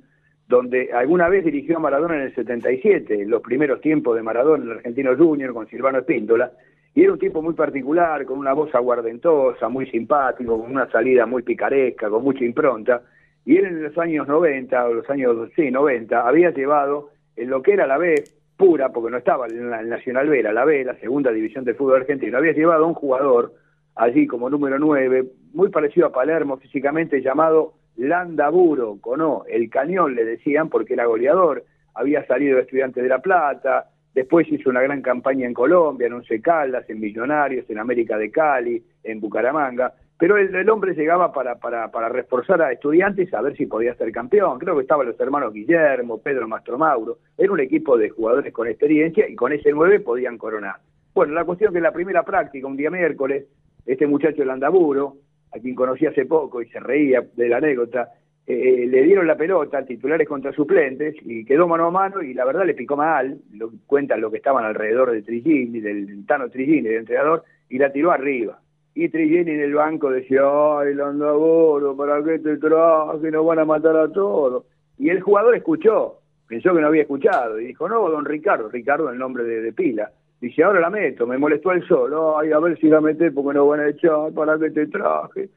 donde 0.47 0.91
alguna 0.93 1.27
vez 1.27 1.43
dirigió 1.43 1.77
a 1.77 1.79
Maradona 1.79 2.15
en 2.15 2.21
el 2.21 2.35
77, 2.35 3.21
en 3.21 3.29
los 3.29 3.41
primeros 3.41 3.81
tiempos 3.81 4.15
de 4.15 4.23
Maradona 4.23 4.63
el 4.63 4.71
Argentino 4.71 5.15
Junior 5.17 5.53
con 5.53 5.67
Silvano 5.67 5.99
Espíndola, 5.99 6.51
y 6.95 7.03
era 7.03 7.11
un 7.11 7.19
tipo 7.19 7.41
muy 7.41 7.53
particular, 7.53 8.25
con 8.25 8.39
una 8.39 8.53
voz 8.53 8.73
aguardentosa, 8.73 9.69
muy 9.69 9.85
simpático, 9.87 10.59
con 10.59 10.71
una 10.71 10.89
salida 10.89 11.25
muy 11.25 11.43
picaresca, 11.43 12.09
con 12.09 12.23
mucha 12.23 12.43
impronta, 12.43 13.03
y 13.45 13.57
él 13.57 13.65
en 13.65 13.83
los 13.83 13.97
años 13.97 14.27
90, 14.27 14.85
o 14.85 14.93
los 14.93 15.09
años, 15.09 15.49
sí, 15.55 15.69
90, 15.69 16.27
había 16.27 16.51
llevado 16.51 17.11
en 17.35 17.49
lo 17.49 17.61
que 17.61 17.73
era 17.73 17.85
la 17.85 17.97
B 17.97 18.23
pura, 18.57 18.89
porque 18.89 19.11
no 19.11 19.17
estaba 19.17 19.47
en 19.47 19.69
la 19.69 19.83
Nacional 19.83 20.27
B, 20.27 20.41
la 20.41 20.65
B, 20.65 20.83
la 20.83 20.95
segunda 20.95 21.31
división 21.31 21.63
del 21.63 21.75
fútbol 21.75 22.01
argentino, 22.01 22.37
había 22.37 22.53
llevado 22.53 22.85
a 22.85 22.87
un 22.87 22.95
jugador 22.95 23.53
allí 23.95 24.25
como 24.25 24.49
número 24.49 24.79
9, 24.79 25.25
muy 25.53 25.69
parecido 25.69 26.07
a 26.07 26.11
Palermo 26.11 26.57
físicamente, 26.57 27.21
llamado 27.21 27.73
Landaburo, 27.97 28.97
Conó, 29.01 29.43
el 29.47 29.69
cañón 29.69 30.15
le 30.15 30.23
decían 30.23 30.69
porque 30.69 30.93
era 30.93 31.05
goleador, 31.05 31.65
había 31.93 32.25
salido 32.25 32.55
de 32.55 32.63
Estudiantes 32.63 33.03
de 33.03 33.09
La 33.09 33.19
Plata, 33.19 33.89
después 34.13 34.47
hizo 34.51 34.69
una 34.69 34.81
gran 34.81 35.01
campaña 35.01 35.45
en 35.45 35.53
Colombia, 35.53 36.07
en 36.07 36.13
Once 36.13 36.41
Caldas, 36.41 36.89
en 36.89 36.99
Millonarios, 36.99 37.69
en 37.69 37.79
América 37.79 38.17
de 38.17 38.31
Cali, 38.31 38.81
en 39.03 39.19
Bucaramanga, 39.19 39.93
pero 40.19 40.35
el, 40.37 40.69
hombre 40.69 40.95
llegaba 40.95 41.31
para, 41.31 42.09
reforzar 42.09 42.61
a 42.61 42.71
estudiantes 42.71 43.31
a 43.33 43.41
ver 43.41 43.55
si 43.55 43.67
podía 43.67 43.93
ser 43.95 44.11
campeón. 44.11 44.57
Creo 44.57 44.75
que 44.75 44.81
estaban 44.81 45.05
los 45.05 45.19
hermanos 45.19 45.53
Guillermo, 45.53 46.19
Pedro 46.19 46.47
Mastromauro. 46.47 47.19
Era 47.37 47.51
un 47.51 47.59
equipo 47.59 47.97
de 47.97 48.09
jugadores 48.09 48.51
con 48.51 48.67
experiencia 48.67 49.29
y 49.29 49.35
con 49.35 49.53
ese 49.53 49.71
nueve 49.71 49.99
podían 49.99 50.39
coronar. 50.39 50.77
Bueno, 51.13 51.33
la 51.33 51.45
cuestión 51.45 51.71
que 51.71 51.77
en 51.77 51.83
la 51.83 51.91
primera 51.91 52.23
práctica, 52.23 52.65
un 52.65 52.77
día 52.77 52.89
miércoles, 52.89 53.45
este 53.85 54.07
muchacho 54.07 54.41
el 54.41 54.49
Andaburo, 54.49 55.17
a 55.51 55.59
quien 55.59 55.75
conocí 55.75 56.05
hace 56.05 56.25
poco 56.25 56.61
y 56.61 56.67
se 56.69 56.79
reía 56.79 57.25
de 57.35 57.49
la 57.49 57.57
anécdota, 57.57 58.09
eh, 58.49 58.87
le 58.87 59.03
dieron 59.03 59.27
la 59.27 59.35
pelota, 59.35 59.83
titulares 59.85 60.25
contra 60.25 60.53
suplentes, 60.53 61.15
y 61.21 61.43
quedó 61.43 61.67
mano 61.67 61.87
a 61.87 61.91
mano, 61.91 62.21
y 62.21 62.33
la 62.33 62.45
verdad 62.45 62.65
le 62.65 62.75
picó 62.75 62.95
mal, 62.95 63.37
lo, 63.53 63.71
cuentan 63.85 64.21
lo 64.21 64.31
que 64.31 64.37
estaban 64.37 64.63
alrededor 64.63 65.11
de 65.11 65.21
Trigini, 65.21 65.81
del 65.81 66.25
Tano 66.25 66.49
Trigini, 66.49 66.87
del 66.87 66.99
entrenador, 66.99 67.43
y 67.67 67.77
la 67.77 67.91
tiró 67.91 68.11
arriba. 68.11 68.61
Y 68.95 69.09
Trigini 69.09 69.51
en 69.51 69.59
el 69.59 69.73
banco 69.73 70.09
decía, 70.09 70.43
ay, 70.43 70.93
Landaboro, 70.93 71.97
¿para 71.97 72.23
qué 72.23 72.39
te 72.39 72.55
traje? 72.55 73.31
Nos 73.31 73.45
van 73.45 73.59
a 73.59 73.65
matar 73.65 73.97
a 73.97 74.09
todos. 74.11 74.63
Y 74.97 75.09
el 75.09 75.19
jugador 75.19 75.53
escuchó, 75.53 76.21
pensó 76.47 76.73
que 76.73 76.79
no 76.79 76.87
había 76.87 77.01
escuchado, 77.01 77.59
y 77.59 77.67
dijo, 77.67 77.89
no, 77.89 78.09
don 78.09 78.23
Ricardo, 78.23 78.69
Ricardo 78.69 79.09
el 79.09 79.19
nombre 79.19 79.43
de, 79.43 79.61
de 79.61 79.73
pila, 79.73 80.09
Dice, 80.39 80.63
ahora 80.63 80.79
la 80.79 80.89
meto, 80.91 81.25
me 81.25 81.37
molestó 81.37 81.71
el 81.71 81.87
sol, 81.87 82.13
ay, 82.39 82.51
a 82.51 82.59
ver 82.59 82.77
si 82.79 82.87
la 82.87 83.01
meté 83.01 83.31
porque 83.31 83.57
no 83.57 83.67
van 83.67 83.79
a 83.79 83.89
echar, 83.89 84.31
para 84.33 84.59
que 84.59 84.69
te 84.69 84.85
traje, 84.85 85.49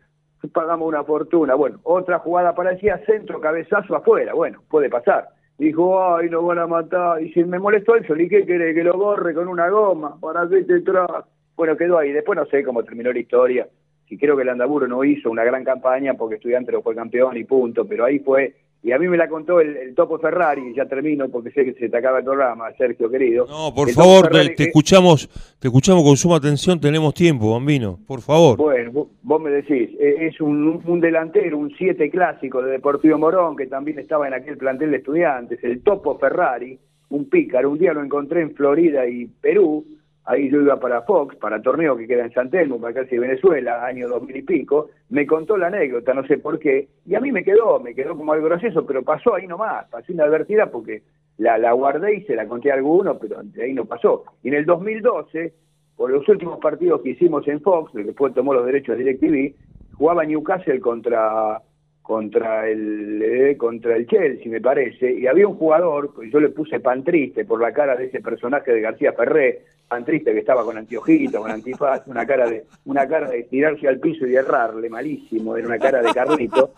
pagamos 0.53 0.89
una 0.89 1.05
fortuna. 1.05 1.55
Bueno, 1.55 1.81
otra 1.83 2.19
jugada 2.21 2.55
parecía 2.55 2.97
centro, 3.05 3.41
cabezazo 3.41 3.95
afuera, 3.95 4.33
bueno, 4.33 4.63
puede 4.71 4.89
pasar. 4.89 5.29
Dijo, 5.59 6.17
ay, 6.17 6.31
nos 6.31 6.47
van 6.47 6.61
a 6.61 6.67
matar, 6.67 7.23
y 7.23 7.31
si 7.33 7.45
me 7.45 7.59
molestó 7.59 7.95
el 7.95 8.07
sol, 8.07 8.23
¿y 8.23 8.29
qué 8.29 8.47
quiere? 8.47 8.73
Que 8.73 8.83
lo 8.83 8.95
borre 8.95 9.35
con 9.35 9.49
una 9.49 9.69
goma, 9.69 10.19
para 10.19 10.49
que 10.49 10.63
te 10.63 10.81
traje. 10.81 11.29
Bueno, 11.57 11.77
quedó 11.77 11.99
ahí, 11.99 12.13
después 12.13 12.39
no 12.39 12.47
sé 12.47 12.65
cómo 12.65 12.83
terminó 12.83 13.13
la 13.13 13.19
historia, 13.19 13.69
si 14.09 14.17
creo 14.17 14.35
que 14.35 14.43
el 14.43 14.49
Andaburo 14.49 14.89
no 14.89 15.05
hizo 15.05 15.31
una 15.31 15.45
gran 15.45 15.63
campaña 15.63 16.15
porque 16.15 16.37
Estudiante 16.37 16.73
lo 16.73 16.81
fue 16.81 16.95
campeón 16.95 17.37
y 17.37 17.45
punto, 17.45 17.87
pero 17.87 18.07
ahí 18.07 18.19
fue 18.19 18.55
y 18.83 18.93
a 18.93 18.99
mí 18.99 19.09
me 19.09 19.17
la 19.17 19.29
contó 19.29 19.61
el, 19.61 19.95
Topo 19.95 20.19
Ferrari, 20.19 20.71
y 20.71 20.75
ya 20.75 20.87
termino 20.87 21.29
porque 21.29 21.51
sé 21.51 21.65
que 21.65 21.75
se 21.75 21.89
te 21.89 21.97
acaba 21.97 22.19
el 22.19 22.25
programa, 22.25 22.73
Sergio 22.79 23.11
querido. 23.11 23.47
No, 23.47 23.75
por 23.75 23.91
favor, 23.91 24.31
te, 24.31 24.65
escuchamos 24.65 25.29
te 25.59 25.69
escuchamos 25.69 26.03
con 26.03 26.17
suma 26.17 26.37
atención, 26.37 26.81
tenemos 26.81 27.13
tiempo, 27.13 27.53
Bambino, 27.53 27.99
por 28.07 28.21
favor. 28.23 28.57
Bueno, 28.57 29.09
vos 29.23 29.41
me 29.43 29.51
decís, 29.51 29.91
e, 30.01 30.27
es 30.27 30.41
un, 30.41 30.83
un 30.87 31.01
delantero, 31.01 31.59
un 31.59 31.71
7 31.77 32.11
clásico 32.11 32.63
de 32.63 32.73
Deportivo 32.73 33.19
Morón, 33.19 33.57
que 33.57 33.67
también 33.67 33.99
estaba 33.99 34.27
en 34.27 34.35
aquel 34.35 34.57
plantel 34.57 34.93
de 34.93 34.97
estudiantes, 34.99 35.63
el 35.63 35.83
Topo 35.83 36.19
Ferrari, 36.19 36.79
un 37.11 37.29
pícaro, 37.29 37.71
un 37.71 37.79
día 37.79 37.93
lo 37.93 38.03
encontré 38.03 38.41
en 38.41 38.55
Florida 38.55 39.07
y 39.07 39.27
Perú, 39.27 39.85
ahí 40.31 40.49
yo 40.49 40.61
iba 40.61 40.79
para 40.79 41.03
Fox, 41.03 41.35
para 41.37 41.61
torneo 41.61 41.97
que 41.97 42.07
queda 42.07 42.25
en 42.25 42.33
San 42.33 42.51
Telmo, 42.51 42.81
para 42.81 42.95
casi 42.95 43.19
Venezuela, 43.19 43.85
año 43.85 44.09
dos 44.09 44.23
mil 44.23 44.37
y 44.37 44.43
pico, 44.43 44.91
me 45.09 45.27
contó 45.27 45.57
la 45.57 45.67
anécdota, 45.67 46.15
no 46.15 46.25
sé 46.25 46.39
por 46.39 46.61
qué, 46.61 46.89
y 47.05 47.17
a 47.17 47.21
mí 47.21 47.33
me 47.33 47.43
quedó, 47.43 47.81
me 47.81 47.95
quedó 47.95 48.17
como 48.17 48.33
algo 48.33 48.47
gracioso, 48.47 48.87
pero 48.87 49.03
pasó 49.03 49.35
ahí 49.35 49.49
nomás, 49.49 49.89
pasó 49.91 50.13
inadvertida 50.13 50.71
porque 50.71 51.03
la, 51.39 51.59
la 51.59 51.73
guardé 51.73 52.15
y 52.15 52.23
se 52.23 52.37
la 52.37 52.47
conté 52.47 52.71
a 52.71 52.75
alguno, 52.75 53.19
pero 53.19 53.43
de 53.43 53.65
ahí 53.65 53.73
no 53.73 53.87
pasó. 53.87 54.25
Y 54.45 54.49
en 54.49 54.55
el 54.55 54.67
2012, 54.67 55.53
por 55.97 56.13
los 56.13 56.29
últimos 56.29 56.61
partidos 56.61 57.03
que 57.03 57.11
hicimos 57.11 57.49
en 57.49 57.61
Fox, 57.61 57.93
después 57.93 58.33
tomó 58.33 58.55
los 58.55 58.67
derechos 58.67 58.97
de 58.97 59.05
DirecTV, 59.05 59.55
jugaba 59.97 60.25
Newcastle 60.25 60.81
contra 60.81 61.61
contra 62.03 62.69
el 62.69 63.23
eh, 63.23 63.57
contra 63.57 63.97
el 63.97 64.07
Chelsea 64.07 64.51
me 64.51 64.61
parece 64.61 65.13
y 65.13 65.29
había 65.29 65.47
un 65.47 65.55
jugador 65.55 66.13
yo 66.29 66.41
le 66.41 66.49
puse 66.49 66.81
pan 66.81 67.05
triste 67.05 67.45
por 67.45 67.61
la 67.61 67.73
cara 67.73 67.95
de 67.95 68.07
ese 68.07 68.21
personaje 68.21 68.73
de 68.73 68.81
García 68.81 69.13
Ferré 69.13 69.61
pan 69.91 70.05
triste 70.05 70.33
que 70.33 70.39
estaba 70.39 70.65
con 70.65 70.79
anteojito 70.79 71.41
con 71.41 71.51
antifaz 71.51 72.07
una 72.07 72.25
cara 72.25 72.49
de 72.49 72.65
una 72.85 73.09
cara 73.09 73.29
de 73.29 73.43
tirarse 73.43 73.89
al 73.89 73.99
piso 73.99 74.25
y 74.25 74.37
errarle 74.37 74.89
malísimo 74.89 75.57
era 75.57 75.67
una 75.67 75.79
cara 75.79 76.01
de 76.01 76.15
Carlito. 76.15 76.73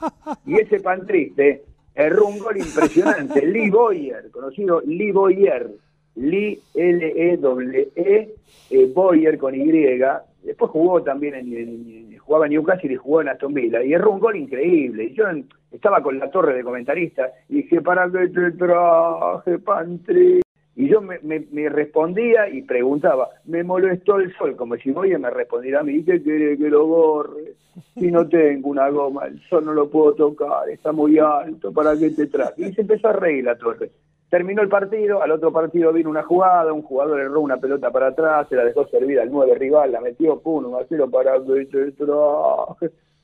Y 0.47 0.59
ese 0.59 0.81
pan 0.81 1.07
triste 1.07 1.63
erró 1.95 2.27
un 2.27 2.39
gol 2.39 2.57
impresionante 2.57 3.45
Lee 3.45 3.69
Boyer 3.69 4.31
conocido 4.31 4.81
Lee 4.81 5.13
Boyer 5.13 5.71
Lee 6.17 6.59
L 6.75 7.13
E 7.15 7.37
W 7.37 7.89
E, 7.95 8.35
-E 8.71 8.95
Boyer 8.95 9.37
con 9.37 9.55
Y 9.55 9.71
después 10.43 10.71
jugó 10.71 11.03
también 11.03 11.35
en, 11.35 12.19
jugaba 12.19 12.47
en 12.47 12.53
Newcastle 12.53 12.95
y 12.95 12.97
jugó 12.97 13.21
en 13.21 13.29
Aston 13.29 13.53
Villa 13.53 13.85
y 13.85 13.93
erró 13.93 14.13
un 14.13 14.21
gol 14.21 14.37
increíble 14.37 15.13
yo 15.13 15.25
estaba 15.71 16.03
con 16.03 16.19
la 16.19 16.31
torre 16.31 16.55
de 16.55 16.65
comentarista 16.65 17.31
y 17.51 17.57
dije 17.57 17.83
para 17.83 18.11
qué 18.11 18.29
te 18.29 18.53
traje 18.53 19.59
Pantri 19.59 20.42
y 20.75 20.89
yo 20.89 21.01
me, 21.01 21.19
me, 21.23 21.69
respondía 21.69 22.49
y 22.49 22.63
preguntaba 22.63 23.29
me 23.45 23.63
molestó 23.63 24.17
el 24.17 24.35
sol 24.37 24.57
como 24.57 24.77
si 24.77 24.91
voy 24.91 25.17
me 25.19 25.31
respondiera 25.31 25.81
a 25.81 25.83
mí 25.83 26.03
¿qué 26.03 26.23
quiere 26.23 26.57
que 26.57 26.71
lo 26.71 26.87
borre? 26.87 27.55
si 27.95 28.11
no 28.11 28.27
tengo 28.27 28.71
una 28.71 28.89
goma 28.89 29.27
el 29.27 29.41
sol 29.49 29.67
no 29.67 29.75
lo 29.75 29.91
puedo 29.91 30.15
tocar 30.15 30.69
está 30.71 30.93
muy 30.93 31.19
alto 31.19 31.73
para 31.73 31.97
qué 31.97 32.11
te 32.11 32.27
traje 32.27 32.69
y 32.69 32.73
se 32.73 32.81
empezó 32.81 33.09
a 33.09 33.13
reír 33.13 33.45
la 33.45 33.57
torre. 33.57 33.91
Terminó 34.33 34.63
el 34.63 34.71
partido, 34.71 35.23
al 35.23 35.31
otro 35.31 35.53
partido 35.53 35.93
vino 35.93 36.09
una 36.09 36.23
jugada, 36.23 36.73
un 36.73 36.81
jugador 36.81 37.21
erró 37.21 37.43
una 37.43 37.59
pelota 37.59 37.91
para 37.91 38.07
atrás, 38.07 38.49
se 38.49 38.57
la 38.57 38.65
dejó 38.65 38.87
servir 38.87 39.21
al 39.21 39.31
nueve 39.31 39.55
rival, 39.57 39.93
la 39.93 40.01
metió, 40.01 40.41
pum, 40.41 40.65
un 40.65 40.75
a 40.75 41.07
para 41.07 41.35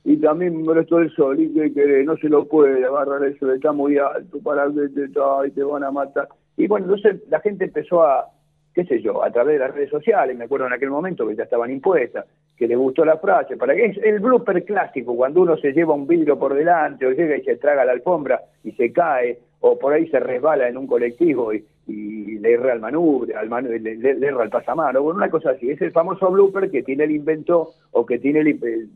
y 0.03 0.17
también 0.17 0.55
me 0.55 0.63
molestó 0.63 0.99
el 0.99 1.09
sol, 1.15 1.39
y 1.39 1.51
que 1.51 2.03
no 2.03 2.15
se 2.17 2.29
lo 2.29 2.45
puede 2.45 2.85
agarrar 2.85 3.23
eso, 3.25 3.51
está 3.51 3.71
muy 3.71 3.97
alto, 3.97 4.37
para 4.43 4.67
que 4.67 4.87
te, 4.89 5.05
y 5.47 5.51
te 5.51 5.63
van 5.63 5.83
a 5.83 5.89
matar. 5.89 6.29
Y 6.59 6.67
bueno, 6.67 6.87
entonces 6.87 7.21
la 7.29 7.39
gente 7.39 7.63
empezó 7.63 8.03
a, 8.03 8.27
qué 8.73 8.83
sé 8.83 9.01
yo, 9.01 9.23
a 9.23 9.31
través 9.31 9.53
de 9.53 9.59
las 9.59 9.73
redes 9.73 9.89
sociales, 9.89 10.37
me 10.37 10.43
acuerdo 10.43 10.67
en 10.67 10.73
aquel 10.73 10.89
momento 10.89 11.25
que 11.25 11.33
ya 11.33 11.43
estaban 11.43 11.71
impuestas, 11.71 12.25
que 12.57 12.67
le 12.67 12.75
gustó 12.75 13.05
la 13.05 13.17
frase, 13.17 13.55
para 13.55 13.73
que 13.73 13.85
es 13.85 13.97
el 14.03 14.19
blooper 14.19 14.65
clásico, 14.65 15.15
cuando 15.15 15.41
uno 15.41 15.55
se 15.55 15.71
lleva 15.71 15.93
un 15.93 16.05
vidrio 16.05 16.37
por 16.37 16.53
delante 16.53 17.05
o 17.05 17.11
llega 17.11 17.37
y 17.37 17.43
se 17.43 17.55
traga 17.55 17.85
la 17.85 17.93
alfombra 17.93 18.41
y 18.61 18.73
se 18.73 18.91
cae, 18.91 19.39
o 19.61 19.79
por 19.79 19.93
ahí 19.93 20.09
se 20.09 20.19
resbala 20.19 20.67
en 20.67 20.75
un 20.75 20.85
colectivo 20.85 21.53
y, 21.53 21.65
le 21.87 22.53
erra 22.53 22.73
al 22.73 22.79
manubrio, 22.79 23.37
al 23.37 23.49
le, 23.49 24.27
erra 24.27 24.43
al 24.43 24.49
pasamano, 24.49 25.01
bueno, 25.01 25.17
una 25.17 25.29
cosa 25.29 25.51
así. 25.51 25.69
Es 25.71 25.81
el 25.81 25.91
famoso 25.91 26.29
blooper 26.29 26.69
que 26.69 26.83
tiene 26.83 27.05
el 27.05 27.11
invento 27.11 27.73
o 27.91 28.05
que 28.05 28.19
tiene 28.19 28.41
el, 28.41 28.89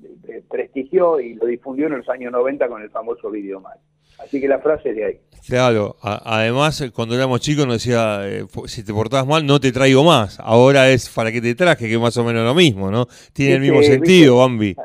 prestigió 0.50 1.20
y 1.20 1.34
lo 1.34 1.48
difundió 1.48 1.88
en 1.88 1.98
los 1.98 2.10
años 2.10 2.32
90 2.32 2.68
con 2.68 2.82
el 2.82 2.90
famoso 2.90 3.32
video 3.32 3.60
mal. 3.60 3.78
Así 4.20 4.40
que 4.40 4.48
la 4.48 4.60
frase 4.60 4.90
es 4.90 4.96
de 4.96 5.06
ahí. 5.06 5.20
Claro, 5.48 5.98
además 6.02 6.90
cuando 6.96 7.16
éramos 7.16 7.42
chicos 7.42 7.68
nos 7.68 7.84
decía, 7.84 8.22
eh, 8.26 8.46
si 8.66 8.86
te 8.86 8.94
portabas 8.94 9.28
mal 9.28 9.46
no 9.46 9.60
te 9.60 9.74
traigo 9.74 10.04
más. 10.04 10.40
Ahora 10.40 10.90
es 10.90 11.10
para 11.10 11.34
que 11.34 11.42
te 11.42 11.54
traje, 11.54 11.88
que 11.88 11.96
es 11.96 12.00
más 12.00 12.16
o 12.16 12.24
menos 12.24 12.46
lo 12.46 12.54
mismo, 12.54 12.90
¿no? 12.90 13.08
Tiene 13.34 13.56
el 13.56 13.62
mismo 13.62 13.84
sentido, 13.84 14.38
Bambi. 14.38 14.76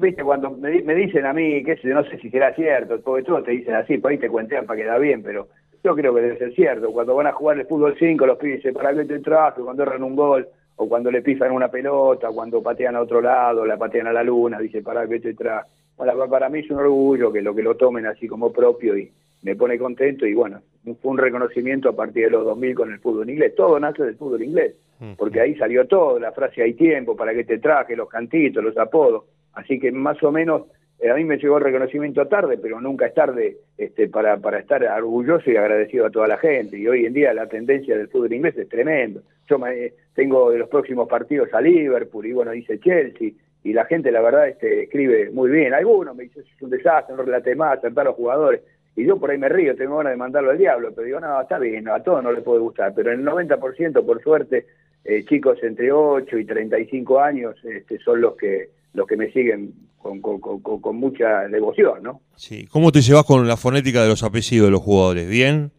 Viste, 0.00 0.22
cuando 0.22 0.50
me, 0.50 0.94
dicen 0.94 1.26
a 1.26 1.32
mí, 1.32 1.62
que 1.64 1.76
no 1.84 2.04
sé 2.04 2.18
si 2.18 2.30
será 2.30 2.54
cierto, 2.54 3.00
porque 3.00 3.24
todos 3.24 3.44
te 3.44 3.52
dicen 3.52 3.74
así, 3.74 3.98
por 3.98 4.10
ahí 4.10 4.18
te 4.18 4.28
cuentean 4.28 4.64
para 4.64 4.80
que 4.80 4.86
da 4.86 4.98
bien, 4.98 5.22
pero 5.22 5.48
yo 5.82 5.94
creo 5.94 6.14
que 6.14 6.20
debe 6.20 6.38
ser 6.38 6.54
cierto. 6.54 6.92
Cuando 6.92 7.14
van 7.14 7.26
a 7.26 7.32
jugar 7.32 7.58
el 7.58 7.66
fútbol 7.66 7.96
5, 7.98 8.26
los 8.26 8.38
pibes 8.38 8.56
dicen, 8.58 8.74
¿para 8.74 8.94
qué 8.94 9.04
te 9.04 9.18
traje? 9.20 9.60
Cuando 9.60 9.82
erran 9.82 10.02
un 10.02 10.14
gol, 10.14 10.48
o 10.76 10.88
cuando 10.88 11.10
le 11.10 11.22
pisan 11.22 11.50
una 11.50 11.68
pelota, 11.68 12.28
cuando 12.28 12.62
patean 12.62 12.94
a 12.96 13.00
otro 13.00 13.20
lado, 13.20 13.66
la 13.66 13.76
patean 13.76 14.06
a 14.06 14.12
la 14.12 14.22
luna, 14.22 14.60
dice, 14.60 14.82
¿para 14.82 15.06
qué 15.08 15.18
te 15.18 15.34
traje? 15.34 15.68
Bueno, 15.98 16.28
para 16.28 16.48
mí 16.48 16.60
es 16.60 16.70
un 16.70 16.78
orgullo 16.78 17.32
que 17.32 17.42
lo 17.42 17.54
que 17.54 17.62
lo 17.62 17.76
tomen 17.76 18.06
así 18.06 18.28
como 18.28 18.52
propio 18.52 18.96
y 18.96 19.10
me 19.42 19.56
pone 19.56 19.78
contento 19.78 20.26
y 20.26 20.32
bueno, 20.32 20.62
fue 21.02 21.10
un 21.10 21.18
reconocimiento 21.18 21.88
a 21.88 21.96
partir 21.96 22.26
de 22.26 22.30
los 22.30 22.44
2000 22.44 22.74
con 22.74 22.92
el 22.92 23.00
fútbol 23.00 23.28
inglés. 23.28 23.54
Todo 23.56 23.78
nace 23.80 24.04
del 24.04 24.16
fútbol 24.16 24.42
inglés, 24.42 24.76
porque 25.16 25.40
ahí 25.40 25.56
salió 25.56 25.86
todo, 25.86 26.18
la 26.18 26.32
frase 26.32 26.62
hay 26.62 26.74
tiempo, 26.74 27.16
para 27.16 27.34
que 27.34 27.44
te 27.44 27.58
traje, 27.58 27.96
los 27.96 28.08
cantitos, 28.08 28.62
los 28.62 28.76
apodos. 28.78 29.24
Así 29.54 29.78
que 29.78 29.90
más 29.90 30.22
o 30.22 30.30
menos 30.30 30.62
eh, 31.00 31.10
a 31.10 31.14
mí 31.14 31.24
me 31.24 31.36
llegó 31.36 31.58
el 31.58 31.64
reconocimiento 31.64 32.26
tarde, 32.26 32.58
pero 32.58 32.80
nunca 32.80 33.06
es 33.06 33.14
tarde 33.14 33.56
este, 33.76 34.08
para, 34.08 34.36
para 34.38 34.58
estar 34.60 34.84
orgulloso 34.84 35.50
y 35.50 35.56
agradecido 35.56 36.06
a 36.06 36.10
toda 36.10 36.28
la 36.28 36.38
gente. 36.38 36.78
Y 36.78 36.86
hoy 36.86 37.06
en 37.06 37.12
día 37.12 37.34
la 37.34 37.48
tendencia 37.48 37.96
del 37.96 38.08
fútbol 38.08 38.32
inglés 38.32 38.56
es 38.56 38.68
tremendo. 38.68 39.22
Yo 39.48 39.58
me, 39.58 39.92
tengo 40.14 40.50
de 40.50 40.58
los 40.58 40.68
próximos 40.68 41.08
partidos 41.08 41.52
a 41.54 41.60
Liverpool 41.60 42.26
y 42.26 42.32
bueno, 42.32 42.50
dice 42.52 42.78
Chelsea 42.80 43.30
y 43.64 43.72
la 43.72 43.84
gente 43.84 44.10
la 44.10 44.20
verdad 44.20 44.48
este, 44.48 44.84
escribe 44.84 45.30
muy 45.30 45.50
bien. 45.50 45.74
Algunos 45.74 46.14
me 46.14 46.24
dicen 46.24 46.44
es 46.44 46.62
un 46.62 46.70
desastre, 46.70 47.16
no 47.16 47.22
relate 47.22 47.54
más, 47.54 47.78
acertar 47.78 48.06
los 48.06 48.16
jugadores. 48.16 48.62
y 48.96 49.04
yo 49.04 49.18
por 49.18 49.30
ahí 49.30 49.38
me 49.38 49.48
río, 49.48 49.76
tengo 49.76 49.98
ganas 49.98 50.12
de 50.12 50.16
mandarlo 50.16 50.50
al 50.50 50.58
diablo, 50.58 50.92
pero 50.94 51.06
digo, 51.06 51.20
no, 51.20 51.40
está 51.40 51.58
bien, 51.58 51.88
a 51.88 52.02
todos 52.02 52.22
no 52.22 52.32
les 52.32 52.42
puede 52.42 52.60
gustar, 52.60 52.92
pero 52.94 53.12
el 53.12 53.24
90%, 53.24 54.04
por 54.04 54.22
suerte, 54.22 54.66
eh, 55.04 55.24
chicos 55.24 55.58
entre 55.62 55.92
8 55.92 56.38
y 56.38 56.44
35 56.44 57.20
años 57.20 57.56
este, 57.64 57.98
son 57.98 58.20
los 58.20 58.36
que 58.36 58.70
los 58.94 59.06
que 59.06 59.16
me 59.16 59.30
siguen 59.32 59.72
con, 59.98 60.20
con, 60.20 60.40
con, 60.40 60.96
mucha 60.96 61.46
devoción, 61.48 62.02
¿no? 62.02 62.20
Sí. 62.36 62.66
¿Cómo 62.70 62.92
te 62.92 63.00
llevas 63.00 63.24
con 63.24 63.46
la 63.46 63.56
fonética 63.56 64.02
de 64.02 64.08
los 64.08 64.22
apellidos 64.22 64.68
de 64.68 64.70
los 64.70 64.80
jugadores? 64.80 65.28
¿Bien? 65.28 65.70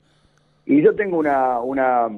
Y 0.66 0.82
yo 0.82 0.94
tengo 0.96 1.18
una, 1.18 1.60
una 1.60 2.10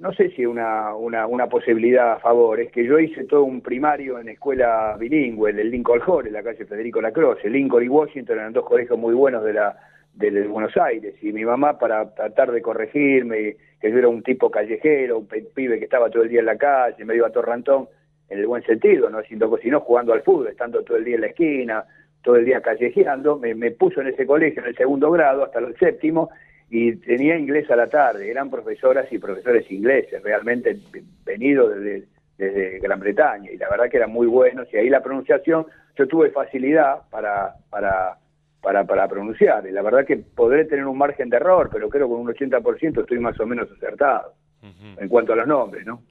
no 0.00 0.14
sé 0.14 0.30
si 0.30 0.46
una, 0.46 0.94
una, 0.94 1.26
una 1.26 1.46
posibilidad 1.46 2.12
a 2.12 2.20
favor, 2.20 2.58
es 2.58 2.72
que 2.72 2.86
yo 2.86 2.98
hice 2.98 3.24
todo 3.24 3.44
un 3.44 3.60
primario 3.60 4.18
en 4.18 4.30
escuela 4.30 4.96
bilingüe, 4.98 5.50
el 5.50 5.70
Lincoln 5.70 6.00
Hall, 6.06 6.26
en 6.26 6.32
la 6.32 6.42
calle 6.42 6.64
Federico 6.64 7.02
Lacroze. 7.02 7.50
Lincoln 7.50 7.84
y 7.84 7.88
Washington 7.88 8.38
eran 8.38 8.54
dos 8.54 8.64
colegios 8.64 8.98
muy 8.98 9.12
buenos 9.12 9.44
de 9.44 9.52
la 9.52 9.76
de, 10.14 10.48
Buenos 10.48 10.74
Aires. 10.78 11.14
Y 11.22 11.34
mi 11.34 11.44
mamá, 11.44 11.78
para 11.78 12.14
tratar 12.14 12.50
de 12.50 12.62
corregirme, 12.62 13.56
que 13.78 13.90
yo 13.90 13.98
era 13.98 14.08
un 14.08 14.22
tipo 14.22 14.50
callejero, 14.50 15.18
un 15.18 15.28
pibe 15.54 15.78
que 15.78 15.84
estaba 15.84 16.08
todo 16.08 16.22
el 16.22 16.30
día 16.30 16.40
en 16.40 16.46
la 16.46 16.56
calle, 16.56 17.04
medio 17.04 17.26
atorrantón, 17.26 17.86
en 18.30 18.38
el 18.38 18.46
buen 18.46 18.62
sentido, 18.62 19.10
no 19.10 19.18
haciendo 19.18 19.54
sino 19.58 19.80
jugando 19.80 20.14
al 20.14 20.22
fútbol, 20.22 20.48
estando 20.48 20.82
todo 20.82 20.96
el 20.96 21.04
día 21.04 21.16
en 21.16 21.20
la 21.20 21.26
esquina, 21.26 21.84
todo 22.22 22.36
el 22.36 22.46
día 22.46 22.62
callejeando, 22.62 23.38
me 23.38 23.70
puso 23.72 24.00
en 24.00 24.06
ese 24.06 24.24
colegio 24.24 24.62
en 24.62 24.68
el 24.68 24.76
segundo 24.76 25.10
grado 25.10 25.44
hasta 25.44 25.58
el 25.58 25.76
séptimo 25.76 26.30
y 26.70 26.94
tenía 26.96 27.36
inglés 27.36 27.70
a 27.70 27.76
la 27.76 27.88
tarde, 27.88 28.30
eran 28.30 28.48
profesoras 28.48 29.12
y 29.12 29.18
profesores 29.18 29.68
ingleses, 29.70 30.22
realmente 30.22 30.78
venidos 31.24 31.74
desde, 31.74 32.06
desde 32.38 32.78
Gran 32.78 33.00
Bretaña, 33.00 33.50
y 33.50 33.56
la 33.56 33.68
verdad 33.68 33.90
que 33.90 33.96
eran 33.96 34.12
muy 34.12 34.28
buenos, 34.28 34.68
y 34.72 34.76
ahí 34.76 34.88
la 34.88 35.02
pronunciación, 35.02 35.66
yo 35.98 36.06
tuve 36.06 36.30
facilidad 36.30 37.02
para, 37.10 37.54
para, 37.68 38.18
para, 38.60 38.84
para 38.84 39.08
pronunciar, 39.08 39.66
y 39.66 39.72
la 39.72 39.82
verdad 39.82 40.06
que 40.06 40.16
podré 40.16 40.64
tener 40.64 40.86
un 40.86 40.96
margen 40.96 41.28
de 41.28 41.36
error, 41.36 41.68
pero 41.72 41.88
creo 41.88 42.06
que 42.06 42.12
con 42.12 42.20
un 42.20 42.28
80% 42.28 43.00
estoy 43.00 43.18
más 43.18 43.38
o 43.40 43.46
menos 43.46 43.68
acertado, 43.72 44.34
en 44.62 45.08
cuanto 45.08 45.32
a 45.32 45.36
los 45.36 45.46
nombres, 45.46 45.84
¿no? 45.86 46.02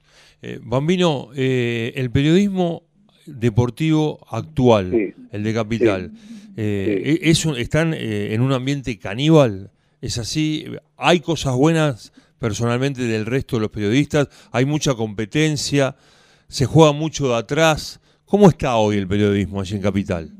Eh, 0.42 0.58
Bambino, 0.62 1.28
eh, 1.36 1.92
el 1.94 2.10
periodismo 2.10 2.82
deportivo 3.26 4.18
actual, 4.30 5.14
el 5.30 5.42
de 5.42 5.54
Capital, 5.54 6.10
eh, 6.56 7.18
¿es 7.22 7.46
¿están 7.46 7.94
eh, 7.94 8.34
en 8.34 8.40
un 8.40 8.52
ambiente 8.52 8.98
caníbal? 8.98 9.70
¿Es 10.00 10.16
así? 10.16 10.64
¿Hay 10.96 11.20
cosas 11.20 11.54
buenas 11.54 12.12
personalmente 12.38 13.02
del 13.02 13.26
resto 13.26 13.56
de 13.56 13.62
los 13.62 13.70
periodistas? 13.70 14.28
¿Hay 14.50 14.64
mucha 14.64 14.94
competencia? 14.94 15.94
¿Se 16.48 16.64
juega 16.64 16.92
mucho 16.92 17.28
de 17.28 17.36
atrás? 17.36 18.00
¿Cómo 18.24 18.48
está 18.48 18.76
hoy 18.76 18.96
el 18.96 19.06
periodismo 19.06 19.60
allí 19.60 19.76
en 19.76 19.82
Capital? 19.82 20.30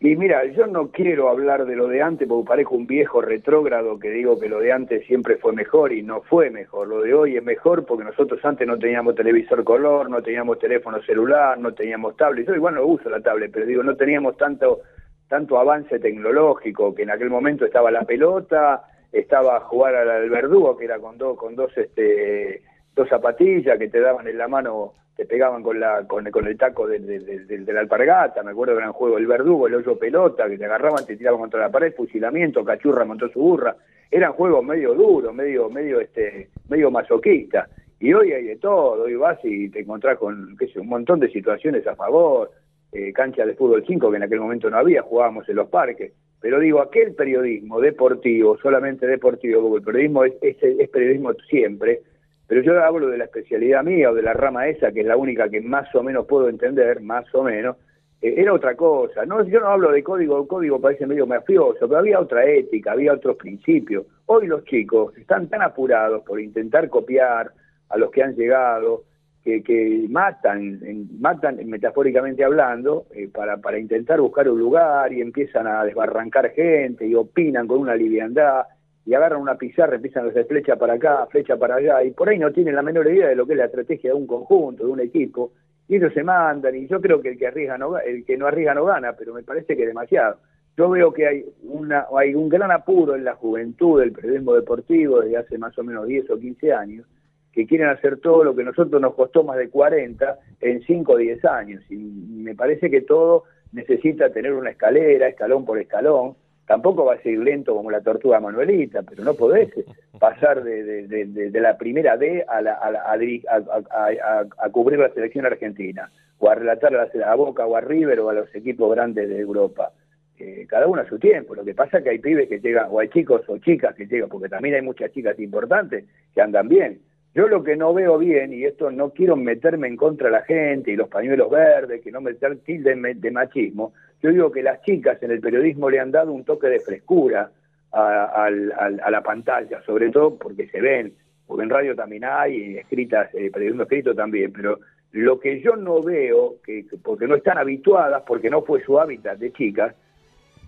Y 0.00 0.14
mira, 0.14 0.44
yo 0.52 0.66
no 0.66 0.90
quiero 0.90 1.30
hablar 1.30 1.64
de 1.64 1.74
lo 1.74 1.88
de 1.88 2.02
antes 2.02 2.28
porque 2.28 2.46
parezco 2.46 2.76
un 2.76 2.86
viejo 2.86 3.22
retrógrado 3.22 3.98
que 3.98 4.10
digo 4.10 4.38
que 4.38 4.48
lo 4.48 4.60
de 4.60 4.72
antes 4.72 5.06
siempre 5.06 5.38
fue 5.38 5.54
mejor 5.54 5.92
y 5.92 6.02
no 6.02 6.20
fue 6.20 6.50
mejor. 6.50 6.86
Lo 6.86 7.00
de 7.00 7.14
hoy 7.14 7.36
es 7.36 7.42
mejor 7.42 7.86
porque 7.86 8.04
nosotros 8.04 8.44
antes 8.44 8.68
no 8.68 8.78
teníamos 8.78 9.14
televisor 9.14 9.64
color, 9.64 10.10
no 10.10 10.22
teníamos 10.22 10.58
teléfono 10.58 11.02
celular, 11.02 11.58
no 11.58 11.72
teníamos 11.72 12.14
tablet. 12.16 12.46
Yo 12.46 12.54
igual 12.54 12.74
no 12.74 12.84
uso 12.84 13.08
la 13.08 13.20
tablet, 13.20 13.50
pero 13.52 13.64
digo, 13.64 13.82
no 13.82 13.96
teníamos 13.96 14.36
tanto 14.36 14.82
tanto 15.28 15.58
avance 15.58 15.98
tecnológico 15.98 16.94
que 16.94 17.02
en 17.02 17.10
aquel 17.10 17.30
momento 17.30 17.64
estaba 17.64 17.90
la 17.90 18.04
pelota, 18.04 18.82
estaba 19.12 19.56
a 19.56 19.60
jugar 19.60 19.94
al, 19.94 20.30
verdugo, 20.30 20.76
que 20.76 20.84
era 20.84 20.98
con 20.98 21.16
dos, 21.18 21.36
con 21.36 21.56
dos, 21.56 21.76
este, 21.76 22.62
dos 22.94 23.08
zapatillas 23.08 23.78
que 23.78 23.88
te 23.88 24.00
daban 24.00 24.28
en 24.28 24.38
la 24.38 24.48
mano, 24.48 24.94
te 25.16 25.24
pegaban 25.24 25.62
con 25.62 25.80
la, 25.80 26.06
con, 26.06 26.26
el 26.26 26.56
taco 26.58 26.86
de, 26.86 27.00
de, 27.00 27.72
la 27.72 27.80
alpargata, 27.80 28.42
me 28.42 28.52
acuerdo 28.52 28.74
que 28.74 28.82
eran 28.82 28.92
juego 28.92 29.18
el 29.18 29.26
verdugo, 29.26 29.66
el 29.66 29.74
hoyo 29.74 29.98
pelota, 29.98 30.48
que 30.48 30.58
te 30.58 30.64
agarraban, 30.64 31.04
te 31.04 31.16
tiraban 31.16 31.40
contra 31.40 31.60
la 31.60 31.70
pared, 31.70 31.94
fusilamiento, 31.94 32.64
cachurra 32.64 33.04
montó 33.04 33.28
su 33.28 33.40
burra, 33.40 33.76
eran 34.10 34.32
juegos 34.32 34.64
medio 34.64 34.94
duros, 34.94 35.34
medio, 35.34 35.68
medio, 35.68 36.00
este, 36.00 36.48
medio 36.68 36.90
masoquista. 36.90 37.68
Y 38.00 38.12
hoy 38.12 38.32
hay 38.32 38.44
de 38.44 38.56
todo, 38.56 39.02
hoy 39.02 39.16
vas 39.16 39.38
y 39.42 39.68
te 39.70 39.80
encontrás 39.80 40.18
con 40.18 40.56
qué 40.56 40.68
sé, 40.68 40.78
un 40.78 40.88
montón 40.88 41.18
de 41.18 41.30
situaciones 41.30 41.84
a 41.86 41.96
favor, 41.96 42.50
eh, 42.92 43.12
cancha 43.12 43.44
de 43.44 43.54
fútbol 43.54 43.84
5 43.86 44.10
que 44.10 44.16
en 44.16 44.22
aquel 44.22 44.40
momento 44.40 44.70
no 44.70 44.78
había, 44.78 45.02
jugábamos 45.02 45.48
en 45.48 45.56
los 45.56 45.68
parques. 45.68 46.12
Pero 46.40 46.60
digo, 46.60 46.80
aquel 46.80 47.14
periodismo 47.14 47.80
deportivo, 47.80 48.56
solamente 48.58 49.06
deportivo, 49.06 49.62
porque 49.62 49.78
el 49.78 49.84
periodismo 49.84 50.24
es, 50.24 50.88
periodismo 50.90 51.32
siempre, 51.48 52.02
pero 52.46 52.62
yo 52.62 52.82
hablo 52.82 53.08
de 53.08 53.18
la 53.18 53.24
especialidad 53.24 53.82
mía 53.84 54.10
o 54.10 54.14
de 54.14 54.22
la 54.22 54.32
rama 54.32 54.68
esa, 54.68 54.92
que 54.92 55.00
es 55.00 55.06
la 55.06 55.16
única 55.16 55.48
que 55.48 55.60
más 55.60 55.92
o 55.94 56.02
menos 56.02 56.26
puedo 56.26 56.48
entender, 56.48 57.00
más 57.00 57.26
o 57.34 57.42
menos, 57.42 57.76
eh, 58.22 58.34
era 58.38 58.52
otra 58.52 58.74
cosa. 58.74 59.26
No, 59.26 59.44
yo 59.44 59.60
no 59.60 59.66
hablo 59.66 59.90
de 59.90 60.02
código, 60.02 60.40
el 60.40 60.48
código 60.48 60.80
parece 60.80 61.06
medio 61.06 61.26
mafioso, 61.26 61.88
pero 61.88 61.98
había 61.98 62.20
otra 62.20 62.46
ética, 62.46 62.92
había 62.92 63.12
otros 63.12 63.36
principios. 63.36 64.06
Hoy 64.26 64.46
los 64.46 64.64
chicos 64.64 65.16
están 65.18 65.48
tan 65.48 65.62
apurados 65.62 66.22
por 66.24 66.40
intentar 66.40 66.88
copiar 66.88 67.52
a 67.88 67.98
los 67.98 68.10
que 68.10 68.22
han 68.22 68.34
llegado, 68.34 69.04
que, 69.42 70.06
matan, 70.08 70.80
matan 71.18 71.58
metafóricamente 71.66 72.44
hablando, 72.44 73.06
eh, 73.14 73.28
para, 73.28 73.56
para 73.56 73.78
intentar 73.78 74.20
buscar 74.20 74.48
un 74.48 74.58
lugar 74.58 75.12
y 75.12 75.20
empiezan 75.20 75.66
a 75.66 75.84
desbarrancar 75.84 76.50
gente 76.50 77.06
y 77.06 77.14
opinan 77.14 77.66
con 77.66 77.78
una 77.80 77.94
liviandad 77.94 78.64
y 79.08 79.14
agarran 79.14 79.40
una 79.40 79.56
pizarra, 79.56 79.96
empiezan 79.96 80.26
a 80.26 80.28
hacer 80.28 80.44
flecha 80.44 80.76
para 80.76 80.92
acá, 80.94 81.26
flecha 81.30 81.56
para 81.56 81.76
allá, 81.76 82.04
y 82.04 82.10
por 82.10 82.28
ahí 82.28 82.38
no 82.38 82.52
tienen 82.52 82.74
la 82.74 82.82
menor 82.82 83.10
idea 83.10 83.28
de 83.28 83.36
lo 83.36 83.46
que 83.46 83.54
es 83.54 83.58
la 83.58 83.64
estrategia 83.64 84.10
de 84.10 84.16
un 84.16 84.26
conjunto, 84.26 84.84
de 84.84 84.92
un 84.92 85.00
equipo, 85.00 85.52
y 85.88 85.96
ellos 85.96 86.12
se 86.12 86.22
mandan, 86.22 86.76
y 86.76 86.86
yo 86.86 87.00
creo 87.00 87.18
que 87.22 87.30
el 87.30 87.38
que 87.38 87.46
arriesga 87.46 87.78
no, 87.78 87.98
el 87.98 88.26
que 88.26 88.36
no 88.36 88.46
arriesga 88.46 88.74
no 88.74 88.84
gana, 88.84 89.14
pero 89.14 89.32
me 89.32 89.42
parece 89.42 89.78
que 89.78 89.86
demasiado. 89.86 90.36
Yo 90.76 90.90
veo 90.90 91.10
que 91.10 91.26
hay 91.26 91.44
una 91.62 92.06
hay 92.14 92.34
un 92.34 92.50
gran 92.50 92.70
apuro 92.70 93.14
en 93.14 93.24
la 93.24 93.34
juventud 93.34 93.98
del 93.98 94.12
periodismo 94.12 94.54
deportivo 94.54 95.20
desde 95.20 95.38
hace 95.38 95.56
más 95.56 95.76
o 95.78 95.82
menos 95.82 96.06
10 96.06 96.30
o 96.30 96.38
15 96.38 96.72
años, 96.74 97.06
que 97.52 97.66
quieren 97.66 97.88
hacer 97.88 98.20
todo 98.20 98.44
lo 98.44 98.54
que 98.54 98.62
a 98.62 98.66
nosotros 98.66 99.00
nos 99.00 99.14
costó 99.14 99.42
más 99.42 99.56
de 99.58 99.68
40 99.68 100.38
en 100.60 100.82
5 100.82 101.12
o 101.12 101.16
10 101.16 101.44
años. 101.44 101.82
Y 101.90 101.96
me 101.96 102.54
parece 102.54 102.90
que 102.90 103.00
todo 103.02 103.44
necesita 103.72 104.30
tener 104.30 104.52
una 104.52 104.70
escalera, 104.70 105.28
escalón 105.28 105.64
por 105.64 105.78
escalón. 105.78 106.34
Tampoco 106.66 107.06
va 107.06 107.14
a 107.14 107.22
ser 107.22 107.38
lento 107.38 107.74
como 107.74 107.90
la 107.90 108.02
tortuga 108.02 108.40
manuelita, 108.40 109.02
pero 109.02 109.24
no 109.24 109.34
podés 109.34 109.70
pasar 110.20 110.62
de, 110.62 111.06
de, 111.06 111.60
la 111.60 111.78
primera 111.78 112.16
D 112.18 112.44
a, 112.46 112.60
la, 112.60 112.74
a, 112.74 114.44
a, 114.58 114.70
cubrir 114.70 114.98
la 114.98 115.08
selección 115.10 115.46
argentina, 115.46 116.10
o 116.38 116.50
a 116.50 116.54
relatar 116.54 116.94
a, 116.94 117.08
la, 117.12 117.34
Boca 117.34 117.64
o 117.66 117.74
a 117.74 117.80
River 117.80 118.20
o 118.20 118.28
a 118.28 118.34
los 118.34 118.54
equipos 118.54 118.94
grandes 118.94 119.28
de 119.28 119.38
Europa. 119.38 119.92
Eh, 120.38 120.66
cada 120.68 120.86
uno 120.86 121.02
a 121.02 121.08
su 121.08 121.18
tiempo. 121.18 121.54
Lo 121.54 121.64
que 121.64 121.74
pasa 121.74 121.98
es 121.98 122.04
que 122.04 122.10
hay 122.10 122.18
pibes 122.18 122.48
que 122.48 122.60
llegan, 122.60 122.88
o 122.90 123.00
hay 123.00 123.08
chicos 123.08 123.42
o 123.48 123.58
chicas 123.58 123.94
que 123.96 124.06
llegan, 124.06 124.28
porque 124.28 124.48
también 124.48 124.76
hay 124.76 124.82
muchas 124.82 125.10
chicas 125.10 125.38
importantes 125.40 126.04
que 126.34 126.40
andan 126.40 126.68
bien, 126.68 127.00
yo 127.38 127.46
lo 127.46 127.62
que 127.62 127.76
no 127.76 127.94
veo 127.94 128.18
bien, 128.18 128.52
y 128.52 128.64
esto 128.64 128.90
no 128.90 129.10
quiero 129.10 129.36
meterme 129.36 129.86
en 129.86 129.96
contra 129.96 130.26
de 130.26 130.32
la 130.32 130.42
gente 130.42 130.90
y 130.90 130.96
los 130.96 131.08
pañuelos 131.08 131.48
verdes, 131.48 132.02
que 132.02 132.10
no 132.10 132.20
meter 132.20 132.58
tilde 132.64 132.96
de 133.14 133.30
machismo, 133.30 133.92
yo 134.20 134.30
digo 134.30 134.50
que 134.50 134.60
las 134.60 134.82
chicas 134.82 135.22
en 135.22 135.30
el 135.30 135.40
periodismo 135.40 135.88
le 135.88 136.00
han 136.00 136.10
dado 136.10 136.32
un 136.32 136.42
toque 136.42 136.66
de 136.66 136.80
frescura 136.80 137.48
a, 137.92 138.50
la 138.50 139.22
pantalla, 139.22 139.80
sobre 139.86 140.10
todo 140.10 140.36
porque 140.36 140.66
se 140.66 140.80
ven, 140.80 141.14
porque 141.46 141.62
en 141.62 141.70
radio 141.70 141.94
también 141.94 142.24
hay, 142.24 142.76
escritas, 142.76 143.32
eh, 143.34 143.52
periodismo 143.52 143.84
escrito 143.84 144.16
también, 144.16 144.52
pero 144.52 144.80
lo 145.12 145.38
que 145.38 145.60
yo 145.60 145.76
no 145.76 146.02
veo, 146.02 146.56
que, 146.64 146.86
porque 147.04 147.28
no 147.28 147.36
están 147.36 147.56
habituadas, 147.56 148.24
porque 148.26 148.50
no 148.50 148.62
fue 148.62 148.82
su 148.82 148.98
hábitat 148.98 149.38
de 149.38 149.52
chicas, 149.52 149.94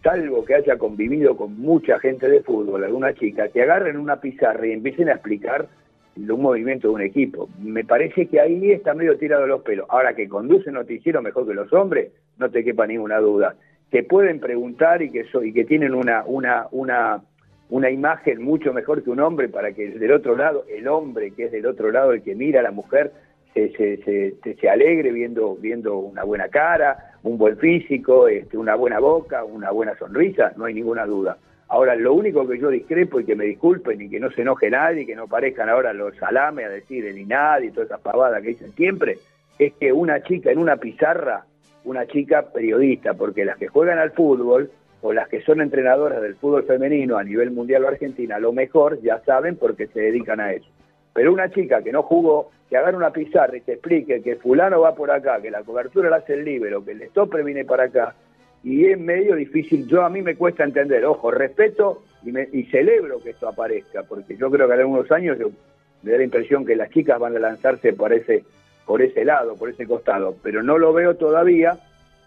salvo 0.04 0.44
que 0.44 0.54
haya 0.54 0.78
convivido 0.78 1.36
con 1.36 1.58
mucha 1.58 1.98
gente 1.98 2.28
de 2.28 2.44
fútbol, 2.44 2.84
alguna 2.84 3.12
chica, 3.12 3.48
que 3.48 3.60
agarren 3.60 3.96
una 3.96 4.20
pizarra 4.20 4.68
y 4.68 4.70
empiecen 4.70 5.08
a 5.08 5.14
explicar 5.14 5.66
de 6.16 6.32
un 6.32 6.42
movimiento 6.42 6.88
de 6.88 6.94
un 6.94 7.00
equipo. 7.02 7.48
Me 7.60 7.84
parece 7.84 8.26
que 8.26 8.40
ahí 8.40 8.72
está 8.72 8.94
medio 8.94 9.16
tirado 9.16 9.46
los 9.46 9.62
pelos. 9.62 9.86
Ahora 9.88 10.14
que 10.14 10.28
conduce 10.28 10.70
noticiero 10.70 11.22
mejor 11.22 11.46
que 11.46 11.54
los 11.54 11.72
hombres, 11.72 12.12
no 12.38 12.50
te 12.50 12.64
quepa 12.64 12.86
ninguna 12.86 13.18
duda. 13.18 13.54
Que 13.90 14.02
pueden 14.02 14.40
preguntar 14.40 15.02
y 15.02 15.10
que, 15.10 15.24
y 15.42 15.52
que 15.52 15.64
tienen 15.64 15.94
una, 15.94 16.24
una, 16.26 16.66
una, 16.70 17.22
una 17.70 17.90
imagen 17.90 18.42
mucho 18.42 18.72
mejor 18.72 19.02
que 19.02 19.10
un 19.10 19.20
hombre 19.20 19.48
para 19.48 19.72
que 19.72 19.90
del 19.90 20.12
otro 20.12 20.36
lado, 20.36 20.64
el 20.68 20.88
hombre 20.88 21.32
que 21.32 21.44
es 21.44 21.52
del 21.52 21.66
otro 21.66 21.90
lado, 21.90 22.12
el 22.12 22.22
que 22.22 22.34
mira 22.34 22.60
a 22.60 22.64
la 22.64 22.70
mujer, 22.70 23.12
se, 23.54 23.70
se, 23.76 24.34
se, 24.42 24.54
se 24.54 24.68
alegre 24.68 25.10
viendo, 25.12 25.56
viendo 25.56 25.98
una 25.98 26.22
buena 26.24 26.48
cara, 26.48 27.14
un 27.22 27.36
buen 27.36 27.56
físico, 27.56 28.28
este, 28.28 28.56
una 28.56 28.74
buena 28.74 29.00
boca, 29.00 29.44
una 29.44 29.70
buena 29.70 29.96
sonrisa, 29.96 30.52
no 30.56 30.66
hay 30.66 30.74
ninguna 30.74 31.04
duda. 31.06 31.38
Ahora, 31.70 31.94
lo 31.94 32.14
único 32.14 32.48
que 32.48 32.58
yo 32.58 32.68
discrepo 32.68 33.20
y 33.20 33.24
que 33.24 33.36
me 33.36 33.44
disculpen 33.44 34.00
y 34.00 34.10
que 34.10 34.18
no 34.18 34.28
se 34.32 34.42
enoje 34.42 34.68
nadie, 34.70 35.06
que 35.06 35.14
no 35.14 35.28
parezcan 35.28 35.68
ahora 35.68 35.92
los 35.92 36.16
salames 36.16 36.66
a 36.66 36.68
decir 36.68 37.06
el 37.06 37.16
INAD 37.16 37.62
y 37.62 37.70
toda 37.70 37.86
esa 37.86 37.98
pavada 37.98 38.42
que 38.42 38.48
dicen 38.48 38.72
siempre, 38.72 39.18
es 39.56 39.72
que 39.74 39.92
una 39.92 40.20
chica 40.20 40.50
en 40.50 40.58
una 40.58 40.78
pizarra, 40.78 41.44
una 41.84 42.06
chica 42.08 42.50
periodista, 42.52 43.14
porque 43.14 43.44
las 43.44 43.56
que 43.56 43.68
juegan 43.68 44.00
al 44.00 44.10
fútbol 44.10 44.72
o 45.00 45.12
las 45.12 45.28
que 45.28 45.42
son 45.42 45.60
entrenadoras 45.60 46.20
del 46.20 46.34
fútbol 46.34 46.64
femenino 46.64 47.16
a 47.16 47.22
nivel 47.22 47.52
mundial 47.52 47.84
o 47.84 47.88
Argentina, 47.88 48.40
lo 48.40 48.52
mejor 48.52 49.00
ya 49.00 49.20
saben 49.20 49.54
porque 49.54 49.86
se 49.86 50.00
dedican 50.00 50.40
a 50.40 50.52
eso. 50.52 50.66
Pero 51.12 51.32
una 51.32 51.50
chica 51.50 51.82
que 51.82 51.92
no 51.92 52.02
jugó, 52.02 52.50
que 52.68 52.78
haga 52.78 52.96
una 52.96 53.12
pizarra 53.12 53.56
y 53.56 53.60
te 53.60 53.74
explique 53.74 54.22
que 54.22 54.34
fulano 54.34 54.80
va 54.80 54.96
por 54.96 55.12
acá, 55.12 55.40
que 55.40 55.52
la 55.52 55.62
cobertura 55.62 56.10
la 56.10 56.16
hace 56.16 56.34
el 56.34 56.44
libero, 56.44 56.84
que 56.84 56.92
el 56.92 57.08
stopper 57.10 57.44
viene 57.44 57.64
para 57.64 57.84
acá, 57.84 58.16
y 58.62 58.86
es 58.86 58.98
medio 58.98 59.34
difícil. 59.36 59.86
Yo 59.86 60.04
a 60.04 60.10
mí 60.10 60.22
me 60.22 60.36
cuesta 60.36 60.64
entender, 60.64 61.04
ojo, 61.04 61.30
respeto 61.30 62.02
y, 62.24 62.64
celebro 62.64 63.22
que 63.22 63.30
esto 63.30 63.48
aparezca, 63.48 64.02
porque 64.02 64.36
yo 64.36 64.50
creo 64.50 64.68
que 64.68 64.74
en 64.74 64.80
algunos 64.80 65.10
años 65.10 65.38
me 66.02 66.10
da 66.12 66.18
la 66.18 66.24
impresión 66.24 66.64
que 66.64 66.76
las 66.76 66.90
chicas 66.90 67.18
van 67.18 67.36
a 67.36 67.40
lanzarse 67.40 67.92
por 67.92 68.12
ese, 68.12 68.44
por 68.86 69.02
ese 69.02 69.24
lado, 69.24 69.56
por 69.56 69.70
ese 69.70 69.86
costado, 69.86 70.36
pero 70.42 70.62
no 70.62 70.78
lo 70.78 70.92
veo 70.92 71.16
todavía 71.16 71.78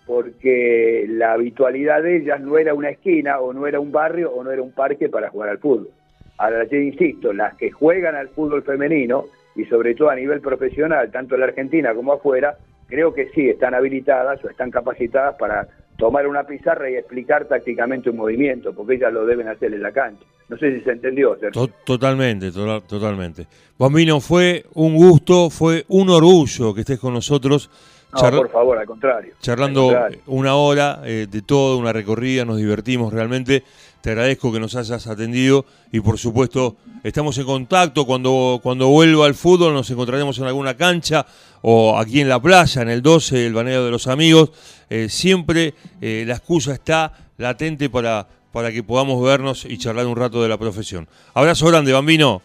porque 0.06 1.06
la 1.08 1.34
habitualidad 1.34 2.04
de 2.04 2.18
ellas 2.18 2.42
no 2.42 2.58
era 2.58 2.74
una 2.74 2.90
esquina 2.90 3.40
o 3.40 3.54
no 3.54 3.68
era 3.68 3.80
un 3.80 3.92
barrio 3.92 4.32
o 4.32 4.44
no 4.44 4.52
era 4.52 4.62
un 4.62 4.74
parque 4.74 5.08
para 5.08 5.30
jugar 5.30 5.50
al 5.50 5.60
fútbol. 5.60 5.90
Ahora 6.38 6.66
yo 6.66 6.78
insisto, 6.78 7.32
las 7.32 7.56
que 7.56 7.72
juegan 7.72 8.16
al 8.16 8.28
fútbol 8.30 8.64
femenino 8.64 9.26
y 9.56 9.66
sobre 9.66 9.96
todo 9.96 10.10
a 10.10 10.16
nivel 10.16 10.42
profesional, 10.42 11.10
tanto 11.12 11.36
en 11.36 11.42
la 11.42 11.48
Argentina 11.48 11.94
como 11.94 12.14
afuera, 12.14 12.58
creo 12.88 13.14
que 13.14 13.30
sí 13.30 13.50
están 13.50 13.76
habilitadas 13.76 14.44
o 14.44 14.50
están 14.50 14.72
capacitadas 14.72 15.36
para 15.36 15.68
tomar 16.04 16.28
una 16.28 16.44
pizarra 16.44 16.90
y 16.90 16.96
explicar 16.96 17.46
tácticamente 17.46 18.10
un 18.10 18.18
movimiento, 18.18 18.74
porque 18.74 18.96
ellas 18.96 19.14
lo 19.14 19.26
deben 19.26 19.48
hacer 19.48 19.74
en 19.74 19.82
la 19.82 19.94
cancha. 19.94 20.26
No 20.50 20.58
sé 20.58 20.78
si 20.78 20.84
se 20.84 20.92
entendió. 20.92 21.38
totalmente, 21.86 22.52
totalmente. 22.52 23.48
Bambino, 23.80 24.20
fue 24.20 24.66
un 24.74 24.96
gusto, 24.96 25.50
fue 25.50 25.86
un 25.88 26.10
orgullo 26.10 26.74
que 26.74 26.82
estés 26.82 27.00
con 27.00 27.14
nosotros. 27.14 27.70
No, 28.12 28.20
por 28.32 28.50
favor, 28.50 28.78
al 28.80 28.86
contrario. 28.86 29.36
Charlando 29.40 29.96
una 30.28 30.56
hora 30.56 31.00
eh, 31.06 31.26
de 31.32 31.42
todo, 31.42 31.78
una 31.78 31.94
recorrida, 31.94 32.44
nos 32.44 32.58
divertimos 32.58 33.14
realmente. 33.14 33.64
Te 34.04 34.10
agradezco 34.10 34.52
que 34.52 34.60
nos 34.60 34.76
hayas 34.76 35.08
atendido 35.08 35.66
y 35.90 36.02
por 36.02 36.20
supuesto 36.20 36.76
estamos 37.06 37.38
en 37.38 37.46
contacto. 37.46 38.06
Cuando, 38.06 38.60
cuando 38.62 38.90
vuelva 38.90 39.26
al 39.28 39.34
fútbol 39.34 39.74
nos 39.74 39.90
encontraremos 39.92 40.38
en 40.40 40.44
alguna 40.44 40.76
cancha 40.76 41.26
o 41.62 41.98
aquí 41.98 42.20
en 42.20 42.28
la 42.28 42.42
playa, 42.42 42.82
en 42.82 42.90
el 42.90 43.02
12, 43.02 43.46
el 43.46 43.54
baneo 43.54 43.86
de 43.86 43.92
los 43.92 44.08
amigos. 44.08 44.52
Eh, 44.90 45.08
siempre 45.08 45.74
eh, 46.02 46.26
la 46.28 46.34
excusa 46.34 46.74
está 46.74 47.14
latente 47.38 47.90
para, 47.90 48.28
para 48.52 48.74
que 48.74 48.84
podamos 48.84 49.24
vernos 49.24 49.64
y 49.64 49.78
charlar 49.78 50.06
un 50.06 50.18
rato 50.18 50.44
de 50.44 50.50
la 50.50 50.58
profesión. 50.58 51.08
Abrazo 51.34 51.68
grande, 51.68 51.94
Bambino. 51.94 52.42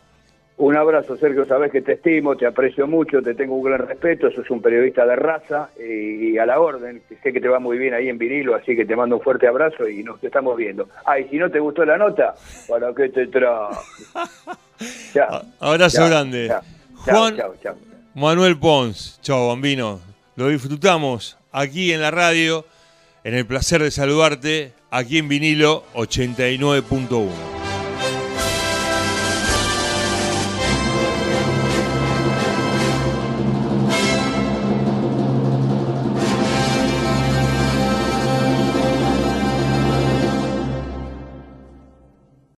Un 0.58 0.76
abrazo, 0.76 1.16
Sergio. 1.16 1.46
Sabes 1.46 1.70
que 1.70 1.82
te 1.82 1.92
estimo, 1.92 2.36
te 2.36 2.44
aprecio 2.44 2.88
mucho, 2.88 3.22
te 3.22 3.34
tengo 3.34 3.54
un 3.54 3.62
gran 3.62 3.86
respeto. 3.86 4.28
Sos 4.32 4.50
un 4.50 4.60
periodista 4.60 5.06
de 5.06 5.14
raza 5.14 5.70
y, 5.78 6.36
a 6.36 6.46
la 6.46 6.60
orden. 6.60 7.00
Sé 7.22 7.32
que 7.32 7.40
te 7.40 7.48
va 7.48 7.60
muy 7.60 7.78
bien 7.78 7.94
ahí 7.94 8.08
en 8.08 8.18
vinilo, 8.18 8.56
así 8.56 8.74
que 8.74 8.84
te 8.84 8.96
mando 8.96 9.16
un 9.16 9.22
fuerte 9.22 9.46
abrazo 9.46 9.88
y 9.88 10.02
nos 10.02 10.22
estamos 10.22 10.56
viendo. 10.56 10.88
Ah, 11.06 11.20
y 11.20 11.28
si 11.28 11.36
no 11.36 11.48
te 11.48 11.60
gustó 11.60 11.84
la 11.84 11.96
nota, 11.96 12.34
¿para 12.68 12.92
qué 12.92 13.08
te 13.08 13.28
traes? 13.28 13.78
Abrazo 15.60 16.06
grande. 16.06 16.52
Juan 17.04 17.36
Manuel 18.14 18.58
Pons. 18.58 19.20
Chao, 19.22 19.48
bambino. 19.48 20.00
Lo 20.34 20.48
disfrutamos 20.48 21.38
aquí 21.52 21.92
en 21.92 22.00
la 22.00 22.10
radio, 22.10 22.64
en 23.22 23.34
el 23.34 23.46
placer 23.46 23.80
de 23.80 23.92
saludarte, 23.92 24.72
aquí 24.90 25.18
en 25.18 25.28
vinilo 25.28 25.84
89.1. 25.94 27.67